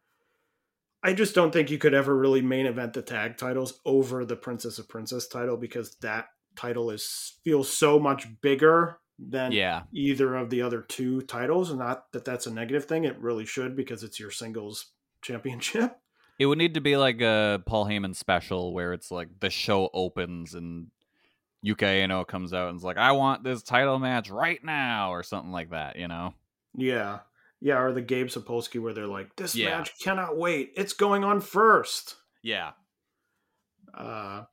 I 1.02 1.12
just 1.14 1.34
don't 1.34 1.52
think 1.52 1.70
you 1.70 1.78
could 1.78 1.94
ever 1.94 2.16
really 2.16 2.42
main 2.42 2.66
event 2.66 2.92
the 2.92 3.02
tag 3.02 3.36
titles 3.36 3.80
over 3.84 4.24
the 4.24 4.36
Princess 4.36 4.78
of 4.78 4.88
Princess 4.88 5.26
title 5.26 5.56
because 5.56 5.96
that 5.96 6.28
title 6.54 6.90
is 6.90 7.34
feels 7.44 7.68
so 7.72 7.98
much 7.98 8.28
bigger 8.40 8.98
than 9.18 9.52
Yeah. 9.52 9.82
either 9.92 10.34
of 10.36 10.50
the 10.50 10.62
other 10.62 10.80
two 10.82 11.22
titles. 11.22 11.70
And 11.70 11.78
Not 11.80 12.12
that 12.12 12.24
that's 12.24 12.46
a 12.46 12.52
negative 12.52 12.84
thing; 12.84 13.04
it 13.04 13.18
really 13.18 13.46
should 13.46 13.74
because 13.76 14.02
it's 14.04 14.20
your 14.20 14.30
singles 14.30 14.86
championship. 15.22 15.98
It 16.38 16.46
would 16.46 16.58
need 16.58 16.74
to 16.74 16.80
be 16.80 16.96
like 16.96 17.20
a 17.20 17.62
Paul 17.66 17.84
Heyman 17.86 18.16
special 18.16 18.72
where 18.72 18.94
it's 18.94 19.12
like 19.12 19.28
the 19.38 19.50
show 19.50 19.90
opens 19.92 20.54
and 20.54 20.88
Yuki 21.60 21.84
Aino 21.86 22.24
comes 22.24 22.52
out 22.52 22.70
and 22.70 22.76
is 22.78 22.82
like, 22.82 22.96
I 22.96 23.12
want 23.12 23.44
this 23.44 23.62
title 23.62 23.98
match 24.00 24.28
right 24.28 24.58
now 24.64 25.12
or 25.12 25.22
something 25.22 25.52
like 25.52 25.70
that, 25.70 25.96
you 25.96 26.08
know? 26.08 26.34
Yeah, 26.74 27.20
yeah, 27.62 27.78
or 27.78 27.92
the 27.92 28.02
Gabe 28.02 28.26
Sapolsky 28.26 28.80
where 28.82 28.92
they're 28.92 29.06
like, 29.06 29.36
"This 29.36 29.54
Yeah. 29.54 29.78
match 29.78 29.92
cannot 30.00 30.36
wait; 30.36 30.72
it's 30.76 30.92
going 30.92 31.22
on 31.24 31.40
first. 31.40 32.16
Yeah. 32.42 32.72
Uh, 33.94 34.44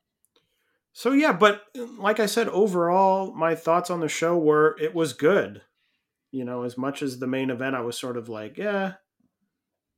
so 0.92 1.12
yeah, 1.12 1.32
but 1.32 1.62
like 1.74 2.20
I 2.20 2.26
said, 2.26 2.48
overall, 2.48 3.32
my 3.34 3.54
thoughts 3.54 3.90
on 3.90 4.00
the 4.00 4.08
show 4.08 4.36
were 4.38 4.76
it 4.80 4.94
was 4.94 5.12
good. 5.12 5.62
You 6.30 6.44
know, 6.44 6.62
as 6.62 6.78
much 6.78 7.02
as 7.02 7.18
the 7.18 7.26
main 7.26 7.50
event, 7.50 7.74
I 7.74 7.80
was 7.80 7.98
sort 7.98 8.16
of 8.16 8.28
like, 8.28 8.56
yeah. 8.56 8.94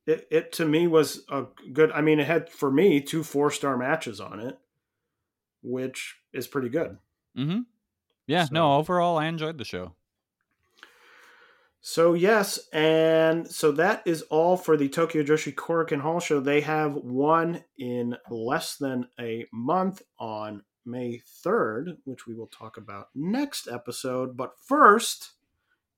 It 0.05 0.27
it 0.31 0.51
to 0.53 0.65
me 0.65 0.87
was 0.87 1.23
a 1.29 1.45
good. 1.71 1.91
I 1.93 2.01
mean, 2.01 2.19
it 2.19 2.27
had 2.27 2.49
for 2.49 2.69
me 2.71 2.99
two 2.99 3.23
four 3.23 3.51
star 3.51 3.77
matches 3.77 4.19
on 4.19 4.39
it, 4.39 4.57
which 5.61 6.17
is 6.33 6.45
pretty 6.47 6.67
good. 6.69 6.97
Mm-hmm. 7.37 7.59
Yeah, 8.27 8.45
So- 8.45 8.53
no, 8.53 8.75
overall 8.77 9.17
I 9.17 9.27
enjoyed 9.27 9.57
the 9.57 9.63
show. 9.65 9.95
So 11.85 12.13
yes, 12.13 12.61
and 12.71 13.45
so 13.45 13.73
that 13.73 14.03
is 14.05 14.21
all 14.29 14.55
for 14.55 14.77
the 14.77 14.87
Tokyo 14.87 15.21
Joshi 15.21 15.53
Korakuen 15.53 15.99
Hall 15.99 16.21
show. 16.21 16.39
They 16.39 16.61
have 16.61 16.95
one 16.95 17.65
in 17.77 18.15
less 18.29 18.77
than 18.77 19.09
a 19.19 19.45
month 19.51 20.01
on 20.17 20.63
May 20.85 21.21
3rd, 21.45 21.97
which 22.05 22.25
we 22.25 22.35
will 22.35 22.47
talk 22.47 22.77
about 22.77 23.09
next 23.13 23.67
episode. 23.67 24.37
But 24.37 24.53
first, 24.65 25.31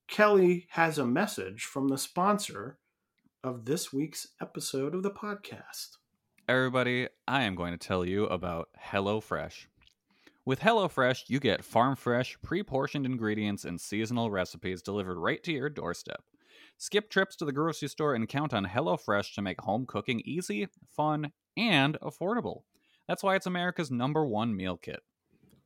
Kelly 0.08 0.66
has 0.72 0.98
a 0.98 1.06
message 1.06 1.66
from 1.66 1.90
the 1.90 2.00
sponsor 2.00 2.80
of 3.44 3.66
this 3.66 3.94
week's 3.94 4.30
episode 4.42 4.96
of 4.96 5.04
the 5.04 5.12
podcast. 5.12 5.98
Everybody, 6.50 7.10
I 7.28 7.44
am 7.44 7.54
going 7.54 7.74
to 7.74 7.88
tell 7.88 8.04
you 8.04 8.26
about 8.26 8.70
HelloFresh. 8.84 9.68
With 10.46 10.60
HelloFresh, 10.60 11.24
you 11.28 11.40
get 11.40 11.66
farm 11.66 11.96
fresh, 11.96 12.38
pre 12.44 12.62
portioned 12.62 13.08
ingredients 13.08 13.66
and 13.66 13.82
seasonal 13.82 14.30
recipes 14.30 14.84
delivered 14.84 15.18
right 15.18 15.42
to 15.42 15.52
your 15.52 15.70
doorstep. 15.72 16.24
Skip 16.78 17.10
trips 17.10 17.36
to 17.38 17.46
the 17.46 17.52
grocery 17.52 17.88
store 17.88 18.14
and 18.14 18.30
count 18.30 18.54
on 18.54 18.68
HelloFresh 18.68 19.34
to 19.34 19.42
make 19.42 19.60
home 19.62 19.88
cooking 19.88 20.22
easy, 20.24 20.68
fun, 20.96 21.32
and 21.58 21.98
affordable. 22.00 22.62
That's 23.08 23.24
why 23.24 23.36
it's 23.36 23.48
America's 23.48 23.90
number 23.90 24.24
one 24.24 24.56
meal 24.56 24.78
kit. 24.78 25.00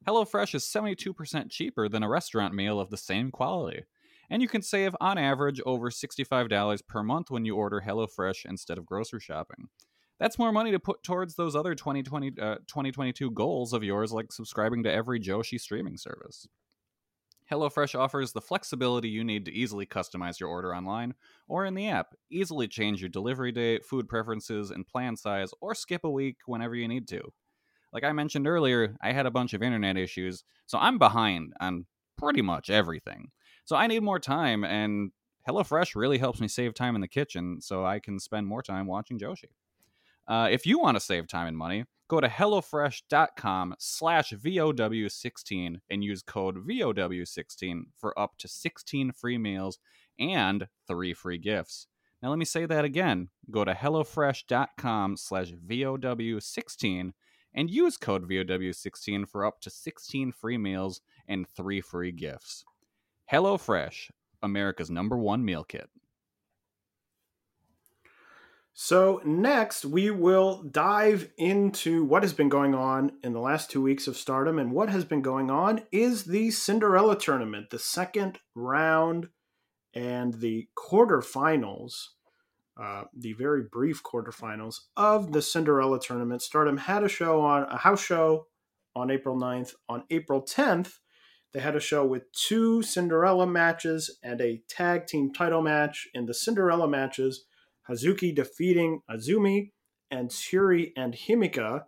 HelloFresh 0.08 0.56
is 0.56 0.64
72% 0.64 1.50
cheaper 1.50 1.90
than 1.90 2.04
a 2.04 2.10
restaurant 2.10 2.54
meal 2.54 2.80
of 2.80 2.90
the 2.90 2.96
same 2.96 3.32
quality. 3.32 3.84
And 4.30 4.42
you 4.42 4.48
can 4.48 4.62
save, 4.62 4.96
on 5.02 5.18
average, 5.18 5.60
over 5.66 5.90
$65 5.90 6.88
per 6.88 7.04
month 7.04 7.30
when 7.30 7.44
you 7.44 7.58
order 7.58 7.84
HelloFresh 7.86 8.46
instead 8.46 8.78
of 8.78 8.86
grocery 8.86 9.20
shopping. 9.20 9.68
That's 10.20 10.38
more 10.38 10.52
money 10.52 10.72
to 10.72 10.80
put 10.80 11.02
towards 11.02 11.36
those 11.36 11.56
other 11.56 11.76
2020, 11.76 12.34
uh, 12.42 12.56
2022 12.68 13.32
goals 13.32 13.74
of 13.74 13.84
yours, 13.84 14.12
like 14.12 14.32
subscribing 14.32 14.84
to 14.84 14.92
every 14.92 15.20
Joshi 15.20 15.60
streaming 15.60 15.98
service. 15.98 16.48
HelloFresh 17.50 17.98
offers 17.98 18.32
the 18.32 18.42
flexibility 18.42 19.10
you 19.10 19.24
need 19.24 19.46
to 19.46 19.52
easily 19.52 19.86
customize 19.86 20.40
your 20.40 20.50
order 20.50 20.76
online 20.76 21.16
or 21.48 21.66
in 21.66 21.74
the 21.74 21.88
app, 21.88 22.14
easily 22.30 22.68
change 22.68 23.02
your 23.02 23.10
delivery 23.10 23.52
date, 23.52 23.84
food 23.84 24.08
preferences, 24.08 24.70
and 24.70 24.88
plan 24.88 25.16
size, 25.16 25.52
or 25.60 25.74
skip 25.74 26.04
a 26.04 26.12
week 26.12 26.38
whenever 26.46 26.76
you 26.76 26.88
need 26.88 27.08
to. 27.08 27.22
Like 27.92 28.04
I 28.04 28.12
mentioned 28.12 28.48
earlier, 28.48 28.96
I 29.02 29.14
had 29.14 29.26
a 29.26 29.32
bunch 29.32 29.54
of 29.54 29.64
internet 29.64 29.98
issues, 29.98 30.44
so 30.68 30.78
I'm 30.78 31.00
behind 31.00 31.54
on 31.60 31.88
pretty 32.18 32.44
much 32.44 32.70
everything. 32.70 33.32
So 33.66 33.76
I 33.76 33.88
need 33.88 34.04
more 34.04 34.20
time, 34.20 34.64
and 34.64 35.12
HelloFresh 35.48 35.96
really 35.96 36.20
helps 36.20 36.40
me 36.40 36.48
save 36.48 36.76
time 36.76 36.94
in 36.94 37.02
the 37.02 37.08
kitchen 37.08 37.62
so 37.62 37.84
I 37.84 38.00
can 38.00 38.20
spend 38.20 38.46
more 38.46 38.62
time 38.62 38.86
watching 38.86 39.18
Joshi. 39.18 39.46
Uh, 40.30 40.48
if 40.52 40.68
you 40.68 40.78
want 40.78 40.96
to 40.96 41.02
save 41.02 41.28
time 41.28 41.48
and 41.48 41.58
money, 41.58 41.86
go 42.08 42.22
to 42.22 42.28
HelloFresh.com 42.28 43.76
slash 43.80 44.32
VOW16 44.32 45.80
and 45.90 46.04
use 46.04 46.22
code 46.22 46.68
VOW16 46.68 47.82
for 47.98 48.18
up 48.18 48.38
to 48.38 48.48
16 48.48 49.12
free 49.12 49.40
meals 49.40 49.80
and 50.20 50.68
three 50.88 51.16
free 51.16 51.40
gifts. 51.40 51.88
Now, 52.22 52.30
let 52.30 52.38
me 52.38 52.46
say 52.46 52.68
that 52.68 52.86
again. 52.86 53.30
Go 53.50 53.66
to 53.66 53.74
HelloFresh.com 53.74 55.18
slash 55.18 55.52
VOW16 55.68 57.12
and 57.56 57.72
use 57.72 57.98
code 57.98 58.30
VOW16 58.30 59.28
for 59.28 59.46
up 59.46 59.60
to 59.62 59.72
16 59.72 60.32
free 60.34 60.58
meals 60.60 61.02
and 61.28 61.48
three 61.48 61.82
free 61.82 62.12
gifts. 62.12 62.66
HelloFresh, 63.32 64.12
America's 64.44 64.92
number 64.92 65.18
one 65.18 65.44
meal 65.44 65.64
kit. 65.64 65.90
So, 68.74 69.22
next, 69.26 69.84
we 69.84 70.10
will 70.10 70.64
dive 70.64 71.30
into 71.38 72.06
what 72.06 72.24
has 72.24 72.34
been 72.34 72.48
going 72.48 72.74
on 72.74 73.12
in 73.24 73.34
the 73.34 73.40
last 73.40 73.70
two 73.70 73.82
weeks 73.82 74.08
of 74.08 74.16
stardom. 74.16 74.58
And 74.58 74.72
what 74.72 74.90
has 74.90 75.04
been 75.04 75.22
going 75.22 75.52
on 75.52 75.82
is 75.92 76.24
the 76.24 76.52
Cinderella 76.52 77.18
tournament, 77.18 77.72
the 77.72 77.80
second 77.80 78.40
round 78.56 79.28
and 79.94 80.36
the 80.36 80.70
quarterfinals, 80.78 82.10
uh, 82.82 83.04
the 83.14 83.34
very 83.34 83.64
brief 83.64 84.02
quarterfinals 84.02 84.76
of 84.96 85.34
the 85.34 85.42
Cinderella 85.42 86.00
tournament. 86.00 86.42
Stardom 86.42 86.78
had 86.78 87.04
a 87.04 87.10
show 87.10 87.42
on 87.42 87.64
a 87.64 87.78
house 87.78 88.02
show 88.02 88.48
on 88.96 89.12
April 89.12 89.36
9th. 89.36 89.74
On 89.90 90.04
April 90.10 90.42
10th, 90.42 91.00
they 91.54 91.60
had 91.60 91.76
a 91.76 91.82
show 91.82 92.06
with 92.06 92.32
two 92.32 92.82
Cinderella 92.84 93.48
matches 93.48 94.20
and 94.24 94.40
a 94.40 94.62
tag 94.70 95.08
team 95.08 95.34
title 95.34 95.62
match. 95.62 96.08
In 96.14 96.26
the 96.26 96.34
Cinderella 96.34 96.88
matches, 96.88 97.46
Hazuki 97.90 98.34
defeating 98.34 99.02
Azumi, 99.10 99.72
and 100.12 100.30
Tsuri 100.30 100.92
and 100.96 101.14
Himeka 101.14 101.84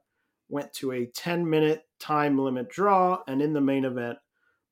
went 0.50 0.74
to 0.74 0.92
a 0.92 1.06
10 1.06 1.50
minute 1.50 1.84
time 2.00 2.38
limit 2.38 2.70
draw. 2.70 3.20
And 3.28 3.42
in 3.42 3.54
the 3.54 3.62
main 3.62 3.86
event, 3.86 4.18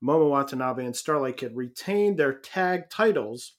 Momo 0.04 0.30
Watanabe 0.30 0.86
and 0.86 0.96
Starlight 0.96 1.38
Kid 1.38 1.56
retained 1.56 2.18
their 2.18 2.34
tag 2.34 2.90
titles 2.90 3.56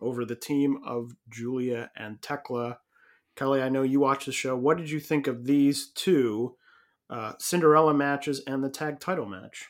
over 0.00 0.24
the 0.24 0.36
team 0.36 0.78
of 0.84 1.12
Giulia 1.28 1.90
and 1.96 2.20
Thekla. 2.20 2.78
Kelly, 3.36 3.62
I 3.62 3.68
know 3.68 3.82
you 3.82 4.00
watched 4.00 4.26
the 4.26 4.32
show. 4.32 4.56
What 4.56 4.78
did 4.78 4.90
you 4.90 5.00
think 5.00 5.26
of 5.26 5.44
these 5.44 5.90
two 5.94 6.56
uh, 7.08 7.32
Cinderella 7.38 7.94
matches 7.94 8.42
and 8.46 8.62
the 8.62 8.70
tag 8.70 9.00
title 9.00 9.26
match? 9.26 9.68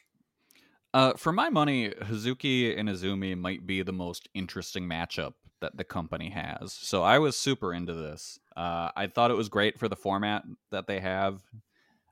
Uh, 0.95 1.13
for 1.15 1.33
my 1.33 1.51
money, 1.51 1.91
Hazuki 1.91 2.79
and 2.79 2.89
Azumi 2.89 3.37
might 3.37 3.67
be 3.67 3.83
the 3.83 3.93
most 3.93 4.29
interesting 4.35 4.89
matchup 4.89 5.35
that 5.61 5.77
the 5.77 5.85
company 5.85 6.31
has. 6.31 6.73
So 6.73 7.03
I 7.03 7.19
was 7.19 7.37
super 7.37 7.73
into 7.73 7.95
this. 7.95 8.39
Uh, 8.57 8.91
I 8.97 9.07
thought 9.07 9.31
it 9.31 9.37
was 9.37 9.49
great 9.49 9.79
for 9.79 9.89
the 9.89 9.97
format 9.97 10.45
that 10.71 10.87
they 10.87 11.01
have, 11.01 11.43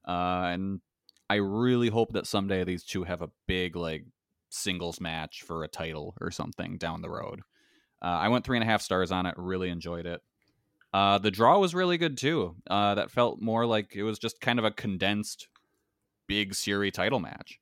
uh, 0.06 0.50
and 0.52 0.80
I 1.28 1.36
really 1.36 1.88
hope 1.88 2.12
that 2.12 2.26
someday 2.26 2.64
these 2.64 2.84
two 2.84 3.04
have 3.04 3.22
a 3.22 3.30
big 3.46 3.76
like 3.76 4.04
singles 4.50 5.00
match 5.00 5.42
for 5.42 5.64
a 5.64 5.68
title 5.68 6.14
or 6.20 6.30
something 6.30 6.78
down 6.78 7.02
the 7.02 7.10
road. 7.10 7.40
Uh, 8.02 8.06
I 8.06 8.28
went 8.28 8.44
three 8.44 8.56
and 8.56 8.64
a 8.64 8.70
half 8.70 8.82
stars 8.82 9.10
on 9.10 9.26
it. 9.26 9.34
Really 9.36 9.70
enjoyed 9.70 10.06
it. 10.06 10.20
Uh, 10.92 11.18
the 11.18 11.30
draw 11.30 11.58
was 11.58 11.74
really 11.74 11.98
good 11.98 12.16
too. 12.16 12.56
Uh, 12.70 12.94
that 12.94 13.10
felt 13.10 13.40
more 13.40 13.66
like 13.66 13.94
it 13.94 14.02
was 14.02 14.18
just 14.18 14.40
kind 14.40 14.58
of 14.58 14.64
a 14.64 14.70
condensed 14.70 15.48
big 16.26 16.52
Syuri 16.52 16.92
title 16.92 17.20
match. 17.20 17.58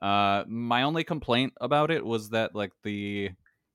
Uh, 0.00 0.44
my 0.48 0.82
only 0.82 1.04
complaint 1.04 1.52
about 1.60 1.90
it 1.90 2.04
was 2.04 2.30
that 2.30 2.54
like 2.54 2.72
the 2.82 3.30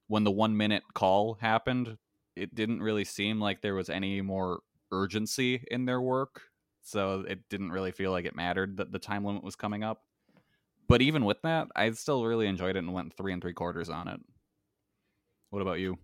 when 0.07 0.23
the 0.23 0.31
one 0.31 0.57
minute 0.57 0.83
call 0.93 1.35
happened, 1.35 1.97
it 2.35 2.55
didn't 2.55 2.81
really 2.81 3.03
seem 3.03 3.39
like 3.39 3.61
there 3.61 3.75
was 3.75 3.89
any 3.89 4.21
more 4.21 4.61
urgency 4.91 5.63
in 5.69 5.85
their 5.85 6.01
work. 6.01 6.43
So 6.81 7.25
it 7.27 7.49
didn't 7.49 7.71
really 7.71 7.91
feel 7.91 8.11
like 8.11 8.25
it 8.25 8.35
mattered 8.35 8.77
that 8.77 8.91
the 8.91 8.99
time 8.99 9.25
limit 9.25 9.43
was 9.43 9.55
coming 9.55 9.83
up. 9.83 10.03
But 10.87 11.01
even 11.01 11.25
with 11.25 11.41
that, 11.41 11.67
I 11.75 11.91
still 11.91 12.25
really 12.25 12.47
enjoyed 12.47 12.77
it 12.77 12.79
and 12.79 12.93
went 12.93 13.15
three 13.17 13.33
and 13.33 13.41
three 13.41 13.53
quarters 13.53 13.89
on 13.89 14.07
it. 14.07 14.21
What 15.49 15.61
about 15.61 15.79
you? 15.79 15.97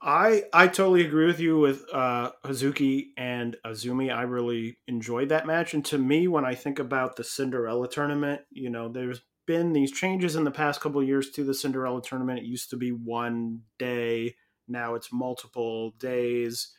I 0.00 0.44
I 0.52 0.68
totally 0.68 1.04
agree 1.04 1.26
with 1.26 1.40
you 1.40 1.58
with 1.58 1.84
uh, 1.92 2.32
Hazuki 2.44 3.08
and 3.16 3.56
Azumi. 3.64 4.14
I 4.14 4.22
really 4.22 4.78
enjoyed 4.86 5.30
that 5.30 5.46
match, 5.46 5.72
and 5.72 5.84
to 5.86 5.98
me, 5.98 6.28
when 6.28 6.44
I 6.44 6.54
think 6.54 6.78
about 6.78 7.16
the 7.16 7.24
Cinderella 7.24 7.88
tournament, 7.88 8.42
you 8.50 8.68
know, 8.68 8.88
there's 8.88 9.22
been 9.46 9.72
these 9.72 9.92
changes 9.92 10.36
in 10.36 10.44
the 10.44 10.50
past 10.50 10.80
couple 10.80 11.00
of 11.00 11.06
years 11.06 11.30
to 11.30 11.44
the 11.44 11.54
Cinderella 11.54 12.02
tournament. 12.02 12.40
It 12.40 12.44
used 12.44 12.70
to 12.70 12.76
be 12.76 12.90
one 12.90 13.62
day, 13.78 14.36
now 14.68 14.94
it's 14.94 15.12
multiple 15.12 15.92
days. 15.98 16.72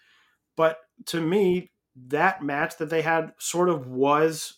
But 0.55 0.80
to 1.07 1.22
me, 1.22 1.72
that 2.07 2.43
match 2.43 2.78
that 2.78 2.89
they 2.89 3.01
had 3.01 3.34
sort 3.39 3.70
of 3.70 3.88
was 3.88 4.55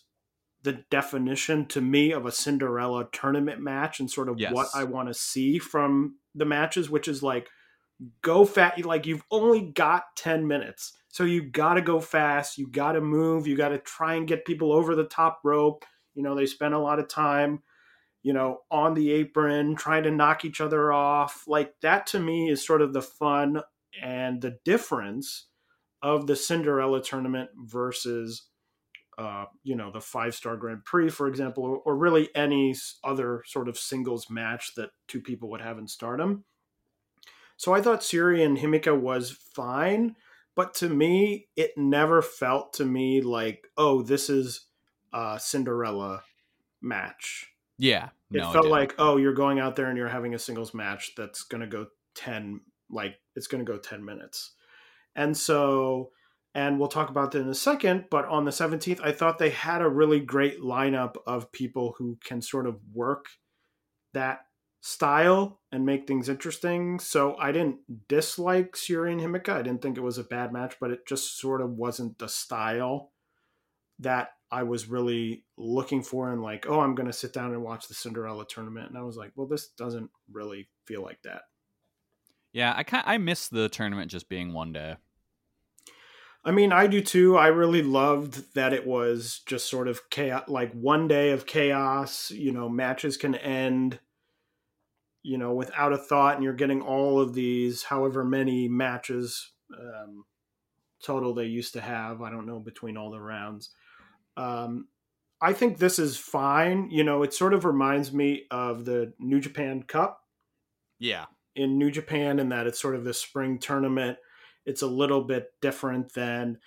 the 0.62 0.84
definition 0.90 1.64
to 1.66 1.80
me 1.80 2.12
of 2.12 2.26
a 2.26 2.32
Cinderella 2.32 3.08
tournament 3.12 3.60
match 3.60 4.00
and 4.00 4.10
sort 4.10 4.28
of 4.28 4.38
Yes. 4.38 4.52
what 4.52 4.68
I 4.74 4.84
want 4.84 5.08
to 5.08 5.14
see 5.14 5.58
from 5.58 6.16
the 6.34 6.44
matches, 6.44 6.90
which 6.90 7.08
is 7.08 7.22
like 7.22 7.48
go 8.22 8.44
fast. 8.44 8.84
Like 8.84 9.06
you've 9.06 9.24
only 9.30 9.62
got 9.72 10.04
10 10.16 10.46
minutes. 10.46 10.92
So 11.08 11.24
you 11.24 11.42
got 11.42 11.74
to 11.74 11.82
go 11.82 12.00
fast. 12.00 12.58
You 12.58 12.68
got 12.70 12.92
to 12.92 13.00
move. 13.00 13.46
You 13.46 13.56
got 13.56 13.70
to 13.70 13.78
try 13.78 14.14
and 14.14 14.28
get 14.28 14.44
people 14.44 14.72
over 14.72 14.94
the 14.94 15.04
top 15.04 15.40
rope. 15.44 15.84
You 16.14 16.22
know, 16.22 16.34
they 16.34 16.46
spend 16.46 16.74
a 16.74 16.78
lot 16.78 16.98
of 16.98 17.08
time, 17.08 17.62
you 18.22 18.32
know, 18.32 18.60
on 18.70 18.94
the 18.94 19.10
apron 19.12 19.76
trying 19.76 20.02
to 20.02 20.10
knock 20.10 20.44
each 20.44 20.60
other 20.60 20.92
off. 20.92 21.44
Like 21.46 21.74
that 21.82 22.06
to 22.08 22.20
me 22.20 22.50
is 22.50 22.64
sort 22.64 22.82
of 22.82 22.92
the 22.92 23.02
fun 23.02 23.62
and 24.00 24.40
the 24.40 24.58
difference 24.64 25.46
of 26.02 26.26
the 26.26 26.36
Cinderella 26.36 27.02
tournament 27.02 27.50
versus 27.56 28.46
uh, 29.20 29.44
you 29.64 29.76
know, 29.76 29.90
the 29.90 30.00
five 30.00 30.34
star 30.34 30.56
Grand 30.56 30.82
Prix, 30.84 31.10
for 31.10 31.28
example, 31.28 31.62
or, 31.62 31.76
or 31.80 31.94
really 31.94 32.30
any 32.34 32.74
other 33.04 33.42
sort 33.46 33.68
of 33.68 33.76
singles 33.76 34.30
match 34.30 34.74
that 34.76 34.90
two 35.08 35.20
people 35.20 35.50
would 35.50 35.60
have 35.60 35.78
in 35.78 35.86
stardom. 35.86 36.44
So 37.58 37.74
I 37.74 37.82
thought 37.82 38.00
Syuri 38.00 38.42
and 38.42 38.56
Himeka 38.56 38.98
was 38.98 39.30
fine, 39.30 40.16
but 40.56 40.72
to 40.76 40.88
me, 40.88 41.48
it 41.54 41.72
never 41.76 42.22
felt 42.22 42.72
to 42.74 42.86
me 42.86 43.20
like, 43.20 43.66
oh, 43.76 44.00
this 44.00 44.30
is 44.30 44.68
a 45.12 45.38
Cinderella 45.38 46.22
match. 46.80 47.49
Yeah, 47.80 48.10
It 48.30 48.40
felt 48.40 48.52
didn't. 48.54 48.70
like, 48.70 48.94
oh, 48.98 49.16
you're 49.16 49.32
going 49.32 49.58
out 49.58 49.74
there 49.74 49.86
and 49.86 49.96
you're 49.96 50.08
having 50.08 50.34
a 50.34 50.38
singles 50.38 50.74
match 50.74 51.12
that's 51.16 51.42
going 51.42 51.62
to 51.62 51.66
go 51.66 51.86
10, 52.14 52.60
like, 52.90 53.16
it's 53.34 53.46
going 53.46 53.64
to 53.64 53.70
go 53.72 53.78
10 53.78 54.04
minutes. 54.04 54.52
And 55.16 55.36
so, 55.36 56.10
and 56.54 56.78
we'll 56.78 56.88
talk 56.88 57.10
about 57.10 57.32
that 57.32 57.40
in 57.40 57.48
a 57.48 57.54
second, 57.54 58.04
but 58.10 58.26
on 58.26 58.44
the 58.44 58.50
17th, 58.50 59.00
I 59.02 59.12
thought 59.12 59.38
they 59.38 59.50
had 59.50 59.82
a 59.82 59.88
really 59.88 60.20
great 60.20 60.60
lineup 60.60 61.16
of 61.26 61.50
people 61.52 61.94
who 61.98 62.18
can 62.24 62.42
sort 62.42 62.66
of 62.66 62.78
work 62.92 63.26
that 64.12 64.40
style 64.82 65.60
and 65.72 65.86
make 65.86 66.06
things 66.06 66.28
interesting. 66.28 66.98
So 66.98 67.36
I 67.36 67.52
didn't 67.52 68.08
dislike 68.08 68.72
Syuri 68.72 69.12
and 69.12 69.20
Himeka. 69.20 69.50
I 69.52 69.62
didn't 69.62 69.82
think 69.82 69.96
it 69.96 70.02
was 70.02 70.18
a 70.18 70.24
bad 70.24 70.52
match, 70.52 70.76
but 70.80 70.90
it 70.90 71.06
just 71.06 71.38
sort 71.38 71.60
of 71.60 71.70
wasn't 71.70 72.18
the 72.18 72.28
style 72.28 73.12
that 73.98 74.30
I 74.52 74.64
was 74.64 74.88
really 74.88 75.44
looking 75.56 76.02
for 76.02 76.32
and 76.32 76.42
like, 76.42 76.66
oh, 76.68 76.80
I'm 76.80 76.94
going 76.94 77.06
to 77.06 77.12
sit 77.12 77.32
down 77.32 77.52
and 77.52 77.62
watch 77.62 77.86
the 77.86 77.94
Cinderella 77.94 78.44
tournament. 78.46 78.88
And 78.88 78.98
I 78.98 79.02
was 79.02 79.16
like, 79.16 79.32
well, 79.36 79.46
this 79.46 79.68
doesn't 79.68 80.10
really 80.32 80.68
feel 80.86 81.02
like 81.02 81.22
that. 81.22 81.42
yeah, 82.52 82.74
I 82.76 82.82
kind 82.82 83.04
I 83.06 83.18
miss 83.18 83.48
the 83.48 83.68
tournament 83.68 84.10
just 84.10 84.28
being 84.28 84.52
one 84.52 84.72
day. 84.72 84.96
I 86.42 86.52
mean, 86.52 86.72
I 86.72 86.86
do 86.86 87.02
too. 87.02 87.36
I 87.36 87.48
really 87.48 87.82
loved 87.82 88.54
that 88.54 88.72
it 88.72 88.86
was 88.86 89.42
just 89.44 89.68
sort 89.68 89.88
of 89.88 90.08
chaos, 90.08 90.48
like 90.48 90.72
one 90.72 91.06
day 91.06 91.30
of 91.30 91.46
chaos. 91.46 92.30
You 92.30 92.52
know, 92.52 92.68
matches 92.68 93.16
can 93.16 93.34
end, 93.34 94.00
you 95.22 95.36
know, 95.36 95.52
without 95.52 95.92
a 95.92 95.98
thought, 95.98 96.36
and 96.36 96.44
you're 96.44 96.54
getting 96.54 96.80
all 96.80 97.20
of 97.20 97.34
these, 97.34 97.84
however 97.84 98.24
many 98.24 98.68
matches 98.68 99.52
um, 99.78 100.24
total 101.04 101.34
they 101.34 101.44
used 101.44 101.74
to 101.74 101.80
have. 101.80 102.22
I 102.22 102.30
don't 102.30 102.46
know 102.46 102.58
between 102.58 102.96
all 102.96 103.10
the 103.10 103.20
rounds. 103.20 103.70
Um, 104.36 104.88
I 105.40 105.52
think 105.52 105.78
this 105.78 105.98
is 105.98 106.16
fine. 106.16 106.90
You 106.90 107.04
know, 107.04 107.22
it 107.22 107.34
sort 107.34 107.54
of 107.54 107.64
reminds 107.64 108.12
me 108.12 108.46
of 108.50 108.84
the 108.84 109.14
New 109.18 109.40
Japan 109.40 109.82
Cup 109.82 110.22
Yeah, 110.98 111.26
in 111.56 111.78
New 111.78 111.90
Japan 111.90 112.38
in 112.38 112.48
that 112.50 112.66
it's 112.66 112.80
sort 112.80 112.94
of 112.94 113.04
the 113.04 113.14
spring 113.14 113.58
tournament. 113.58 114.18
It's 114.66 114.82
a 114.82 114.86
little 114.86 115.24
bit 115.24 115.52
different 115.60 116.12
than 116.14 116.58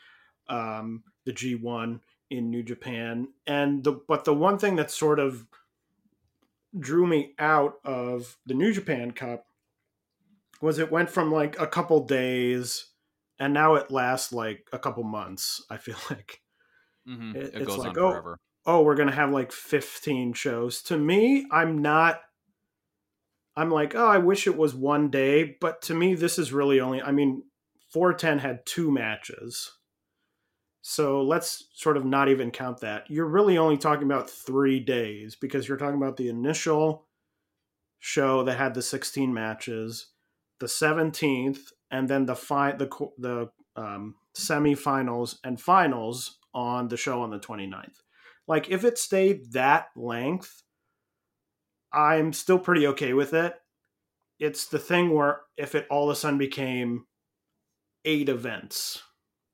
um, 0.49 1.03
the 1.25 1.33
G1 1.33 2.01
in 2.29 2.49
New 2.49 2.63
Japan, 2.63 3.27
and 3.47 3.83
the 3.83 3.93
but 4.07 4.25
the 4.25 4.33
one 4.33 4.57
thing 4.57 4.75
that 4.77 4.91
sort 4.91 5.19
of 5.19 5.47
drew 6.77 7.05
me 7.07 7.33
out 7.39 7.75
of 7.85 8.37
the 8.45 8.53
New 8.53 8.73
Japan 8.73 9.11
Cup 9.11 9.45
was 10.61 10.79
it 10.79 10.91
went 10.91 11.09
from 11.09 11.31
like 11.31 11.59
a 11.59 11.67
couple 11.67 12.05
days, 12.05 12.87
and 13.39 13.53
now 13.53 13.75
it 13.75 13.91
lasts 13.91 14.33
like 14.33 14.67
a 14.73 14.79
couple 14.79 15.03
months. 15.03 15.63
I 15.69 15.77
feel 15.77 15.97
like 16.09 16.41
hmm 17.05 17.35
It- 17.35 17.43
it, 17.43 17.53
it's 17.55 17.67
goes 17.67 17.77
like, 17.79 17.97
on 17.97 18.03
oh, 18.03 18.11
forever. 18.11 18.39
oh, 18.65 18.81
we're 18.83 18.95
gonna 18.95 19.11
have 19.11 19.31
like 19.31 19.51
15 19.51 20.33
shows. 20.33 20.81
To 20.83 20.97
me, 20.97 21.45
I'm 21.51 21.81
not. 21.81 22.21
I'm 23.55 23.69
like, 23.69 23.93
oh, 23.93 24.07
I 24.07 24.17
wish 24.17 24.47
it 24.47 24.57
was 24.57 24.73
one 24.73 25.09
day, 25.09 25.57
but 25.61 25.81
to 25.83 25.93
me, 25.93 26.15
this 26.15 26.39
is 26.39 26.51
really 26.51 26.79
only. 26.79 27.01
I 27.01 27.11
mean, 27.11 27.43
410 27.91 28.39
had 28.39 28.65
two 28.65 28.89
matches, 28.91 29.71
so 30.81 31.21
let's 31.21 31.67
sort 31.75 31.95
of 31.97 32.03
not 32.05 32.29
even 32.29 32.49
count 32.51 32.79
that. 32.81 33.09
You're 33.09 33.27
really 33.27 33.57
only 33.57 33.77
talking 33.77 34.03
about 34.05 34.29
three 34.29 34.79
days 34.79 35.35
because 35.35 35.67
you're 35.67 35.77
talking 35.77 36.01
about 36.01 36.17
the 36.17 36.29
initial 36.29 37.07
show 37.99 38.43
that 38.43 38.57
had 38.57 38.73
the 38.73 38.81
16 38.81 39.33
matches, 39.33 40.07
the 40.59 40.65
17th, 40.65 41.71
and 41.91 42.09
then 42.09 42.25
the 42.25 42.35
fi- 42.35 42.73
the 42.73 42.89
the 43.19 43.49
um, 43.75 44.15
semifinals 44.35 45.35
and 45.43 45.61
finals 45.61 46.39
on 46.53 46.87
the 46.87 46.97
show 46.97 47.21
on 47.21 47.31
the 47.31 47.39
29th. 47.39 48.01
Like 48.47 48.69
if 48.69 48.83
it 48.83 48.97
stayed 48.97 49.53
that 49.53 49.87
length, 49.95 50.63
I'm 51.91 52.33
still 52.33 52.59
pretty 52.59 52.87
okay 52.87 53.13
with 53.13 53.33
it. 53.33 53.55
It's 54.39 54.65
the 54.65 54.79
thing 54.79 55.13
where 55.13 55.41
if 55.57 55.75
it 55.75 55.87
all 55.89 56.09
of 56.09 56.13
a 56.13 56.19
sudden 56.19 56.37
became 56.37 57.05
eight 58.03 58.29
events 58.29 59.01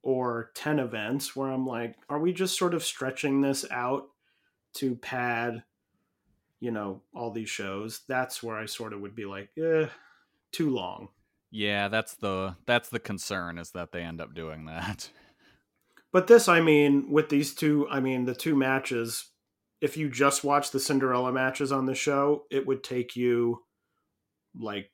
or 0.01 0.51
10 0.55 0.79
events, 0.79 1.35
where 1.35 1.51
I'm 1.51 1.67
like, 1.67 1.95
are 2.09 2.19
we 2.19 2.33
just 2.33 2.57
sort 2.57 2.73
of 2.73 2.83
stretching 2.83 3.41
this 3.41 3.65
out 3.69 4.07
to 4.75 4.95
pad, 4.95 5.63
you 6.59 6.71
know, 6.71 7.01
all 7.13 7.31
these 7.31 7.49
shows? 7.49 8.01
That's 8.07 8.41
where 8.41 8.57
I 8.57 8.65
sort 8.65 8.93
of 8.93 9.01
would 9.01 9.15
be 9.15 9.25
like, 9.25 9.49
eh, 9.61 9.87
too 10.51 10.69
long. 10.69 11.09
Yeah, 11.51 11.87
that's 11.87 12.13
the 12.15 12.55
that's 12.65 12.89
the 12.89 12.99
concern 12.99 13.57
is 13.57 13.71
that 13.71 13.91
they 13.91 14.01
end 14.01 14.21
up 14.21 14.33
doing 14.33 14.65
that. 14.65 15.09
But 16.11 16.27
this, 16.27 16.47
I 16.47 16.61
mean, 16.61 17.11
with 17.11 17.29
these 17.29 17.53
two, 17.53 17.87
I 17.89 17.99
mean, 17.99 18.25
the 18.25 18.33
two 18.33 18.55
matches, 18.55 19.29
if 19.79 19.95
you 19.95 20.09
just 20.09 20.43
watch 20.43 20.71
the 20.71 20.79
Cinderella 20.79 21.31
matches 21.31 21.71
on 21.71 21.85
the 21.85 21.95
show, 21.95 22.45
it 22.49 22.65
would 22.65 22.83
take 22.83 23.15
you 23.15 23.63
like 24.57 24.91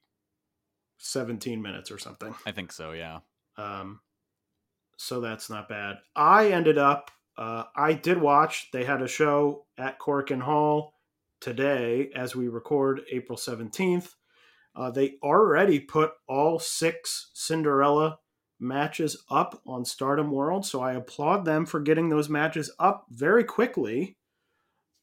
17 0.97 1.61
minutes 1.61 1.89
or 1.91 1.97
something. 1.97 2.35
I 2.45 2.51
think 2.51 2.71
so. 2.71 2.91
Yeah. 2.91 3.19
Um, 3.57 4.01
so 4.97 5.21
that's 5.21 5.49
not 5.49 5.69
bad. 5.69 5.97
I 6.15 6.49
ended 6.49 6.77
up, 6.77 7.11
uh, 7.37 7.63
I 7.75 7.93
did 7.93 8.19
watch, 8.19 8.69
they 8.71 8.83
had 8.83 9.01
a 9.01 9.07
show 9.07 9.65
at 9.77 9.99
Korakuen 9.99 10.41
Hall 10.41 10.93
today 11.41 12.09
as 12.15 12.35
we 12.35 12.47
record 12.47 13.01
April 13.11 13.37
17th. 13.37 14.13
Uh, 14.75 14.91
they 14.91 15.15
already 15.23 15.79
put 15.79 16.11
all 16.27 16.59
six 16.59 17.31
Cinderella 17.33 18.19
matches 18.59 19.23
up 19.29 19.61
on 19.65 19.85
Stardom 19.85 20.31
World, 20.31 20.65
so 20.65 20.81
I 20.81 20.93
applaud 20.93 21.45
them 21.45 21.65
for 21.65 21.79
getting 21.79 22.09
those 22.09 22.29
matches 22.29 22.71
up 22.79 23.05
very 23.09 23.43
quickly. 23.43 24.17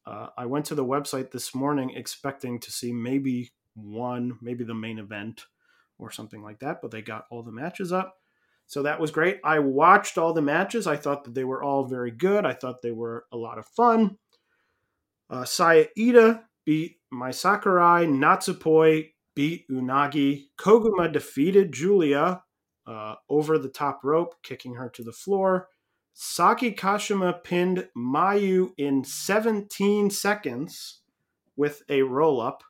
Uh, 0.07 0.29
I 0.37 0.47
went 0.47 0.67
to 0.67 0.75
the 0.75 0.85
website 0.85 1.31
this 1.31 1.55
morning 1.55 1.91
expecting 1.91 2.59
to 2.61 2.73
see 2.73 2.93
maybe 2.93 3.53
one, 3.75 4.39
maybe 4.41 4.65
the 4.65 4.75
main 4.75 4.99
event 4.99 5.47
or 5.99 6.11
something 6.11 6.43
like 6.43 6.59
that, 6.61 6.81
but 6.83 6.91
they 6.91 7.03
got 7.03 7.27
all 7.31 7.43
the 7.43 7.53
matches 7.53 7.93
up. 7.93 8.17
So 8.67 8.83
that 8.83 9.01
was 9.01 9.11
great. 9.11 9.39
I 9.45 9.59
watched 9.59 10.19
all 10.19 10.33
the 10.33 10.43
matches. 10.43 10.87
I 10.87 10.97
thought 10.97 11.25
that 11.25 11.35
they 11.35 11.45
were 11.45 11.63
all 11.63 11.85
very 11.85 12.11
good. 12.11 12.47
I 12.47 12.55
thought 12.55 12.83
they 12.83 12.91
were 12.91 13.27
a 13.31 13.37
lot 13.37 13.59
of 13.59 13.67
fun. 13.67 14.17
Uh, 15.29 15.45
Saya 15.45 15.87
Iida 15.97 16.43
beat 16.65 16.97
Mai 17.11 17.31
Sakurai. 17.31 18.07
Natsupoi 18.07 19.11
beat 19.35 19.69
Unagi. 19.71 20.47
Koguma 20.59 21.13
defeated 21.13 21.73
Giulia 21.73 22.43
uh, 22.87 23.17
over 23.29 23.59
the 23.59 23.69
top 23.69 24.01
rope, 24.05 24.35
kicking 24.43 24.75
her 24.75 24.89
to 24.91 25.03
the 25.03 25.13
floor. 25.13 25.69
Saki 26.15 26.73
Kashima 26.73 27.43
pinned 27.43 27.89
Mayu 27.97 28.73
in 28.77 29.05
17 29.05 30.11
seconds 30.11 31.01
with 31.57 31.83
a 31.89 32.03
roll 32.03 32.41
up. 32.41 32.63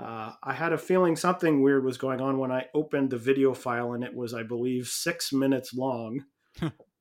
Uh, 0.00 0.32
I 0.42 0.54
had 0.54 0.72
a 0.72 0.78
feeling 0.78 1.14
something 1.14 1.62
weird 1.62 1.84
was 1.84 1.98
going 1.98 2.20
on 2.20 2.38
when 2.38 2.50
I 2.50 2.66
opened 2.74 3.10
the 3.10 3.18
video 3.18 3.54
file, 3.54 3.92
and 3.92 4.02
it 4.02 4.14
was, 4.14 4.34
I 4.34 4.42
believe, 4.42 4.88
six 4.88 5.32
minutes 5.32 5.72
long. 5.72 6.24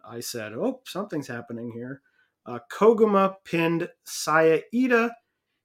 I 0.06 0.20
said, 0.20 0.54
"Oh, 0.54 0.82
something's 0.86 1.28
happening 1.28 1.72
here." 1.74 2.02
Uh, 2.46 2.60
Koguma 2.72 3.38
pinned 3.46 3.90
Saya 4.04 4.62
Iida, 4.74 5.12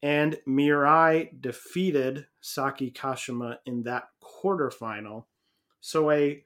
and 0.02 0.38
Mirai 0.48 1.28
defeated 1.40 2.26
Saki 2.40 2.90
Kashima 2.90 3.58
in 3.66 3.82
that 3.82 4.04
quarterfinal. 4.22 5.24
So 5.80 6.10
a, 6.10 6.44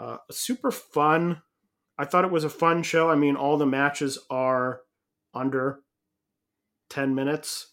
uh, 0.00 0.16
super 0.30 0.70
fun. 0.70 1.42
I 1.98 2.06
thought 2.06 2.24
it 2.24 2.30
was 2.30 2.44
a 2.44 2.50
fun 2.50 2.82
show. 2.82 3.10
I 3.10 3.16
mean, 3.16 3.36
all 3.36 3.58
the 3.58 3.66
matches 3.66 4.18
are 4.30 4.80
under 5.34 5.80
ten 6.88 7.14
minutes. 7.14 7.66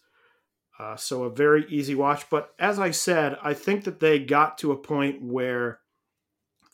Uh, 0.78 0.94
so 0.94 1.24
a 1.24 1.30
very 1.30 1.64
easy 1.70 1.94
watch. 1.94 2.28
But 2.30 2.50
as 2.58 2.78
I 2.78 2.90
said, 2.90 3.36
I 3.42 3.54
think 3.54 3.84
that 3.84 3.98
they 3.98 4.18
got 4.18 4.58
to 4.58 4.72
a 4.72 4.76
point 4.76 5.22
where 5.22 5.80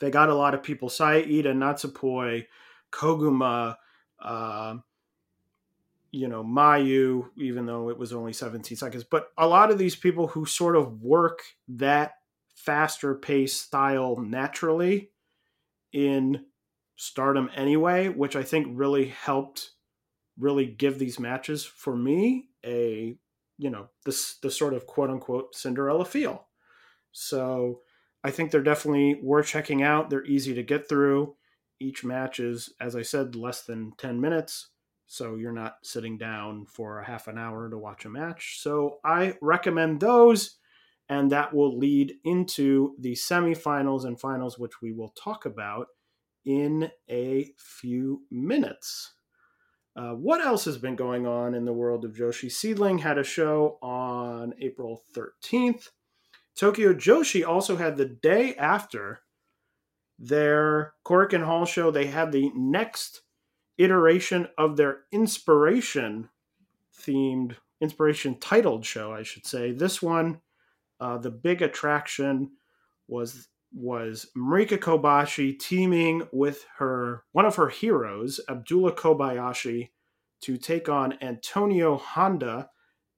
they 0.00 0.10
got 0.10 0.28
a 0.28 0.34
lot 0.34 0.54
of 0.54 0.62
people. 0.62 0.88
Saida, 0.88 1.54
Natsupoi, 1.54 2.46
Koguma, 2.92 3.76
uh, 4.20 4.76
you 6.10 6.28
know, 6.28 6.42
Mayu, 6.42 7.30
even 7.38 7.64
though 7.64 7.88
it 7.90 7.96
was 7.96 8.12
only 8.12 8.32
17 8.32 8.76
seconds. 8.76 9.04
But 9.04 9.28
a 9.38 9.46
lot 9.46 9.70
of 9.70 9.78
these 9.78 9.96
people 9.96 10.26
who 10.26 10.44
sort 10.46 10.76
of 10.76 11.00
work 11.00 11.42
that 11.68 12.14
faster 12.56 13.14
pace 13.14 13.54
style 13.54 14.16
naturally 14.16 15.10
in 15.94 16.44
stardom 16.96 17.48
anyway, 17.54 18.08
which 18.08 18.36
I 18.36 18.42
think 18.42 18.66
really 18.70 19.06
helped 19.06 19.70
really 20.38 20.66
give 20.66 20.98
these 20.98 21.20
matches 21.20 21.64
for 21.64 21.96
me 21.96 22.48
a 22.66 23.16
you 23.56 23.70
know 23.70 23.86
this 24.04 24.36
the 24.42 24.50
sort 24.50 24.74
of 24.74 24.86
quote 24.86 25.10
unquote 25.10 25.54
Cinderella 25.54 26.04
feel. 26.04 26.48
So 27.12 27.80
I 28.24 28.30
think 28.30 28.50
they're 28.50 28.62
definitely 28.62 29.20
worth 29.22 29.46
checking 29.46 29.82
out. 29.82 30.10
They're 30.10 30.24
easy 30.24 30.54
to 30.54 30.62
get 30.62 30.88
through. 30.88 31.36
Each 31.78 32.02
match 32.02 32.40
is, 32.40 32.70
as 32.80 32.96
I 32.96 33.02
said, 33.02 33.36
less 33.36 33.62
than 33.62 33.92
10 33.98 34.20
minutes. 34.20 34.70
So 35.06 35.36
you're 35.36 35.52
not 35.52 35.76
sitting 35.82 36.16
down 36.16 36.64
for 36.64 36.98
a 36.98 37.04
half 37.04 37.28
an 37.28 37.36
hour 37.36 37.68
to 37.68 37.76
watch 37.76 38.06
a 38.06 38.08
match. 38.08 38.58
So 38.60 38.98
I 39.04 39.36
recommend 39.42 40.00
those. 40.00 40.56
And 41.08 41.30
that 41.30 41.52
will 41.54 41.78
lead 41.78 42.14
into 42.24 42.94
the 42.98 43.12
semifinals 43.12 44.04
and 44.04 44.18
finals, 44.18 44.58
which 44.58 44.80
we 44.80 44.92
will 44.92 45.10
talk 45.10 45.44
about 45.44 45.88
in 46.44 46.90
a 47.10 47.52
few 47.58 48.22
minutes. 48.30 49.14
Uh, 49.96 50.12
what 50.12 50.44
else 50.44 50.64
has 50.64 50.78
been 50.78 50.96
going 50.96 51.26
on 51.26 51.54
in 51.54 51.64
the 51.64 51.72
world 51.72 52.04
of 52.04 52.14
Joshi? 52.14 52.50
Seedling 52.50 52.98
had 52.98 53.18
a 53.18 53.24
show 53.24 53.78
on 53.80 54.54
April 54.60 55.02
13th. 55.14 55.90
Tokyo 56.56 56.92
Joshi 56.92 57.46
also 57.46 57.76
had 57.76 57.96
the 57.96 58.06
day 58.06 58.54
after 58.56 59.20
their 60.18 60.94
Korakuen 61.04 61.44
Hall 61.44 61.64
show, 61.64 61.90
they 61.90 62.06
had 62.06 62.32
the 62.32 62.50
next 62.54 63.22
iteration 63.78 64.48
of 64.56 64.76
their 64.76 65.00
inspiration 65.12 66.28
themed, 66.96 67.56
inspiration 67.80 68.38
titled 68.38 68.84
show, 68.84 69.12
I 69.12 69.22
should 69.22 69.46
say. 69.46 69.72
This 69.72 70.00
one, 70.00 70.40
uh, 71.04 71.18
the 71.18 71.30
big 71.30 71.60
attraction 71.60 72.50
was 73.08 73.48
was 73.76 74.28
Marika 74.34 74.78
Kobashi 74.78 75.58
teaming 75.58 76.26
with 76.32 76.64
her 76.78 77.24
one 77.32 77.44
of 77.44 77.56
her 77.56 77.68
heroes, 77.68 78.40
Abdullah 78.48 78.94
Kobayashi, 78.94 79.90
to 80.42 80.56
take 80.56 80.88
on 80.88 81.18
Antonio 81.20 81.98
Honda 81.98 82.70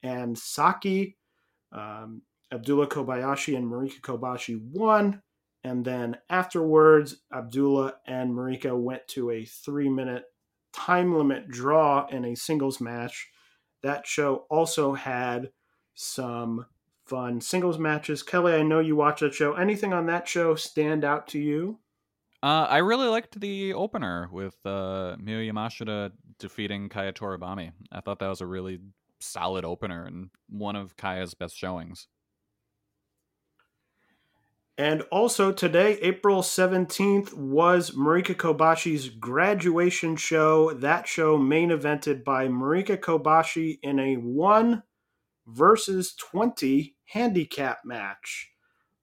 and 0.03 0.37
Saki. 0.37 1.17
Um, 1.71 2.23
Abdullah 2.51 2.89
Kobayashi 2.89 3.57
and 3.57 3.71
Marika 3.71 4.01
Kobashi 4.01 4.61
won. 4.73 5.23
And 5.63 5.85
then 5.85 6.17
afterwards, 6.29 7.23
Abdullah 7.33 7.95
and 8.07 8.33
Marika 8.33 8.77
went 8.77 9.07
to 9.09 9.31
a 9.31 9.45
three 9.45 9.89
minute 9.89 10.25
time 10.73 11.17
limit 11.17 11.49
draw 11.49 12.09
in 12.09 12.25
a 12.25 12.35
singles 12.35 12.81
match. 12.81 13.29
That 13.85 14.09
show 14.09 14.47
also 14.51 14.95
had 14.95 15.51
some 15.95 16.67
fun 17.07 17.41
singles 17.41 17.79
matches. 17.79 18.23
Kelly, 18.23 18.55
I 18.55 18.63
know 18.63 18.81
you 18.81 18.97
watched 18.97 19.21
that 19.21 19.35
show. 19.35 19.55
Anything 19.55 19.93
on 19.93 20.07
that 20.07 20.29
show 20.29 20.55
stand 20.55 21.05
out 21.05 21.29
to 21.29 21.39
you? 21.39 21.79
Uh, 22.43 22.67
I 22.69 22.79
really 22.79 23.09
liked 23.09 23.41
the 23.41 23.73
opener 23.75 24.29
with 24.31 24.55
uh, 24.65 25.17
Miyu 25.21 25.51
Yamashita 25.51 26.13
defeating 26.39 26.89
Kaya 26.89 27.13
Toribami. 27.13 27.73
I 27.91 28.01
thought 28.01 28.19
that 28.19 28.29
was 28.29 28.41
a 28.41 28.47
really 28.47 28.81
solid 29.21 29.65
opener 29.65 30.05
and 30.05 30.31
one 30.49 30.77
of 30.77 30.97
Kaya's 30.97 31.35
best 31.35 31.57
showings. 31.57 32.09
And 34.79 35.03
also 35.11 35.53
today, 35.53 35.99
April 36.03 36.43
17th, 36.43 37.33
was 37.33 37.93
Marika 37.93 38.35
Kobashi's 38.35 39.09
graduation 39.09 40.17
show. 40.17 40.75
That 40.75 41.09
show 41.09 41.39
main 41.39 41.71
evented 41.71 42.25
by 42.25 42.49
Marika 42.49 42.99
Kobashi 42.99 43.79
in 43.83 43.99
a 43.99 44.17
1 44.17 44.83
versus 45.47 46.15
20 46.15 46.96
handicap 47.07 47.79
match. 47.85 48.51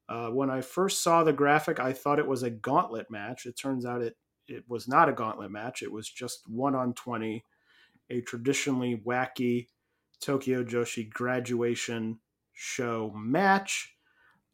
Uh, 0.10 0.30
when 0.30 0.50
I 0.50 0.62
first 0.62 1.02
saw 1.02 1.24
the 1.24 1.34
graphic, 1.34 1.80
I 1.80 1.94
thought 1.94 2.20
it 2.20 2.28
was 2.28 2.44
a 2.44 2.50
gauntlet 2.50 3.10
match. 3.10 3.46
It 3.46 3.58
turns 3.58 3.86
out 3.86 4.02
it, 4.02 4.16
it 4.48 4.64
was 4.68 4.88
not 4.88 5.10
a 5.10 5.14
gauntlet 5.14 5.52
match. 5.52 5.82
It 5.82 5.92
was 5.92 6.10
just 6.10 6.48
1 6.48 6.76
on 6.76 6.94
20, 6.94 7.44
a 8.10 8.22
traditionally 8.22 9.02
wacky 9.06 9.68
Tokyo 10.20 10.64
Joshi 10.64 11.10
graduation 11.10 12.20
show 12.54 13.12
match. 13.16 13.96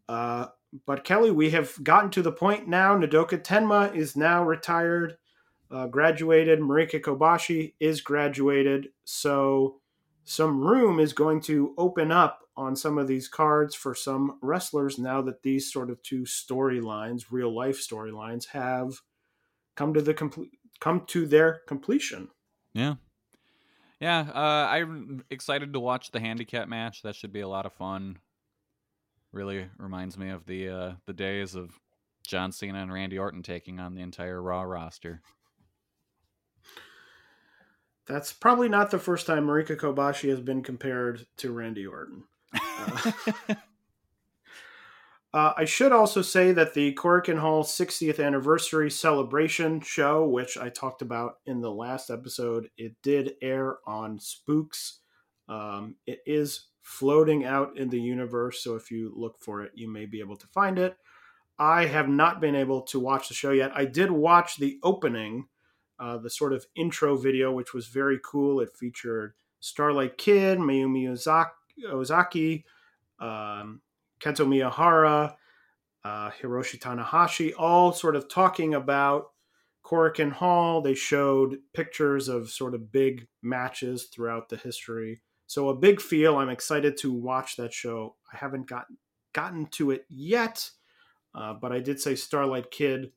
Uh, 0.07 0.47
but 0.85 1.03
Kelly, 1.03 1.31
we 1.31 1.49
have 1.51 1.73
gotten 1.83 2.09
to 2.11 2.21
the 2.21 2.31
point 2.31 2.67
now. 2.67 2.95
Nodoka 2.95 3.41
Tenma 3.41 3.95
is 3.95 4.15
now 4.15 4.43
retired, 4.43 5.17
uh, 5.71 5.87
graduated. 5.87 6.59
Marika 6.59 7.01
Kobashi 7.01 7.73
is 7.79 8.01
graduated. 8.01 8.89
So 9.05 9.81
some 10.23 10.61
room 10.61 10.99
is 10.99 11.13
going 11.13 11.41
to 11.41 11.73
open 11.77 12.11
up 12.11 12.41
on 12.59 12.75
some 12.75 12.97
of 12.97 13.07
these 13.07 13.27
cards 13.27 13.73
for 13.73 13.95
some 13.95 14.37
wrestlers 14.41 14.99
now 14.99 15.21
that 15.21 15.41
these 15.43 15.71
sort 15.71 15.89
of 15.89 16.03
two 16.03 16.23
storylines, 16.23 17.25
real 17.31 17.55
life 17.55 17.79
storylines, 17.79 18.47
have 18.47 19.01
come 19.75 19.93
to 19.93 20.01
the 20.01 20.13
complete 20.13 20.51
come 20.79 21.03
to 21.07 21.25
their 21.25 21.61
completion. 21.67 22.29
Yeah. 22.73 22.95
Yeah, 23.99 24.29
uh, 24.33 24.67
I'm 24.69 25.25
excited 25.29 25.73
to 25.73 25.79
watch 25.79 26.11
the 26.11 26.21
handicap 26.21 26.69
match. 26.69 27.01
That 27.01 27.15
should 27.15 27.33
be 27.33 27.41
a 27.41 27.49
lot 27.49 27.65
of 27.65 27.73
fun. 27.73 28.17
Really 29.33 29.67
reminds 29.77 30.17
me 30.17 30.29
of 30.29 30.45
the 30.45 30.69
uh, 30.69 30.91
the 31.05 31.13
days 31.13 31.55
of 31.55 31.77
John 32.25 32.51
Cena 32.51 32.81
and 32.81 32.93
Randy 32.93 33.17
Orton 33.17 33.43
taking 33.43 33.79
on 33.79 33.95
the 33.95 34.01
entire 34.01 34.41
Raw 34.41 34.61
roster. 34.61 35.21
That's 38.07 38.33
probably 38.33 38.69
not 38.69 38.89
the 38.89 38.97
first 38.97 39.27
time 39.27 39.45
Marika 39.45 39.77
Kobashi 39.77 40.29
has 40.29 40.39
been 40.39 40.63
compared 40.63 41.27
to 41.37 41.51
Randy 41.51 41.85
Orton. 41.85 42.23
Uh, 42.53 43.11
uh, 45.33 45.53
I 45.57 45.65
should 45.65 45.91
also 45.91 46.21
say 46.21 46.51
that 46.51 46.73
the 46.73 46.93
Korakuen 46.95 47.39
Hall 47.39 47.63
60th 47.63 48.23
anniversary 48.23 48.89
celebration 48.89 49.81
show, 49.81 50.27
which 50.27 50.57
I 50.57 50.69
talked 50.69 51.01
about 51.01 51.35
in 51.45 51.61
the 51.61 51.71
last 51.71 52.09
episode, 52.09 52.69
it 52.77 52.95
did 53.03 53.33
air 53.41 53.77
on 53.85 54.19
Spoox. 54.19 54.99
Um, 55.47 55.95
it 56.05 56.19
is 56.25 56.67
floating 56.81 57.45
out 57.45 57.77
in 57.77 57.89
the 57.89 58.01
universe. 58.01 58.63
So 58.63 58.75
if 58.75 58.89
you 58.89 59.13
look 59.15 59.37
for 59.39 59.61
it, 59.61 59.71
you 59.75 59.87
may 59.87 60.05
be 60.05 60.21
able 60.21 60.37
to 60.37 60.47
find 60.47 60.79
it. 60.79 60.97
I 61.59 61.85
have 61.85 62.07
not 62.07 62.39
been 62.39 62.55
able 62.55 62.81
to 62.83 62.99
watch 62.99 63.27
the 63.27 63.33
show 63.33 63.51
yet. 63.51 63.71
I 63.75 63.85
did 63.85 64.09
watch 64.09 64.57
the 64.57 64.79
opening, 64.81 65.47
uh, 65.99 66.17
the 66.17 66.29
sort 66.29 66.53
of 66.53 66.65
intro 66.75 67.17
video, 67.17 67.51
which 67.51 67.73
was 67.73 67.87
very 67.87 68.19
cool. 68.23 68.61
It 68.61 68.69
featured 68.79 69.33
Starlight 69.59 70.17
Kid, 70.17 70.57
Mayumi 70.57 71.11
Ozaki, 71.11 71.51
Ozaki 71.87 72.65
um, 73.19 73.81
Kento 74.19 74.45
Miyahara, 74.45 75.35
uh, 76.03 76.31
Hiroshi 76.31 76.79
Tanahashi, 76.79 77.53
all 77.57 77.91
sort 77.91 78.15
of 78.15 78.29
talking 78.29 78.73
about 78.73 79.31
Korakuen 79.83 80.31
Hall. 80.31 80.81
They 80.81 80.93
showed 80.93 81.57
pictures 81.73 82.27
of 82.27 82.49
sort 82.49 82.75
of 82.75 82.91
big 82.91 83.27
matches 83.41 84.05
throughout 84.05 84.49
the 84.49 84.57
history 84.57 85.21
so 85.49 85.69
a 85.69 85.75
big 85.75 85.99
feel. 85.99 86.37
I'm 86.37 86.49
excited 86.49 86.95
to 86.97 87.11
watch 87.11 87.55
that 87.55 87.73
show. 87.73 88.15
I 88.31 88.37
haven't 88.37 88.67
gotten 88.67 88.97
gotten 89.33 89.65
to 89.71 89.89
it 89.89 90.05
yet, 90.07 90.69
uh, 91.33 91.55
but 91.59 91.71
I 91.71 91.79
did 91.79 91.99
say 91.99 92.13
Starlight 92.13 92.69
Kid 92.69 93.11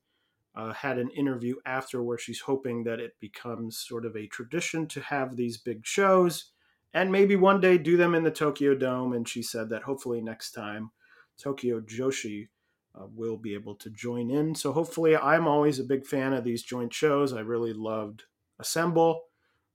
uh, 0.55 0.73
had 0.73 0.97
an 0.97 1.11
interview 1.11 1.57
after 1.67 2.01
where 2.01 2.17
she's 2.17 2.39
hoping 2.39 2.85
that 2.85 2.99
it 2.99 3.13
becomes 3.19 3.77
sort 3.77 4.03
of 4.03 4.15
a 4.15 4.25
tradition 4.25 4.87
to 4.87 5.01
have 5.01 5.35
these 5.35 5.59
big 5.59 5.85
shows 5.85 6.52
and 6.93 7.11
maybe 7.11 7.35
one 7.35 7.59
day 7.59 7.77
do 7.77 7.97
them 7.97 8.15
in 8.15 8.23
the 8.23 8.31
Tokyo 8.31 8.75
Dome. 8.75 9.13
And 9.13 9.27
she 9.27 9.41
said 9.41 9.69
that 9.69 9.83
hopefully 9.83 10.21
next 10.21 10.51
time 10.51 10.91
Tokyo 11.37 11.81
Joshi 11.81 12.49
uh, 12.95 13.05
will 13.13 13.37
be 13.37 13.53
able 13.53 13.75
to 13.75 13.89
join 13.89 14.29
in. 14.29 14.55
So 14.55 14.71
hopefully, 14.71 15.17
I'm 15.17 15.47
always 15.47 15.79
a 15.79 15.83
big 15.83 16.05
fan 16.05 16.33
of 16.33 16.43
these 16.43 16.63
joint 16.63 16.93
shows. 16.93 17.33
I 17.33 17.39
really 17.39 17.73
loved 17.73 18.23
Assemble 18.59 19.23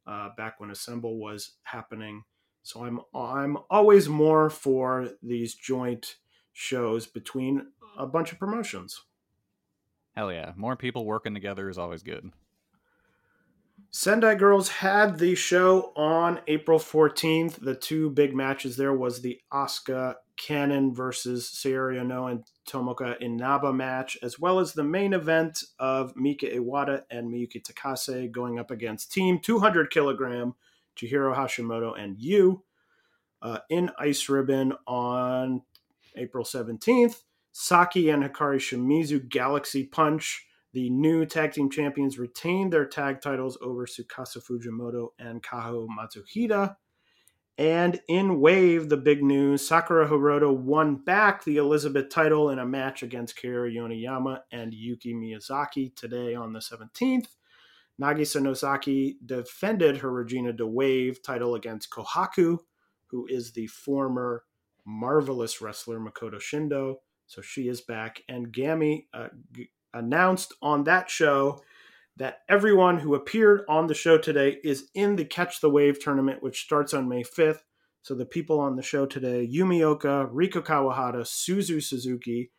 uh, 0.07 0.31
back 0.37 0.61
when 0.61 0.71
Assemble 0.71 1.19
was 1.19 1.57
happening. 1.65 2.23
So 2.63 2.85
I'm 2.85 3.01
I'm 3.15 3.59
always 3.71 4.09
more 4.09 4.51
for 4.51 5.11
these 5.23 5.55
joint 5.55 6.17
shows 6.53 7.07
between 7.07 7.67
a 7.97 8.07
bunch 8.07 8.33
of 8.33 8.39
promotions. 8.39 9.03
Hell 10.15 10.33
yeah. 10.33 10.53
More 10.57 10.77
people 10.77 11.05
working 11.05 11.35
together 11.35 11.69
is 11.69 11.79
always 11.79 12.03
good. 12.03 12.31
Sendai 13.91 14.35
Girls 14.35 14.69
had 14.69 15.19
the 15.19 15.35
show 15.35 15.93
on 15.97 16.41
April 16.47 16.79
14th. 16.79 17.59
The 17.61 17.75
two 17.75 18.11
big 18.11 18.35
matches 18.35 18.77
there 18.77 18.93
was 18.93 19.23
the 19.23 19.41
Asuka 19.51 20.17
Cannon 20.37 20.95
versus 20.95 21.51
Saori 21.51 21.99
Anou 21.99 22.31
and 22.31 22.45
Tomoka 22.69 23.19
Inaba 23.21 23.73
match, 23.73 24.19
as 24.23 24.39
well 24.39 24.59
as 24.59 24.73
the 24.73 24.85
main 24.85 25.15
event 25.15 25.65
of 25.79 26.15
Mika 26.17 26.47
Iwata 26.47 27.03
and 27.11 27.33
Miyuki 27.33 27.63
Takase 27.63 28.31
going 28.31 28.59
up 28.59 28.71
against 28.71 29.11
Team 29.11 29.41
200 29.41 29.91
kilogram 29.91 30.55
Chihiro 30.95 31.35
Hashimoto 31.35 31.99
and 31.99 32.19
you 32.19 32.65
uh, 33.41 33.61
in 33.71 33.91
Ice 33.99 34.29
Ribbon 34.29 34.75
on 34.87 35.63
April 36.15 36.45
17th. 36.45 37.23
Saki 37.53 38.11
and 38.11 38.23
Hikari 38.23 38.59
Shimizu 38.59 39.29
Galaxy 39.29 39.85
Punch 39.85 40.47
the 40.73 40.91
new 40.91 41.25
tag 41.25 41.53
team 41.53 41.71
champions 41.71 42.19
retained 42.19 42.73
their 42.73 42.87
tag 42.87 43.21
titles 43.21 43.57
over 43.63 43.87
Tsukasa 43.87 44.43
Fujimoto 44.43 45.09
and 45.19 45.43
Kaho 45.43 45.87
Matsushita. 45.89 46.77
And 47.57 48.01
in 48.07 48.41
Wave, 48.41 48.89
the 48.89 48.97
big 48.97 49.23
news 49.23 49.67
Sakura 49.67 50.09
Hirota 50.09 50.55
won 50.57 50.97
back 50.97 51.43
the 51.43 51.57
Elizabeth 51.57 52.09
title 52.09 52.51
in 52.51 52.61
a 52.61 52.67
match 52.67 53.03
against 53.03 53.37
Kaori 53.37 53.75
Yoneyama 53.75 54.41
and 54.53 54.73
Yuki 54.73 55.13
Miyazaki 55.13 55.95
today 55.97 56.37
on 56.37 56.53
the 56.53 56.61
17th. 56.61 57.27
Nagisa 58.01 58.41
Nozaki 58.41 59.17
defended 59.27 59.97
her 59.99 60.13
Regina 60.13 60.53
di 60.53 60.63
Wave 60.63 61.21
title 61.21 61.57
against 61.57 61.91
Kohaku, 61.91 62.59
who 63.07 63.27
is 63.29 63.53
the 63.53 63.67
former 63.67 64.45
marvelous 64.87 65.61
wrestler 65.61 65.99
Makoto 65.99 66.37
Shindo. 66.37 66.97
So 67.27 67.43
she 67.43 67.69
is 67.69 67.81
back. 67.81 68.23
And 68.29 68.53
Gami 68.53 69.07
uh, 69.13 69.29
announced 69.95 70.55
on 70.63 70.85
that 70.85 71.11
show 71.11 71.63
that 72.17 72.39
everyone 72.49 72.99
who 72.99 73.15
appeared 73.15 73.63
on 73.69 73.87
the 73.87 73.95
show 73.95 74.19
today 74.19 74.59
is 74.65 74.89
in 74.95 75.17
the 75.17 75.25
Catch 75.25 75.61
the 75.61 75.71
Wave 75.71 76.03
tournament, 76.03 76.43
which 76.43 76.63
starts 76.63 76.93
on 76.93 77.09
May 77.09 77.23
5th. 77.23 77.61
So 78.03 78.15
the 78.15 78.27
people 78.27 78.59
on 78.59 78.77
the 78.77 78.83
show 78.83 79.07
today 79.07 79.49
Yumi 79.53 79.81
Ohka, 79.81 80.31
Riko 80.33 80.65
Kawahata, 80.65 81.23
Suzu 81.23 81.83
Suzuki, 81.83 82.51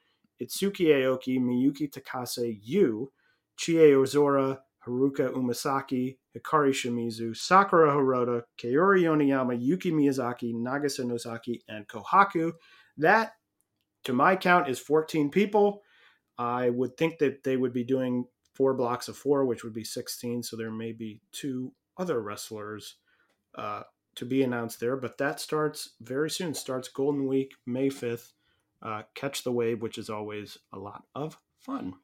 Itsuki 0.41 0.87
Aoki, 0.87 1.39
Miyuki 1.39 1.91
Takase, 1.91 2.59
Yu, 2.63 3.11
Chie 3.57 3.91
Ozora, 3.91 4.59
Haruka 4.87 5.33
Umesaki, 5.33 6.17
Hikari 6.37 6.71
Shimizu, 6.71 7.35
Sakura 7.35 7.93
Hirota, 7.93 8.43
Kaori 8.57 9.01
Yoneyama, 9.01 9.57
Yuki 9.59 9.91
Miyazaki, 9.91 10.53
Nagisa 10.53 11.03
Nozaki, 11.05 11.61
and 11.67 11.87
Kohaku. 11.87 12.53
That, 12.97 13.33
to 14.05 14.13
my 14.13 14.35
count, 14.35 14.69
is 14.69 14.79
14 14.79 15.29
people. 15.29 15.81
I 16.39 16.69
would 16.69 16.95
think 16.95 17.19
that 17.19 17.43
they 17.43 17.57
would 17.57 17.73
be 17.73 17.83
doing 17.83 18.25
four 18.55 18.73
blocks 18.73 19.09
of 19.09 19.17
four, 19.17 19.45
which 19.45 19.63
would 19.63 19.73
be 19.73 19.83
16. 19.83 20.41
So 20.41 20.55
there 20.55 20.71
may 20.71 20.93
be 20.93 21.19
two 21.33 21.73
other 21.97 22.21
wrestlers 22.21 22.95
uh, 23.55 23.83
to 24.15 24.25
be 24.25 24.41
announced 24.41 24.79
there, 24.79 24.95
but 24.95 25.17
that 25.17 25.41
starts 25.41 25.91
very 25.99 26.29
soon. 26.29 26.53
Starts 26.53 26.87
Golden 26.87 27.27
Week, 27.27 27.53
May 27.65 27.89
5th. 27.89 28.31
Uh, 28.81 29.01
catch 29.13 29.43
the 29.43 29.51
wave, 29.51 29.81
which 29.81 29.97
is 29.97 30.09
always 30.09 30.57
a 30.71 30.79
lot 30.79 31.03
of 31.13 31.37
fun. 31.59 31.95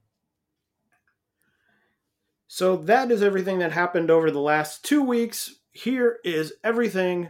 So 2.48 2.76
that 2.76 3.12
is 3.12 3.24
everything 3.24 3.60
that 3.60 3.72
happened 3.72 4.12
over 4.12 4.30
the 4.30 4.42
last 4.42 4.84
two 4.84 5.02
weeks. 5.02 5.56
Here 5.72 6.20
is 6.26 6.54
everything 6.62 7.30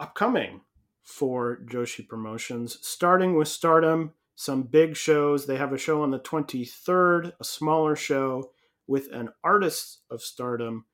upcoming 0.00 0.62
for 1.02 1.60
Joshi 1.66 2.08
Promotions, 2.08 2.78
starting 2.80 3.36
with 3.36 3.48
Stardom 3.48 4.12
some 4.36 4.62
big 4.64 4.96
shows. 4.96 5.46
They 5.46 5.56
have 5.56 5.72
a 5.72 5.78
show 5.78 6.02
on 6.02 6.10
the 6.10 6.20
23rd, 6.20 7.32
a 7.40 7.44
smaller 7.44 7.96
show 7.96 8.52
with 8.86 9.10
an 9.12 9.30
Artists 9.42 10.02
of 10.10 10.22
Stardom 10.22 10.84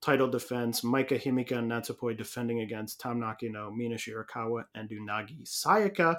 title 0.00 0.28
defense. 0.28 0.82
Maika 0.82 1.20
Himeka 1.20 1.58
and 1.58 1.70
Natsupoi 1.70 2.16
defending 2.16 2.60
against 2.60 3.00
Tam 3.00 3.18
Nakano, 3.18 3.70
Mina 3.70 3.96
Shirakawa, 3.96 4.64
and 4.74 4.90
Unagi 4.90 5.42
Sayaka. 5.44 6.18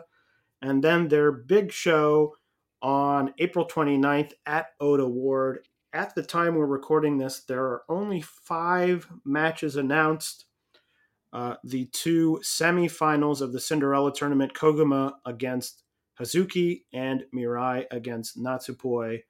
And 0.61 0.83
then 0.83 1.07
their 1.07 1.31
big 1.31 1.71
show 1.71 2.35
on 2.81 3.33
April 3.37 3.67
29th 3.67 4.33
at 4.45 4.67
Ota 4.79 5.07
Ward. 5.07 5.67
At 5.93 6.15
the 6.15 6.23
time 6.23 6.55
we're 6.55 6.65
recording 6.65 7.17
this, 7.17 7.41
there 7.41 7.63
are 7.63 7.83
only 7.89 8.21
five 8.21 9.07
matches 9.23 9.75
announced. 9.75 10.45
Uh, 11.33 11.55
the 11.63 11.85
two 11.93 12.41
semifinals 12.43 13.39
of 13.39 13.53
the 13.53 13.59
Cinderella 13.59 14.13
tournament, 14.13 14.53
Koguma 14.53 15.13
against 15.25 15.83
Hazuki 16.21 16.83
and 16.93 17.25
Mirai 17.33 17.85
against 17.91 18.37
Natsupoi. 18.37 19.23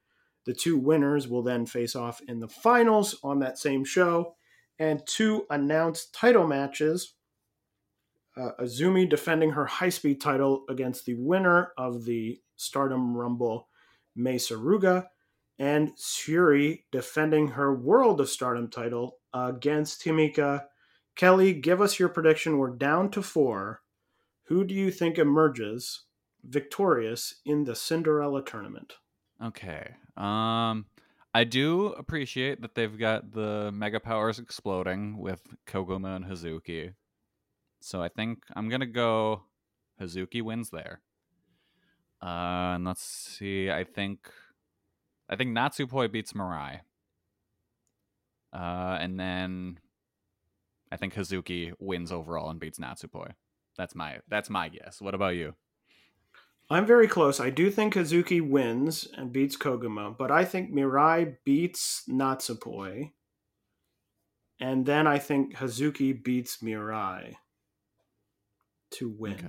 The 0.45 0.53
two 0.53 0.77
winners 0.77 1.27
will 1.27 1.43
then 1.43 1.65
face 1.65 1.95
off 1.95 2.21
in 2.27 2.39
the 2.39 2.47
finals 2.47 3.17
on 3.23 3.39
that 3.39 3.57
same 3.57 3.85
show. 3.85 4.35
And 4.77 5.05
two 5.05 5.45
announced 5.49 6.13
title 6.13 6.47
matches 6.47 7.13
uh, 8.37 8.51
Azumi 8.59 9.07
defending 9.09 9.51
her 9.51 9.65
high 9.65 9.89
speed 9.89 10.21
title 10.21 10.63
against 10.69 11.05
the 11.05 11.15
winner 11.15 11.73
of 11.77 12.05
the 12.05 12.39
Stardom 12.55 13.15
Rumble, 13.15 13.67
Mei 14.15 14.35
Suruga, 14.35 15.07
and 15.59 15.91
Syuri 15.97 16.83
defending 16.91 17.49
her 17.49 17.75
World 17.75 18.21
of 18.21 18.29
Stardom 18.29 18.69
title 18.69 19.17
against 19.33 20.03
Himeka. 20.03 20.65
Kelly, 21.15 21.53
give 21.53 21.81
us 21.81 21.99
your 21.99 22.09
prediction. 22.09 22.57
We're 22.57 22.75
down 22.75 23.11
to 23.11 23.21
four. 23.21 23.81
Who 24.45 24.63
do 24.63 24.73
you 24.73 24.91
think 24.91 25.17
emerges 25.17 26.03
victorious 26.43 27.35
in 27.45 27.63
the 27.63 27.75
Cinderella 27.75 28.43
tournament. 28.43 28.93
Okay. 29.43 29.95
Um 30.17 30.85
I 31.33 31.45
do 31.45 31.87
appreciate 31.87 32.61
that 32.61 32.75
they've 32.75 32.97
got 32.97 33.31
the 33.31 33.71
mega 33.73 33.99
powers 34.01 34.37
exploding 34.37 35.17
with 35.17 35.41
Koguma 35.65 36.17
and 36.17 36.25
Hazuki. 36.25 36.93
So 37.79 38.01
I 38.01 38.09
think 38.09 38.43
I'm 38.53 38.69
gonna 38.69 38.85
go 38.85 39.43
Hazuki 39.99 40.41
wins 40.41 40.69
there. 40.69 41.01
Uh 42.21 42.75
and 42.75 42.85
let's 42.85 43.03
see, 43.03 43.71
I 43.71 43.83
think 43.83 44.29
I 45.29 45.35
think 45.35 45.55
Natsupoi 45.55 46.11
beats 46.11 46.33
Mirai. 46.33 46.81
Uh 48.53 48.97
and 48.99 49.19
then 49.19 49.79
I 50.91 50.97
think 50.97 51.13
Hazuki 51.15 51.71
wins 51.79 52.11
overall 52.11 52.49
and 52.49 52.59
beats 52.59 52.79
Natsupoi. 52.79 53.31
That's 53.77 53.95
my 53.95 54.19
that's 54.27 54.49
my 54.49 54.69
guess. 54.69 55.01
What 55.01 55.15
about 55.15 55.35
you? 55.35 55.55
I'm 56.71 56.85
very 56.85 57.07
close. 57.07 57.39
I 57.39 57.49
do 57.49 57.69
think 57.69 57.95
Hazuki 57.95 58.41
wins 58.41 59.07
and 59.17 59.33
beats 59.33 59.57
Koguma, 59.57 60.17
but 60.17 60.31
I 60.31 60.45
think 60.45 60.73
Mirai 60.73 61.35
beats 61.43 62.03
Natsupoi. 62.09 63.11
And 64.59 64.85
then 64.85 65.07
I 65.07 65.19
think 65.19 65.55
Hazuki 65.55 66.23
beats 66.23 66.57
Mirai 66.57 67.35
to 68.91 69.09
win. 69.09 69.33
Okay. 69.33 69.47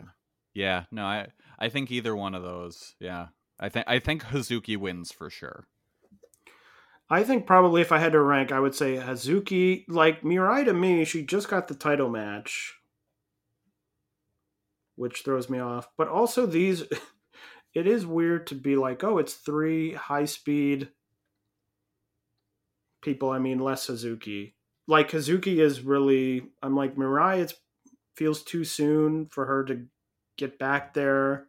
Yeah, 0.55 0.85
no, 0.91 1.05
I 1.05 1.29
I 1.59 1.69
think 1.69 1.91
either 1.91 2.17
one 2.17 2.35
of 2.35 2.43
those. 2.43 2.95
Yeah. 2.99 3.29
I 3.61 3.69
think 3.69 3.87
I 3.89 4.01
think 4.01 4.25
Hazuki 4.25 4.77
wins 4.77 5.13
for 5.13 5.31
sure. 5.31 5.69
I 7.09 7.23
think 7.23 7.47
probably 7.47 7.83
if 7.83 7.93
I 7.93 7.99
had 7.99 8.13
to 8.13 8.21
rank, 8.21 8.51
I 8.51 8.59
would 8.59 8.75
say 8.75 8.97
Hazuki. 8.97 9.85
Like 9.89 10.23
Mirai 10.23 10.65
to 10.65 10.73
me, 10.73 11.05
she 11.05 11.23
just 11.25 11.49
got 11.49 11.69
the 11.69 11.75
title 11.75 12.09
match, 12.09 12.75
which 14.97 15.23
throws 15.23 15.49
me 15.49 15.59
off. 15.59 15.89
But 15.97 16.09
also 16.09 16.47
these 16.47 16.85
it 17.75 17.87
is 17.87 18.07
weird 18.07 18.47
to 18.49 18.55
be 18.55 18.77
like, 18.77 19.03
oh, 19.03 19.19
it's 19.19 19.35
three 19.35 19.95
high 19.95 20.27
speed 20.27 20.89
people. 23.03 23.31
I 23.31 23.39
mean, 23.39 23.59
less 23.59 23.89
Hazuki. 23.89 24.55
Like 24.87 25.11
Hazuki 25.11 25.59
is 25.59 25.81
really. 25.81 26.51
I'm 26.63 26.77
like 26.77 26.97
Mirai. 26.97 27.41
It 27.41 27.55
feels 28.17 28.43
too 28.43 28.65
soon 28.65 29.27
for 29.27 29.47
her 29.47 29.65
to 29.65 29.87
get 30.37 30.59
back 30.59 30.95
there. 30.95 31.47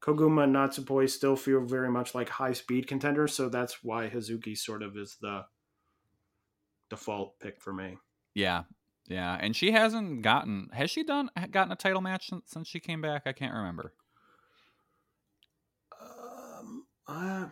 Koguma 0.00 0.44
and 0.44 0.54
Natsupoi 0.54 1.10
still 1.10 1.34
feel 1.34 1.60
very 1.64 1.90
much 1.90 2.14
like 2.14 2.28
high 2.28 2.52
speed 2.52 2.86
contenders, 2.86 3.34
so 3.34 3.48
that's 3.48 3.82
why 3.82 4.08
Hazuki 4.08 4.56
sort 4.56 4.82
of 4.82 4.96
is 4.96 5.16
the 5.20 5.44
default 6.88 7.38
pick 7.40 7.60
for 7.60 7.72
me. 7.72 7.98
Yeah, 8.34 8.62
yeah, 9.08 9.36
and 9.40 9.56
she 9.56 9.72
hasn't 9.72 10.22
gotten. 10.22 10.68
Has 10.72 10.90
she 10.90 11.02
done 11.02 11.30
gotten 11.50 11.72
a 11.72 11.76
title 11.76 12.00
match 12.00 12.28
since, 12.28 12.44
since 12.46 12.68
she 12.68 12.78
came 12.78 13.00
back? 13.00 13.22
I 13.26 13.32
can't 13.32 13.54
remember. 13.54 13.92
Uh, 17.08 17.46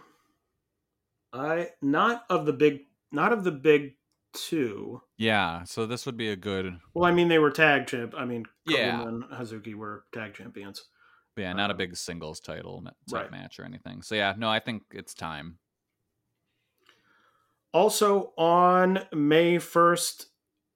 I 1.32 1.68
not 1.82 2.24
of 2.28 2.46
the 2.46 2.52
big, 2.52 2.80
not 3.10 3.32
of 3.32 3.42
the 3.42 3.52
big 3.52 3.94
two. 4.34 5.02
Yeah, 5.16 5.64
so 5.64 5.86
this 5.86 6.06
would 6.06 6.16
be 6.16 6.28
a 6.28 6.36
good. 6.36 6.78
Well, 6.94 7.04
I 7.04 7.12
mean, 7.12 7.28
they 7.28 7.38
were 7.38 7.50
tag 7.50 7.86
champ. 7.86 8.14
I 8.16 8.26
mean, 8.26 8.44
yeah, 8.66 9.02
and 9.02 9.24
Hazuki 9.24 9.74
were 9.74 10.04
tag 10.12 10.34
champions. 10.34 10.84
But 11.34 11.42
yeah, 11.42 11.52
not 11.52 11.70
a 11.70 11.74
um, 11.74 11.78
big 11.78 11.96
singles 11.96 12.40
title 12.40 12.84
right. 13.10 13.30
match 13.30 13.58
or 13.58 13.64
anything. 13.64 14.02
So 14.02 14.14
yeah, 14.14 14.34
no, 14.36 14.48
I 14.48 14.58
think 14.58 14.82
it's 14.90 15.14
time. 15.14 15.58
Also 17.72 18.32
on 18.38 19.00
May 19.12 19.58
first, 19.58 20.28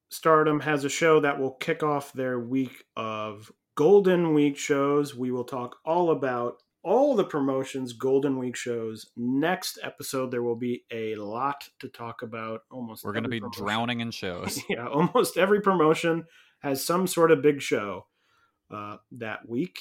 Stardom 0.09 0.59
has 0.59 0.83
a 0.85 0.89
show 0.89 1.19
that 1.19 1.39
will 1.39 1.51
kick 1.51 1.81
off 1.81 2.13
their 2.13 2.39
week 2.39 2.83
of 2.95 3.51
Golden 3.75 4.33
Week 4.33 4.57
shows. 4.57 5.15
We 5.15 5.31
will 5.31 5.45
talk 5.45 5.77
all 5.83 6.11
about 6.11 6.61
all 6.83 7.15
the 7.15 7.23
promotions, 7.23 7.93
Golden 7.93 8.37
Week 8.39 8.55
shows. 8.55 9.11
Next 9.15 9.77
episode, 9.83 10.31
there 10.31 10.43
will 10.43 10.55
be 10.55 10.83
a 10.91 11.15
lot 11.15 11.67
to 11.79 11.87
talk 11.89 12.21
about. 12.21 12.61
Almost 12.71 13.03
We're 13.03 13.13
going 13.13 13.23
to 13.23 13.29
be 13.29 13.39
promotion. 13.39 13.63
drowning 13.65 13.99
in 14.01 14.11
shows. 14.21 14.59
yeah, 14.69 14.87
almost 14.87 15.37
every 15.37 15.61
promotion 15.61 16.25
has 16.59 16.83
some 16.83 17.07
sort 17.07 17.31
of 17.31 17.41
big 17.41 17.61
show 17.61 18.05
uh, 18.73 18.97
that 19.13 19.47
week. 19.47 19.79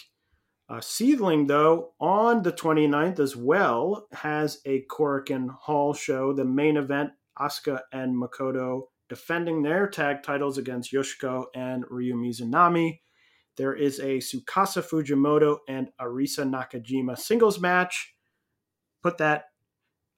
Uh, 0.69 0.81
Seedling, 0.81 1.47
though, 1.49 1.95
on 2.01 2.43
the 2.43 2.53
29th 2.53 3.19
as 3.19 3.35
well, 3.35 4.07
has 4.13 4.61
a 4.65 4.85
Korakuen 4.91 5.49
Hall 5.51 5.93
show. 5.95 6.33
The 6.33 6.45
main 6.45 6.77
event, 6.77 7.11
Asuka 7.39 7.81
and 7.93 8.15
Makoto 8.15 8.83
defending 9.09 9.63
their 9.63 9.89
tag 9.89 10.23
titles 10.23 10.59
against 10.59 10.93
Yoshiko 10.93 11.47
and 11.57 11.85
Ryo 11.91 12.15
Mizunami. 12.15 13.01
There 13.57 13.75
is 13.75 13.99
a 13.99 14.19
Tsukasa 14.19 14.83
Fujimoto 14.83 15.59
and 15.69 15.89
Arisa 16.01 16.49
Nakajima 16.49 17.19
singles 17.19 17.61
match. 17.61 18.15
Put 19.03 19.19
that 19.19 19.47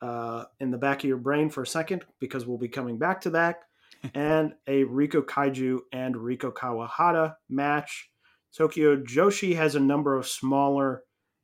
uh, 0.01 0.45
in 0.61 0.71
the 0.71 0.79
back 0.79 0.99
of 0.99 1.09
your 1.09 1.17
brain 1.17 1.49
for 1.51 1.63
a 1.63 1.67
second 1.67 2.05
because 2.21 2.47
we'll 2.47 2.59
be 2.59 2.69
coming 2.69 2.99
back 2.99 3.21
to 3.23 3.31
that. 3.31 3.61
and 4.15 4.55
a 4.67 4.85
Riko 4.85 5.23
Kaiju 5.23 5.79
and 5.93 6.15
Riko 6.15 6.53
Kawahata 6.53 7.37
match. 7.49 8.11
Tokyo 8.57 8.97
Joshi 8.97 9.55
has 9.57 9.75
a 9.75 9.81
number 9.81 10.17
of 10.17 10.27
smaller 10.27 11.03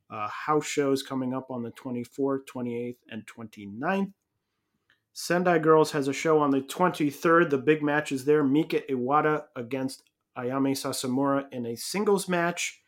uh, 0.09 0.27
house 0.27 0.65
shows 0.65 1.03
coming 1.03 1.33
up 1.33 1.49
on 1.49 1.63
the 1.63 1.71
24th, 1.71 2.41
28th, 2.53 2.97
and 3.09 3.23
29th. 3.25 4.11
Sendai 5.13 5.59
Girls 5.59 5.91
has 5.91 6.07
a 6.07 6.13
show 6.13 6.39
on 6.39 6.51
the 6.51 6.61
23rd. 6.61 7.49
The 7.49 7.57
big 7.57 7.81
match 7.81 8.11
is 8.11 8.25
there. 8.25 8.43
Mika 8.43 8.81
Iwata 8.89 9.43
against 9.55 10.03
Ayame 10.39 10.71
Sasamura 10.71 11.45
in 11.51 11.65
a 11.65 11.75
singles 11.75 12.27
match. 12.27 12.81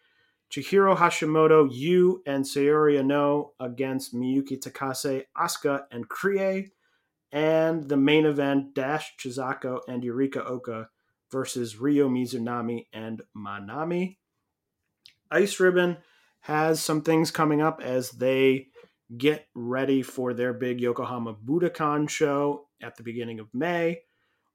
Chihiro 0.52 0.98
Hashimoto, 0.98 1.70
Yu, 1.72 2.22
and 2.26 2.44
Saori 2.44 3.00
Anou 3.00 3.52
against 3.60 4.14
Miyuki 4.14 4.60
Takase, 4.60 5.24
Asuka, 5.38 5.84
and 5.92 6.10
Krie. 6.10 6.72
And 7.32 7.88
the 7.88 7.96
main 7.96 8.26
event, 8.26 8.74
Dash 8.74 9.16
Chisako 9.18 9.80
and 9.88 10.04
Yurika 10.04 10.46
Oka 10.46 10.90
versus 11.32 11.78
Ryo 11.78 12.10
Mizunami 12.10 12.88
and 12.92 13.22
Manami. 13.36 14.18
Ice 15.32 15.58
Ribbon 15.62 15.98
has 16.42 16.82
some 16.82 17.02
things 17.02 17.32
coming 17.32 17.62
up 17.62 17.82
as 17.82 18.12
they 18.12 18.68
get 19.18 19.48
ready 19.56 20.02
for 20.02 20.34
their 20.34 20.54
big 20.54 20.82
Yokohama 20.82 21.36
Budokan 21.36 22.10
show 22.10 22.68
at 22.82 22.98
the 22.98 23.04
beginning 23.04 23.40
of 23.40 23.48
May. 23.54 24.02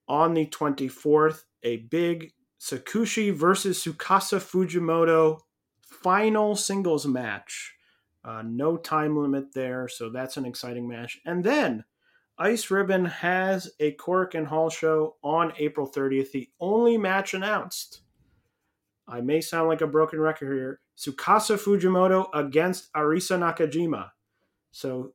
On 0.09 0.35
the 0.35 0.47
24th, 0.47 1.45
a 1.63 1.79
big 1.79 2.33
Tsukushi 2.61 3.33
versus 3.33 3.83
Tsukasa 3.85 4.41
Fujimoto 4.41 5.41
final 5.81 6.57
singles 6.57 7.07
match. 7.07 7.75
Uh, 8.25 8.43
no 8.45 8.77
time 8.77 9.17
limit 9.17 9.55
there, 9.55 9.89
so 9.89 10.09
that's 10.09 10.37
an 10.37 10.45
exciting 10.45 10.89
match. 10.89 11.21
And 11.25 11.45
then 11.45 11.85
Ice 12.39 12.71
Ribbon 12.71 13.05
has 13.05 13.71
a 13.81 13.93
Korakuen 13.93 14.47
Hall 14.47 14.69
show 14.69 15.17
on 15.23 15.53
April 15.59 15.91
30th, 15.91 16.33
the 16.33 16.51
only 16.61 16.99
match 16.99 17.35
announced. 17.35 18.01
I 19.09 19.21
may 19.21 19.41
sound 19.41 19.69
like 19.69 19.81
a 19.81 19.87
broken 19.87 20.21
record 20.21 20.53
here. 20.53 20.81
Tsukasa 20.99 21.57
Fujimoto 21.57 22.29
against 22.35 22.93
Arisa 22.93 23.39
Nakajima. 23.39 24.11
So 24.73 25.15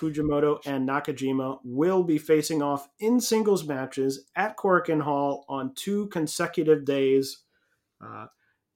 Fujimoto 0.00 0.60
and 0.64 0.88
Nakajima 0.88 1.58
will 1.62 2.02
be 2.02 2.16
facing 2.16 2.62
off 2.62 2.88
in 2.98 3.20
singles 3.20 3.66
matches 3.66 4.24
at 4.34 4.56
Korakuen 4.56 5.02
Hall 5.02 5.44
on 5.48 5.74
two 5.74 6.06
consecutive 6.08 6.84
days. 6.84 7.42
Uh, 8.02 8.26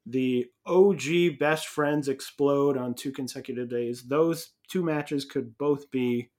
the 0.07 0.47
OG 0.66 1.39
best 1.39 1.68
friends 1.68 2.09
explode 2.09 2.77
on 2.77 2.95
two 2.95 3.11
consecutive 3.11 3.70
days. 3.70 4.03
Those 4.03 4.51
two 4.68 4.83
matches 4.83 5.25
could 5.25 5.57
both 5.57 5.91
be 5.91 6.31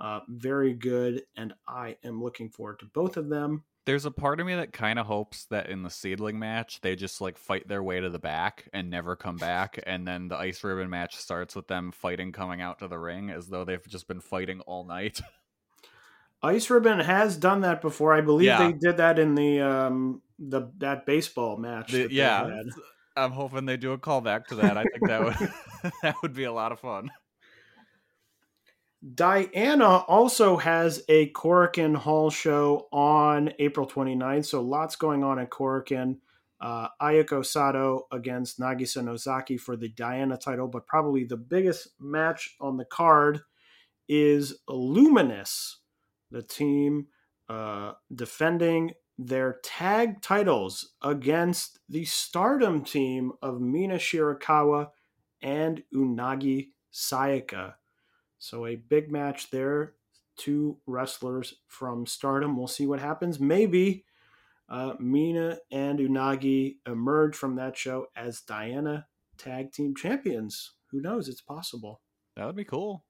uh, 0.00 0.20
very 0.28 0.74
good, 0.74 1.22
and 1.36 1.54
I 1.66 1.96
am 2.04 2.22
looking 2.22 2.50
forward 2.50 2.80
to 2.80 2.86
both 2.86 3.16
of 3.16 3.28
them. 3.28 3.64
There's 3.88 4.04
a 4.04 4.10
part 4.10 4.38
of 4.38 4.44
me 4.44 4.54
that 4.54 4.74
kind 4.74 4.98
of 4.98 5.06
hopes 5.06 5.46
that 5.46 5.70
in 5.70 5.82
the 5.82 5.88
Seadlinnng 5.88 6.34
match 6.34 6.82
they 6.82 6.94
just 6.94 7.22
like 7.22 7.38
fight 7.38 7.66
their 7.68 7.82
way 7.82 8.00
to 8.00 8.10
the 8.10 8.18
back 8.18 8.68
and 8.74 8.90
never 8.90 9.16
come 9.16 9.36
back, 9.36 9.82
and 9.86 10.06
then 10.06 10.28
the 10.28 10.36
ice 10.36 10.62
ribbon 10.62 10.90
match 10.90 11.16
starts 11.16 11.56
with 11.56 11.68
them 11.68 11.90
fighting 11.90 12.30
coming 12.30 12.60
out 12.60 12.80
to 12.80 12.88
the 12.88 12.98
ring 12.98 13.30
as 13.30 13.46
though 13.48 13.64
they've 13.64 13.88
just 13.88 14.06
been 14.06 14.20
fighting 14.20 14.60
all 14.60 14.84
night. 14.84 15.22
Ice 16.42 16.68
Ribbon 16.68 17.00
has 17.00 17.36
done 17.38 17.62
that 17.62 17.80
before. 17.80 18.12
I 18.12 18.20
believe 18.20 18.46
Yeah. 18.46 18.58
they 18.58 18.72
did 18.72 18.98
that 18.98 19.18
in 19.18 19.34
the 19.34 19.60
um 19.62 20.20
the 20.38 20.70
that 20.78 21.06
baseball 21.06 21.56
match. 21.56 21.90
The- 21.90 22.02
that 22.02 22.12
yeah. 22.12 22.62
I'm 23.16 23.32
hoping 23.32 23.64
they 23.64 23.78
do 23.78 23.92
a 23.92 23.98
callback 23.98 24.48
to 24.48 24.56
that. 24.56 24.76
I 24.76 24.84
think 24.84 25.08
that 25.08 25.24
would 25.24 25.92
that 26.02 26.14
would 26.22 26.34
be 26.34 26.44
a 26.44 26.52
lot 26.52 26.72
of 26.72 26.78
fun. 26.78 27.10
Diana 29.14 29.98
also 30.08 30.56
has 30.56 31.04
a 31.08 31.30
Korakuen 31.30 31.94
Hall 31.94 32.30
show 32.30 32.88
on 32.92 33.52
April 33.60 33.86
29th, 33.86 34.46
so 34.46 34.60
lots 34.60 34.96
going 34.96 35.22
on 35.22 35.38
at 35.38 35.50
Korakuen. 35.50 36.18
Uh, 36.60 36.88
Ayako 37.00 37.46
Sato 37.46 38.08
against 38.10 38.58
Nagisa 38.58 39.04
Nozaki 39.04 39.60
for 39.60 39.76
the 39.76 39.88
Diana 39.88 40.36
title, 40.36 40.66
but 40.66 40.88
probably 40.88 41.22
the 41.22 41.36
biggest 41.36 41.90
match 42.00 42.56
on 42.60 42.76
the 42.76 42.84
card 42.84 43.42
is 44.08 44.58
Luminous, 44.68 45.78
the 46.32 46.42
team 46.42 47.06
uh, 47.48 47.92
defending 48.12 48.92
their 49.16 49.60
tag 49.62 50.20
titles 50.20 50.94
against 51.02 51.78
the 51.88 52.04
Stardom 52.04 52.82
team 52.82 53.32
of 53.40 53.60
Mina 53.60 53.96
Shirakawa 53.96 54.88
and 55.40 55.84
Unagi 55.94 56.70
Sayaka. 56.92 57.74
So 58.38 58.66
a 58.66 58.76
big 58.76 59.10
match 59.10 59.50
there. 59.50 59.94
Two 60.36 60.78
wrestlers 60.86 61.54
from 61.66 62.06
Stardom. 62.06 62.56
We'll 62.56 62.68
see 62.68 62.86
what 62.86 63.00
happens. 63.00 63.40
Maybe 63.40 64.04
uh, 64.68 64.94
Mina 65.00 65.58
and 65.72 65.98
Unagi 65.98 66.76
emerge 66.86 67.34
from 67.34 67.56
that 67.56 67.76
show 67.76 68.06
as 68.16 68.40
Diana 68.40 69.06
tag 69.36 69.72
team 69.72 69.94
champions. 69.94 70.72
Who 70.90 71.00
knows? 71.00 71.28
It's 71.28 71.40
possible. 71.40 72.00
That 72.36 72.46
would 72.46 72.56
be 72.56 72.64
cool. 72.64 73.04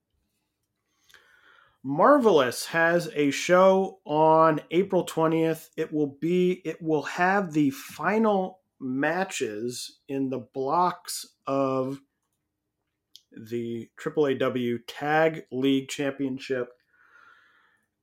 Marvelous 1.85 2.67
has 2.67 3.09
a 3.15 3.31
show 3.31 4.01
on 4.05 4.61
April 4.71 5.07
20th. 5.07 5.69
It 5.77 5.93
will 5.93 6.19
be 6.21 6.61
it 6.65 6.83
will 6.83 7.05
have 7.05 7.53
the 7.53 7.71
final 7.71 8.61
matches 8.81 10.01
in 10.09 10.29
the 10.29 10.41
blocks 10.55 11.27
of 11.47 12.01
the 13.39 13.89
AAAW 14.01 14.79
Tag 14.87 15.43
League 15.53 15.89
Championship. 15.89 16.71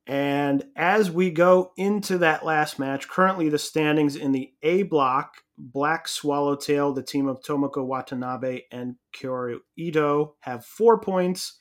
And 0.06 0.64
as 0.76 1.10
we 1.10 1.30
go 1.30 1.72
into 1.76 2.18
that 2.18 2.44
last 2.44 2.78
match, 2.78 3.08
currently 3.08 3.48
the 3.48 3.58
standings 3.58 4.14
in 4.14 4.30
the 4.30 4.52
A 4.62 4.84
block, 4.84 5.42
Black 5.58 6.06
Swallowtail, 6.06 6.92
the 6.92 7.02
team 7.02 7.26
of 7.26 7.40
Tomoko 7.42 7.84
Watanabe 7.84 8.62
and 8.70 8.96
Kaoru 9.16 9.58
Ito, 9.76 10.36
have 10.40 10.64
four 10.64 11.00
points. 11.00 11.58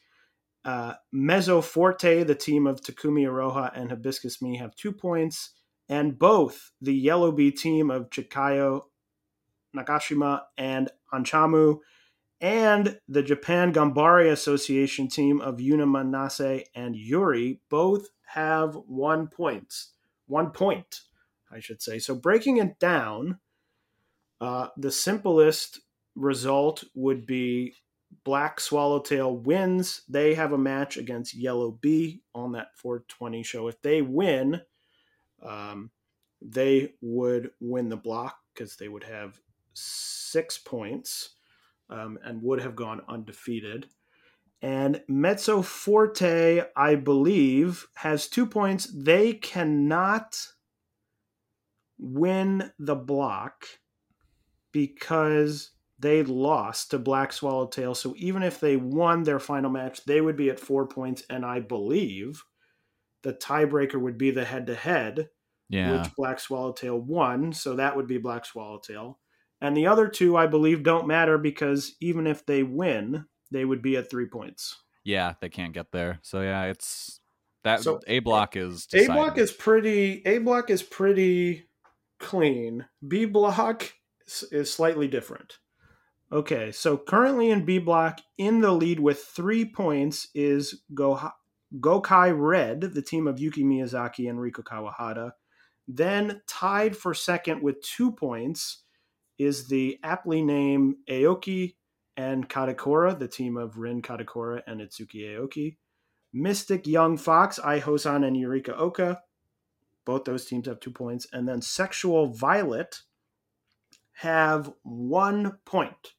Uh, 0.64 0.94
Mezzo 1.12 1.62
Forte, 1.62 2.24
the 2.24 2.36
team 2.36 2.68
of 2.68 2.82
Takumi 2.82 3.24
Iroha 3.24 3.72
and 3.76 3.90
Hibiscus 3.90 4.38
Mii, 4.44 4.60
have 4.60 4.76
two 4.76 4.92
points. 4.92 5.52
And 5.90 6.18
both 6.18 6.72
the 6.82 6.94
Yellow 6.94 7.32
Bee 7.32 7.52
team 7.52 7.90
of 7.90 8.10
Chikayo 8.10 8.82
Nagashima 9.76 10.42
and 10.58 10.90
Anchamu 11.14 11.80
and 12.42 13.00
the 13.08 13.24
Japan 13.24 13.74
Gambari 13.74 14.32
Association 14.32 15.08
team 15.08 15.42
of 15.42 15.58
Yuna 15.58 15.86
Manase 15.86 16.66
and 16.76 16.96
Yuri 16.96 17.62
both 17.70 18.10
have 18.26 18.76
one 18.88 19.28
points. 19.28 19.94
One 20.28 20.52
point, 20.52 21.02
I 21.52 21.60
should 21.60 21.82
say. 21.82 22.00
So 22.00 22.16
breaking 22.16 22.58
it 22.58 22.78
down, 22.80 23.40
uh, 24.42 24.68
the 24.76 24.92
simplest 24.92 25.80
result 26.16 26.84
would 26.94 27.26
be 27.26 27.76
Black 28.24 28.60
Swallowtail 28.60 29.38
wins. 29.38 30.02
They 30.10 30.34
have 30.34 30.52
a 30.52 30.58
match 30.58 30.98
against 30.98 31.36
Yellow 31.36 31.72
Bee 31.72 32.22
on 32.34 32.54
that 32.54 32.76
420 32.76 33.44
show. 33.44 33.68
If 33.68 33.82
they 33.82 34.02
win, 34.02 34.62
um, 35.42 35.92
they 36.42 36.94
would 37.02 37.52
win 37.60 37.90
the 37.90 37.98
block 37.98 38.38
because 38.54 38.76
they 38.76 38.88
would 38.88 39.04
have 39.04 39.40
six 39.74 40.58
points 40.58 41.36
um, 41.90 42.18
and 42.24 42.42
would 42.42 42.62
have 42.62 42.76
gone 42.76 43.02
undefeated. 43.08 43.90
And 44.62 45.04
Mezzo 45.08 45.62
Forte, 45.62 46.64
I 46.76 46.96
believe, 46.96 47.88
has 47.96 48.28
two 48.28 48.46
points. 48.46 48.88
They 48.96 49.34
cannot 49.34 50.38
win 51.98 52.72
the 52.80 52.96
block 52.96 53.66
because 54.72 55.72
they 55.98 56.24
lost 56.24 56.92
to 56.92 57.00
Black 57.00 57.32
Swallowtail. 57.32 57.96
So 57.96 58.14
even 58.18 58.44
if 58.44 58.60
they 58.60 58.76
won 58.76 59.24
their 59.24 59.40
final 59.40 59.70
match, 59.70 60.04
they 60.06 60.20
would 60.22 60.36
be 60.36 60.50
at 60.50 60.60
four 60.60 60.88
points. 60.88 61.24
And 61.30 61.46
I 61.46 61.62
believe 61.62 62.44
the 63.24 63.34
tiebreaker 63.34 64.00
would 64.00 64.18
be 64.18 64.32
the 64.32 64.46
head 64.46 64.68
to 64.68 64.76
head 64.76 65.30
Yeah. 65.70 66.04
which 66.04 66.16
Black 66.16 66.40
Swallowtail 66.40 67.00
won, 67.00 67.54
so 67.54 67.76
that 67.76 67.96
would 67.96 68.08
be 68.08 68.18
Black 68.18 68.46
Swallowtail. 68.46 69.20
And 69.66 69.76
the 69.76 69.88
other 69.88 70.08
two, 70.08 70.38
I 70.38 70.46
believe, 70.46 70.84
don't 70.84 71.08
matter 71.08 71.40
because 71.40 71.96
even 72.00 72.28
if 72.28 72.46
they 72.46 72.62
win, 72.62 73.26
they 73.50 73.66
would 73.66 73.82
be 73.82 73.98
at 73.98 74.12
three 74.12 74.28
points. 74.28 74.84
Yeah, 75.04 75.34
they 75.42 75.50
can't 75.50 75.74
get 75.74 75.92
there. 75.92 76.20
So 76.22 76.42
yeah, 76.42 76.66
it's 76.66 77.20
that 77.64 77.82
So, 77.82 78.00
A 78.06 78.20
block 78.20 78.56
is 78.56 78.88
A 78.94 79.08
block 79.08 79.40
is 79.40 79.52
pretty. 79.52 80.22
A 80.24 80.38
block 80.38 80.70
is 80.70 80.84
pretty 80.84 81.66
clean. 82.20 82.86
B 83.08 83.26
block 83.26 83.92
is, 84.28 84.44
is 84.52 84.72
slightly 84.72 85.08
different. 85.08 85.58
Okay, 86.32 86.72
so 86.72 86.96
currently 86.96 87.50
in 87.50 87.66
B 87.66 87.80
block, 87.80 88.20
in 88.38 88.62
the 88.62 88.72
lead 88.72 89.00
with 89.00 89.24
three 89.24 89.66
points 89.66 90.28
is 90.36 90.84
Go 90.94 91.20
Gokai 91.80 92.36
Red, 92.38 92.82
the 92.82 93.02
team 93.02 93.26
of 93.26 93.40
Yuki 93.40 93.64
Miyazaki 93.64 94.30
and 94.30 94.38
Riko 94.38 94.64
Kawahata. 94.64 95.32
Then 95.88 96.42
tied 96.48 96.96
for 96.96 97.16
second 97.16 97.64
with 97.64 97.82
two 97.82 98.12
points 98.12 98.84
is 99.38 99.68
the 99.68 100.00
aptly 100.04 100.42
named 100.42 100.96
Aoki 101.10 101.76
and 102.18 102.48
Kadokura, 102.50 103.18
the 103.18 103.28
team 103.28 103.58
of 103.58 103.78
Rin 103.78 104.02
Kadokura 104.02 104.62
and 104.68 104.82
Itsuki 104.82 105.26
Aoki. 105.26 105.78
Mystic 106.34 106.86
Young 106.86 107.18
Fox, 107.18 107.60
Ai 107.60 107.80
Houzan 107.80 108.26
and 108.28 108.36
Yurika 108.36 108.78
Oka. 108.78 109.22
Both 110.04 110.26
those 110.26 110.46
teams 110.46 110.68
have 110.68 110.82
two 110.82 110.92
points. 110.92 111.26
And 111.32 111.48
then 111.48 111.62
Sexual 111.62 112.34
Violet 112.34 113.02
have 114.14 114.72
one 114.84 115.60
point. 115.66 116.14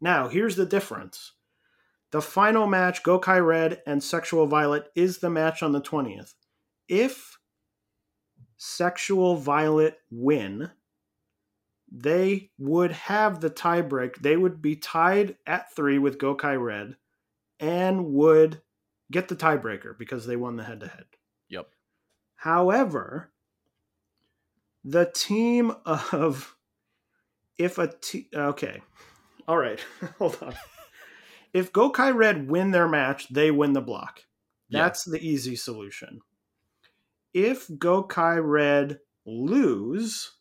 Now, 0.00 0.28
here's 0.28 0.56
the 0.56 0.64
difference. 0.64 1.32
The 2.10 2.22
final 2.22 2.66
match, 2.66 3.02
Gokai 3.02 3.44
Red 3.44 3.82
and 3.86 4.02
Sexual 4.02 4.46
Violet, 4.46 4.90
is 4.94 5.18
the 5.18 5.28
match 5.28 5.62
on 5.62 5.72
the 5.72 5.80
20th. 5.80 6.34
If 6.88 7.38
Sexual 8.56 9.36
Violet 9.36 9.98
win, 10.10 10.70
they 11.90 12.50
would 12.58 12.92
have 12.92 13.40
the 13.40 13.50
tiebreak. 13.50 14.16
They 14.16 14.36
would 14.36 14.60
be 14.60 14.76
tied 14.76 15.36
at 15.46 15.74
three 15.74 15.98
with 15.98 16.18
Gokai 16.18 16.62
Red 16.62 16.96
and 17.58 18.06
would 18.06 18.60
get 19.10 19.28
the 19.28 19.36
tiebreaker 19.36 19.96
because 19.98 20.26
they 20.26 20.36
won 20.36 20.56
the 20.56 20.64
head 20.64 20.80
to 20.80 20.88
head. 20.88 21.06
Yep. 21.48 21.68
However, 22.36 23.32
the 24.84 25.10
team 25.14 25.72
of 25.86 26.54
if 27.58 27.78
a 27.78 27.88
t 27.88 28.28
okay, 28.34 28.82
all 29.46 29.56
right, 29.56 29.80
hold 30.18 30.38
on. 30.42 30.54
If 31.52 31.72
Gokai 31.72 32.14
Red 32.14 32.48
win 32.48 32.70
their 32.70 32.88
match, 32.88 33.28
they 33.28 33.50
win 33.50 33.72
the 33.72 33.80
block. 33.80 34.24
Yeah. 34.68 34.82
That's 34.82 35.04
the 35.04 35.18
easy 35.18 35.56
solution. 35.56 36.20
If 37.32 37.66
Gokai 37.68 38.40
Red 38.42 39.00
lose, 39.24 40.37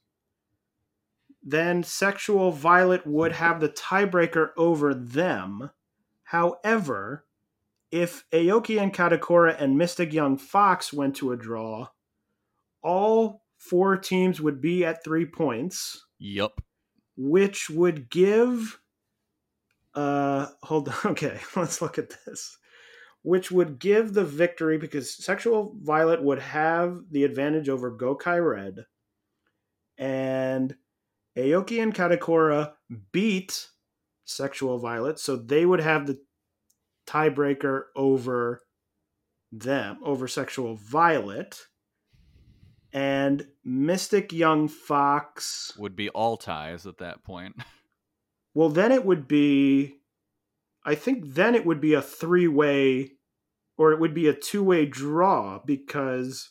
then 1.49 1.81
Sexual 1.81 2.51
Violet 2.51 3.07
would 3.07 3.31
have 3.31 3.61
the 3.61 3.69
tiebreaker 3.69 4.49
over 4.57 4.93
them. 4.93 5.69
However, 6.23 7.25
if 7.89 8.25
Aoki 8.33 8.81
and 8.81 8.93
Katakura 8.93 9.55
and 9.57 9.77
Mystic 9.77 10.11
Young 10.11 10.37
Fox 10.37 10.91
went 10.91 11.15
to 11.15 11.31
a 11.31 11.37
draw, 11.37 11.87
all 12.83 13.43
four 13.57 13.95
teams 13.95 14.41
would 14.41 14.59
be 14.59 14.83
at 14.83 15.05
three 15.05 15.25
points, 15.25 16.05
Yep. 16.19 16.59
which 17.15 17.69
would 17.69 18.09
give. 18.09 18.81
Uh, 19.95 20.47
hold 20.63 20.89
on. 20.89 20.95
Okay, 21.05 21.39
let's 21.55 21.81
look 21.81 21.97
at 21.97 22.13
this. 22.25 22.57
Which 23.21 23.51
would 23.51 23.79
give 23.79 24.13
the 24.13 24.25
victory 24.25 24.77
because 24.77 25.15
Sexual 25.15 25.77
Violet 25.81 26.21
would 26.21 26.39
have 26.39 27.03
the 27.09 27.23
advantage 27.23 27.69
over 27.69 27.89
Gokai 27.97 28.45
Red, 28.45 28.85
and 29.97 30.75
Aoki 31.37 31.81
and 31.81 31.93
Katakura 31.93 32.73
beat 33.11 33.67
Sexual 34.25 34.79
Violet, 34.79 35.19
so 35.19 35.35
they 35.35 35.65
would 35.65 35.81
have 35.81 36.07
the 36.07 36.19
tiebreaker 37.07 37.83
over 37.95 38.61
them, 39.51 39.99
over 40.03 40.27
Sexual 40.27 40.75
Violet. 40.75 41.59
And 42.93 43.47
Mystic 43.63 44.33
Young 44.33 44.67
Fox. 44.67 45.73
Would 45.77 45.95
be 45.95 46.09
all 46.09 46.37
ties 46.37 46.87
at 46.87 46.97
that 46.97 47.23
point. 47.23 47.55
Well, 48.57 48.69
then 48.69 48.91
it 48.91 49.05
would 49.05 49.27
be. 49.27 49.99
I 50.83 50.95
think 50.95 51.35
then 51.35 51.53
it 51.53 51.63
would 51.63 51.79
be 51.79 51.93
a 51.93 52.01
three 52.01 52.47
way, 52.47 53.11
or 53.77 53.91
it 53.91 53.99
would 53.99 54.15
be 54.15 54.27
a 54.27 54.33
two 54.33 54.63
way 54.63 54.87
draw 54.87 55.61
because 55.63 56.49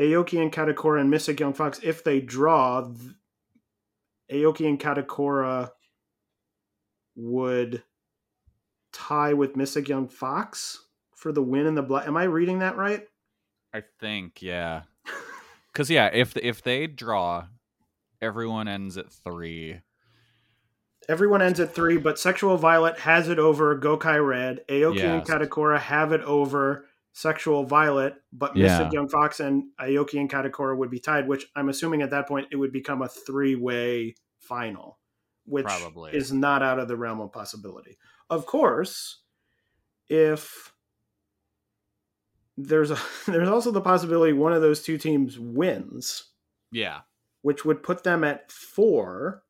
Aoki 0.00 0.40
and 0.40 0.50
Katakura 0.50 0.98
and 0.98 1.10
Mystic 1.10 1.40
Young 1.40 1.52
Fox, 1.52 1.78
if 1.82 2.02
they 2.02 2.22
draw, 2.22 2.90
Aoki 4.30 4.66
and 4.66 4.78
Katakura 4.80 5.70
would 7.16 7.82
tie 8.92 9.32
with 9.32 9.56
Mystic 9.56 9.88
Young 9.88 10.08
Fox 10.08 10.82
for 11.14 11.32
the 11.32 11.42
win 11.42 11.66
in 11.66 11.74
the 11.74 11.82
black. 11.82 12.06
Am 12.06 12.16
I 12.16 12.24
reading 12.24 12.60
that 12.60 12.76
right? 12.76 13.06
I 13.72 13.82
think, 14.00 14.42
yeah. 14.42 14.82
Cuz 15.74 15.90
yeah, 15.90 16.10
if 16.12 16.36
if 16.36 16.62
they 16.62 16.86
draw, 16.86 17.46
everyone 18.20 18.68
ends 18.68 18.96
at 18.96 19.12
3. 19.12 19.80
Everyone 21.08 21.40
ends 21.40 21.60
at 21.60 21.72
three, 21.72 21.98
but 21.98 22.18
Sexual 22.18 22.56
Violet 22.56 22.98
has 22.98 23.28
it 23.28 23.38
over 23.38 23.78
Gokai 23.78 24.26
Red. 24.26 24.64
Aoki 24.68 25.04
and 25.04 25.26
Yes. 25.26 25.28
Katakura 25.28 25.78
have 25.78 26.10
it 26.12 26.20
over 26.22 26.86
Sexual 27.16 27.64
Violet, 27.64 28.14
but 28.30 28.54
Yeah. 28.54 28.64
Mystic 28.78 28.92
Young 28.92 29.08
Fox 29.08 29.40
and 29.40 29.70
Aoki 29.80 30.20
and 30.20 30.28
Katakura 30.30 30.76
would 30.76 30.90
be 30.90 31.00
tied, 31.00 31.26
which 31.26 31.46
I'm 31.56 31.70
assuming 31.70 32.02
at 32.02 32.10
that 32.10 32.28
point 32.28 32.48
it 32.52 32.56
would 32.56 32.72
become 32.72 33.00
a 33.00 33.08
three 33.08 33.54
way 33.54 34.16
final, 34.38 34.98
which 35.46 35.64
Probably. 35.64 36.14
is 36.14 36.30
not 36.30 36.62
out 36.62 36.78
of 36.78 36.88
the 36.88 36.96
realm 36.96 37.22
of 37.22 37.32
possibility. 37.32 37.96
Of 38.28 38.44
course, 38.44 39.22
if 40.10 40.74
there's 42.58 42.90
a, 42.90 42.98
there's 43.26 43.48
also 43.48 43.70
the 43.70 43.80
possibility 43.80 44.34
one 44.34 44.52
of 44.52 44.60
those 44.60 44.82
two 44.82 44.98
teams 44.98 45.38
wins, 45.38 46.24
Yeah. 46.70 47.00
which 47.40 47.64
would 47.64 47.82
put 47.82 48.04
them 48.04 48.24
at 48.24 48.52
four. 48.52 49.42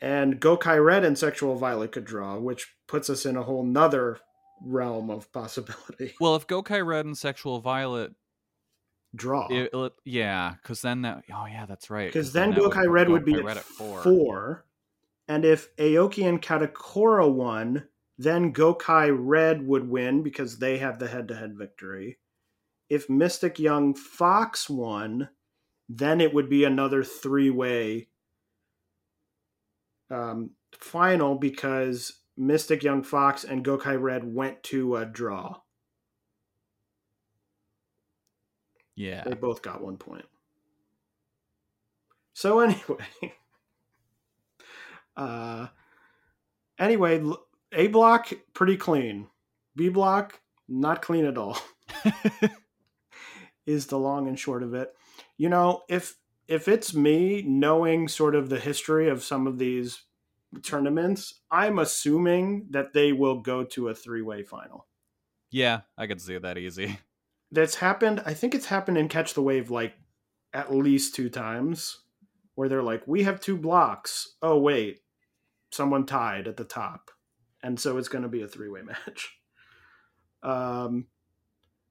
And 0.00 0.40
Gokai 0.40 0.84
Red 0.84 1.02
and 1.04 1.18
Sexual 1.18 1.56
Violet 1.56 1.90
could 1.90 2.04
draw, 2.04 2.38
which 2.38 2.76
puts 2.86 3.10
us 3.10 3.26
in 3.26 3.36
a 3.36 3.42
whole 3.42 3.64
nother 3.64 4.20
realm 4.64 5.10
of 5.10 5.30
possibility. 5.32 6.14
Well, 6.20 6.36
if 6.36 6.46
Gokai 6.46 6.84
Red 6.84 7.06
and 7.06 7.16
Sexual 7.16 7.60
Violet 7.60 8.12
Draw. 9.14 9.48
it, 9.48 9.70
it- 9.72 9.92
yeah, 10.04 10.54
cuz 10.64 10.80
then 10.82 11.02
that 11.02 11.24
oh 11.32 11.46
yeah, 11.46 11.66
that's 11.66 11.90
right. 11.90 12.08
Because 12.08 12.32
then 12.32 12.50
that 12.50 12.58
Gokai 12.60 12.82
put 12.84 12.90
Red 12.90 13.08
would 13.08 13.24
be 13.24 13.34
Gokai 13.34 13.38
at, 13.38 13.44
Red 13.44 13.58
four. 13.58 14.66
And 15.28 15.44
if 15.44 15.74
Aoki 15.76 16.28
and 16.28 16.42
Katakura 16.42 17.32
won, 17.32 17.88
then 18.18 18.52
Gokai 18.52 19.14
Red 19.16 19.66
would 19.66 19.88
win 19.88 20.22
because 20.22 20.58
they 20.58 20.78
have 20.78 20.98
the 20.98 21.08
head 21.08 21.28
to 21.28 21.36
head 21.36 21.56
victory. 21.56 22.18
If 22.90 23.08
Mystic 23.08 23.58
Young 23.58 23.94
Fox 23.94 24.68
won, 24.68 25.30
then 25.88 26.20
it 26.20 26.34
would 26.34 26.50
be 26.50 26.64
another 26.64 27.02
three 27.02 27.50
way 27.50 28.08
um, 30.10 30.50
final 30.78 31.36
because 31.36 32.20
Mystic 32.36 32.82
Young 32.82 33.02
Fox 33.02 33.44
and 33.44 33.64
Gokai 33.64 34.00
Red 34.00 34.24
went 34.24 34.62
to 34.64 34.96
a 34.96 35.04
draw. 35.04 35.60
Yeah. 38.96 39.24
They 39.24 39.34
both 39.34 39.62
got 39.62 39.82
one 39.82 39.96
point. 39.96 40.26
So 42.34 42.60
anyway, 42.60 43.34
uh, 45.16 45.68
anyway, 46.78 47.22
A 47.72 47.86
block 47.88 48.32
pretty 48.52 48.76
clean. 48.76 49.28
B 49.76 49.88
block 49.88 50.40
not 50.68 51.02
clean 51.02 51.24
at 51.24 51.38
all. 51.38 51.58
is 53.66 53.86
the 53.86 53.98
long 53.98 54.28
and 54.28 54.38
short 54.38 54.62
of 54.62 54.74
it. 54.74 54.92
You 55.36 55.48
know, 55.48 55.82
if 55.88 56.16
if 56.46 56.68
it's 56.68 56.94
me 56.94 57.42
knowing 57.42 58.08
sort 58.08 58.34
of 58.34 58.48
the 58.48 58.60
history 58.60 59.08
of 59.08 59.24
some 59.24 59.46
of 59.46 59.58
these 59.58 60.02
tournaments, 60.62 61.40
I'm 61.50 61.78
assuming 61.78 62.66
that 62.70 62.92
they 62.92 63.12
will 63.12 63.40
go 63.40 63.64
to 63.64 63.88
a 63.88 63.94
three-way 63.94 64.42
final. 64.42 64.86
Yeah, 65.50 65.82
I 65.96 66.06
could 66.06 66.20
see 66.20 66.38
that 66.38 66.58
easy. 66.58 66.98
that's 67.52 67.76
happened 67.76 68.20
i 68.26 68.34
think 68.34 68.52
it's 68.52 68.66
happened 68.66 68.98
in 68.98 69.06
catch 69.06 69.34
the 69.34 69.42
wave 69.42 69.70
like 69.70 69.94
at 70.54 70.74
least 70.74 71.14
two 71.14 71.28
times 71.28 71.98
where 72.54 72.68
they're 72.68 72.82
like 72.82 73.02
we 73.06 73.24
have 73.24 73.40
two 73.40 73.56
blocks. 73.56 74.36
Oh 74.40 74.58
wait. 74.58 75.00
Someone 75.72 76.06
tied 76.06 76.46
at 76.46 76.56
the 76.56 76.64
top. 76.64 77.10
And 77.62 77.78
so 77.78 77.98
it's 77.98 78.08
going 78.08 78.22
to 78.22 78.28
be 78.28 78.42
a 78.42 78.48
three-way 78.48 78.82
match. 78.84 79.36
Um 80.42 81.06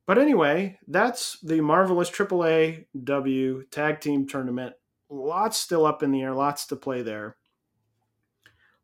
but 0.05 0.17
anyway 0.17 0.79
that's 0.87 1.39
the 1.41 1.61
marvelous 1.61 2.09
aaa 2.09 2.85
w 3.03 3.63
tag 3.71 3.99
team 3.99 4.27
tournament. 4.27 4.73
Lots 5.09 5.57
still 5.57 5.85
up 5.85 6.01
in 6.01 6.11
the 6.11 6.21
air 6.21 6.33
lots 6.33 6.65
to 6.67 6.75
play 6.75 7.01
there 7.01 7.35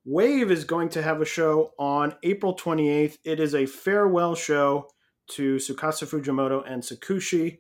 wave 0.10 0.50
is 0.50 0.64
going 0.64 0.90
to 0.90 1.02
have 1.02 1.22
a 1.22 1.26
show 1.26 1.72
on 1.78 2.16
april 2.24 2.56
28th 2.56 3.18
it 3.24 3.40
is 3.40 3.54
a 3.54 3.66
farewell 3.66 4.34
show 4.34 4.88
to 5.30 5.58
Tsukasa 5.58 6.08
Fujimoto 6.08 6.64
and 6.68 6.84
Tsukushi, 6.84 7.60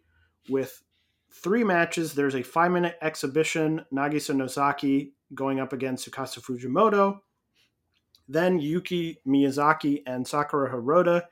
with 0.49 0.81
three 1.31 1.63
matches. 1.63 2.13
There's 2.13 2.35
a 2.35 2.43
five 2.43 2.71
minute 2.71 2.97
exhibition, 3.01 3.85
Nagisa 3.93 4.35
Nozaki 4.35 5.13
going 5.33 5.59
up 5.59 5.71
against 5.71 6.09
Tsukasa 6.09 6.41
Fujimoto. 6.41 7.19
Then 8.27 8.59
Yuki 8.59 9.19
Miyazaki 9.25 10.03
and 10.05 10.27
Sakura 10.27 10.71
Hirota 10.71 11.23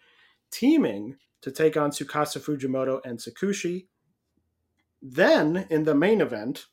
teaming 0.52 1.18
to 1.42 1.52
take 1.52 1.76
on 1.76 1.92
Tsukasa 1.92 2.40
Fujimoto 2.40 3.02
and 3.04 3.20
Sakushi. 3.20 3.88
Then 5.02 5.68
in 5.70 5.84
the 5.84 5.94
main 5.94 6.22
event, 6.22 6.66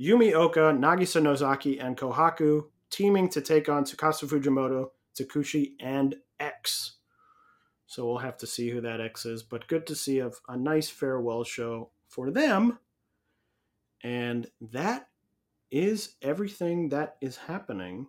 Yumi 0.00 0.32
Ohka, 0.32 0.76
Nagisa 0.76 1.22
Nozaki, 1.22 1.82
and 1.82 1.96
Kohaku 1.96 2.64
teaming 2.92 3.28
to 3.30 3.40
take 3.40 3.68
on 3.68 3.84
Tsukasa 3.84 4.28
Fujimoto, 4.28 4.90
Tsukushi, 5.18 5.72
and 5.80 6.14
X. 6.38 6.92
So 7.86 8.06
we'll 8.06 8.18
have 8.18 8.36
to 8.38 8.46
see 8.46 8.70
who 8.70 8.80
that 8.82 9.00
X 9.00 9.26
is, 9.26 9.42
but 9.42 9.66
good 9.66 9.86
to 9.88 9.96
see 9.96 10.20
a, 10.20 10.30
a 10.48 10.56
nice 10.56 10.88
farewell 10.88 11.42
show 11.42 11.90
for 12.08 12.30
them. 12.30 12.78
And 14.04 14.46
that 14.60 15.08
is 15.70 16.14
everything 16.22 16.90
that 16.90 17.16
is 17.20 17.36
happening 17.36 18.06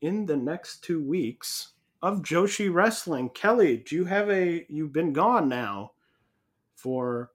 in 0.00 0.26
the 0.26 0.36
next 0.36 0.82
two 0.82 1.02
weeks 1.02 1.72
of 2.02 2.22
Joshi 2.22 2.72
Wrestling. 2.72 3.30
Kelly, 3.30 3.76
do 3.78 3.94
you 3.94 4.04
have 4.06 4.30
a 4.30 4.66
you've 4.68 4.92
been 4.92 5.12
gone 5.12 5.48
now 5.48 5.92
for 6.74 7.30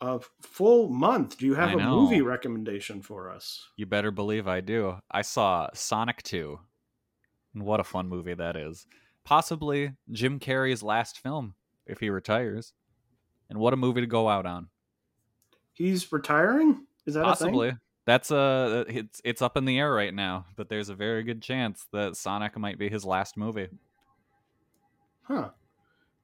a 0.00 0.20
full 0.42 0.88
month. 0.88 1.38
Do 1.38 1.46
you 1.46 1.54
have 1.54 1.70
I 1.70 1.72
a 1.72 1.76
know. 1.76 2.00
movie 2.00 2.20
recommendation 2.22 3.02
for 3.02 3.30
us? 3.30 3.68
You 3.76 3.86
better 3.86 4.10
believe 4.10 4.46
I 4.46 4.60
do. 4.60 4.96
I 5.10 5.22
saw 5.22 5.68
Sonic 5.74 6.22
2. 6.22 6.58
And 7.54 7.64
what 7.64 7.80
a 7.80 7.84
fun 7.84 8.08
movie 8.08 8.34
that 8.34 8.56
is. 8.56 8.86
Possibly 9.24 9.92
Jim 10.12 10.38
Carrey's 10.38 10.82
last 10.82 11.18
film 11.18 11.54
if 11.86 11.98
he 12.00 12.10
retires. 12.10 12.72
And 13.50 13.58
what 13.58 13.72
a 13.72 13.76
movie 13.76 14.00
to 14.02 14.06
go 14.06 14.28
out 14.28 14.46
on. 14.46 14.68
He's 15.72 16.10
retiring? 16.12 16.86
Is 17.06 17.14
that 17.14 17.22
a 17.22 17.24
Possibly. 17.24 17.70
thing? 17.70 17.78
That's 18.06 18.30
uh 18.30 18.84
it's 18.88 19.20
it's 19.22 19.42
up 19.42 19.56
in 19.58 19.66
the 19.66 19.78
air 19.78 19.92
right 19.92 20.14
now, 20.14 20.46
but 20.56 20.68
there's 20.70 20.88
a 20.88 20.94
very 20.94 21.22
good 21.24 21.42
chance 21.42 21.86
that 21.92 22.16
Sonic 22.16 22.56
might 22.58 22.78
be 22.78 22.88
his 22.88 23.04
last 23.04 23.36
movie. 23.36 23.68
Huh. 25.22 25.50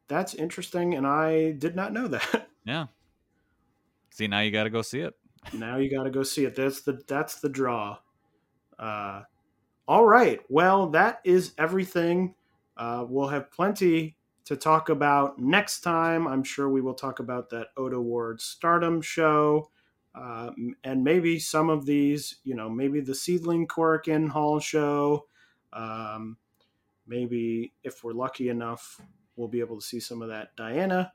That's 0.08 0.34
interesting, 0.34 0.94
and 0.94 1.06
I 1.06 1.52
did 1.52 1.76
not 1.76 1.92
know 1.92 2.08
that. 2.08 2.48
Yeah. 2.66 2.86
See, 4.14 4.28
now 4.28 4.42
you 4.42 4.52
got 4.52 4.62
to 4.62 4.70
go 4.70 4.80
see 4.80 5.00
it. 5.00 5.12
now 5.52 5.76
you 5.76 5.90
got 5.90 6.04
to 6.04 6.10
go 6.10 6.22
see 6.22 6.44
it. 6.44 6.54
That's 6.54 6.82
the 6.82 7.00
that's 7.08 7.40
the 7.40 7.48
draw. 7.48 7.98
Uh, 8.78 9.22
all 9.88 10.06
right. 10.06 10.38
Well, 10.48 10.90
that 10.90 11.20
is 11.24 11.52
everything. 11.58 12.36
Uh, 12.76 13.04
we'll 13.08 13.26
have 13.26 13.50
plenty 13.50 14.16
to 14.44 14.54
talk 14.56 14.88
about 14.88 15.40
next 15.40 15.80
time. 15.80 16.28
I'm 16.28 16.44
sure 16.44 16.68
we 16.68 16.80
will 16.80 16.94
talk 16.94 17.18
about 17.18 17.50
that 17.50 17.70
Ota 17.76 18.00
Ward 18.00 18.40
Stardom 18.40 19.02
show, 19.02 19.70
uh, 20.14 20.52
and 20.84 21.02
maybe 21.02 21.40
some 21.40 21.68
of 21.68 21.84
these. 21.84 22.36
You 22.44 22.54
know, 22.54 22.70
maybe 22.70 23.00
the 23.00 23.14
Seadlinnng 23.14 23.66
Korakuen 23.66 24.28
Hall 24.28 24.60
show. 24.60 25.26
Um, 25.72 26.36
maybe 27.04 27.72
if 27.82 28.04
we're 28.04 28.12
lucky 28.12 28.48
enough, 28.48 29.00
we'll 29.34 29.48
be 29.48 29.58
able 29.58 29.80
to 29.80 29.84
see 29.84 29.98
some 29.98 30.22
of 30.22 30.28
that 30.28 30.54
Diana 30.54 31.12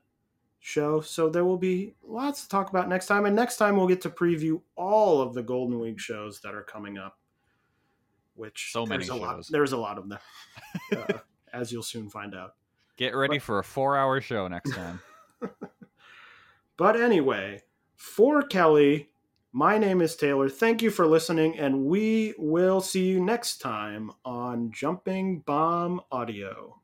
show. 0.60 1.00
So 1.00 1.28
there 1.28 1.44
will 1.44 1.56
be 1.58 1.94
lots 2.06 2.42
to 2.42 2.48
talk 2.48 2.70
about 2.70 2.88
next 2.88 3.06
time. 3.06 3.26
And 3.26 3.34
next 3.34 3.56
time 3.56 3.76
we'll 3.76 3.88
get 3.88 4.00
to 4.02 4.10
preview 4.10 4.60
all 4.76 5.20
of 5.20 5.34
the 5.34 5.42
Golden 5.42 5.80
Week 5.80 5.98
shows 5.98 6.40
that 6.40 6.54
are 6.54 6.62
coming 6.62 6.98
up. 6.98 7.18
Which 8.36 8.70
So 8.72 8.86
many 8.86 8.98
there's 8.98 9.10
a 9.10 9.14
lot. 9.16 9.36
shows. 9.36 9.48
There's 9.48 9.72
a 9.72 9.76
lot 9.76 9.98
of 9.98 10.08
them, 10.08 10.18
uh, 10.96 11.18
as 11.52 11.72
you'll 11.72 11.82
soon 11.82 12.08
find 12.08 12.34
out. 12.34 12.54
Get 12.96 13.14
ready 13.14 13.38
for 13.38 13.58
a 13.58 13.62
4-hour 13.62 14.20
show 14.20 14.46
next 14.48 14.72
time. 14.74 15.00
But 16.80 16.98
anyway, 16.98 17.60
for 17.94 18.40
Kelly, 18.40 19.10
my 19.52 19.76
name 19.76 20.00
is 20.00 20.16
Taylor. 20.16 20.48
Thank 20.48 20.80
you 20.80 20.90
for 20.90 21.06
listening, 21.06 21.58
and 21.58 21.84
we 21.84 22.32
will 22.38 22.80
see 22.80 23.04
you 23.06 23.22
next 23.22 23.58
time 23.58 24.10
on 24.24 24.72
Jumping 24.72 25.40
Bomb 25.40 26.00
Audio. 26.10 26.79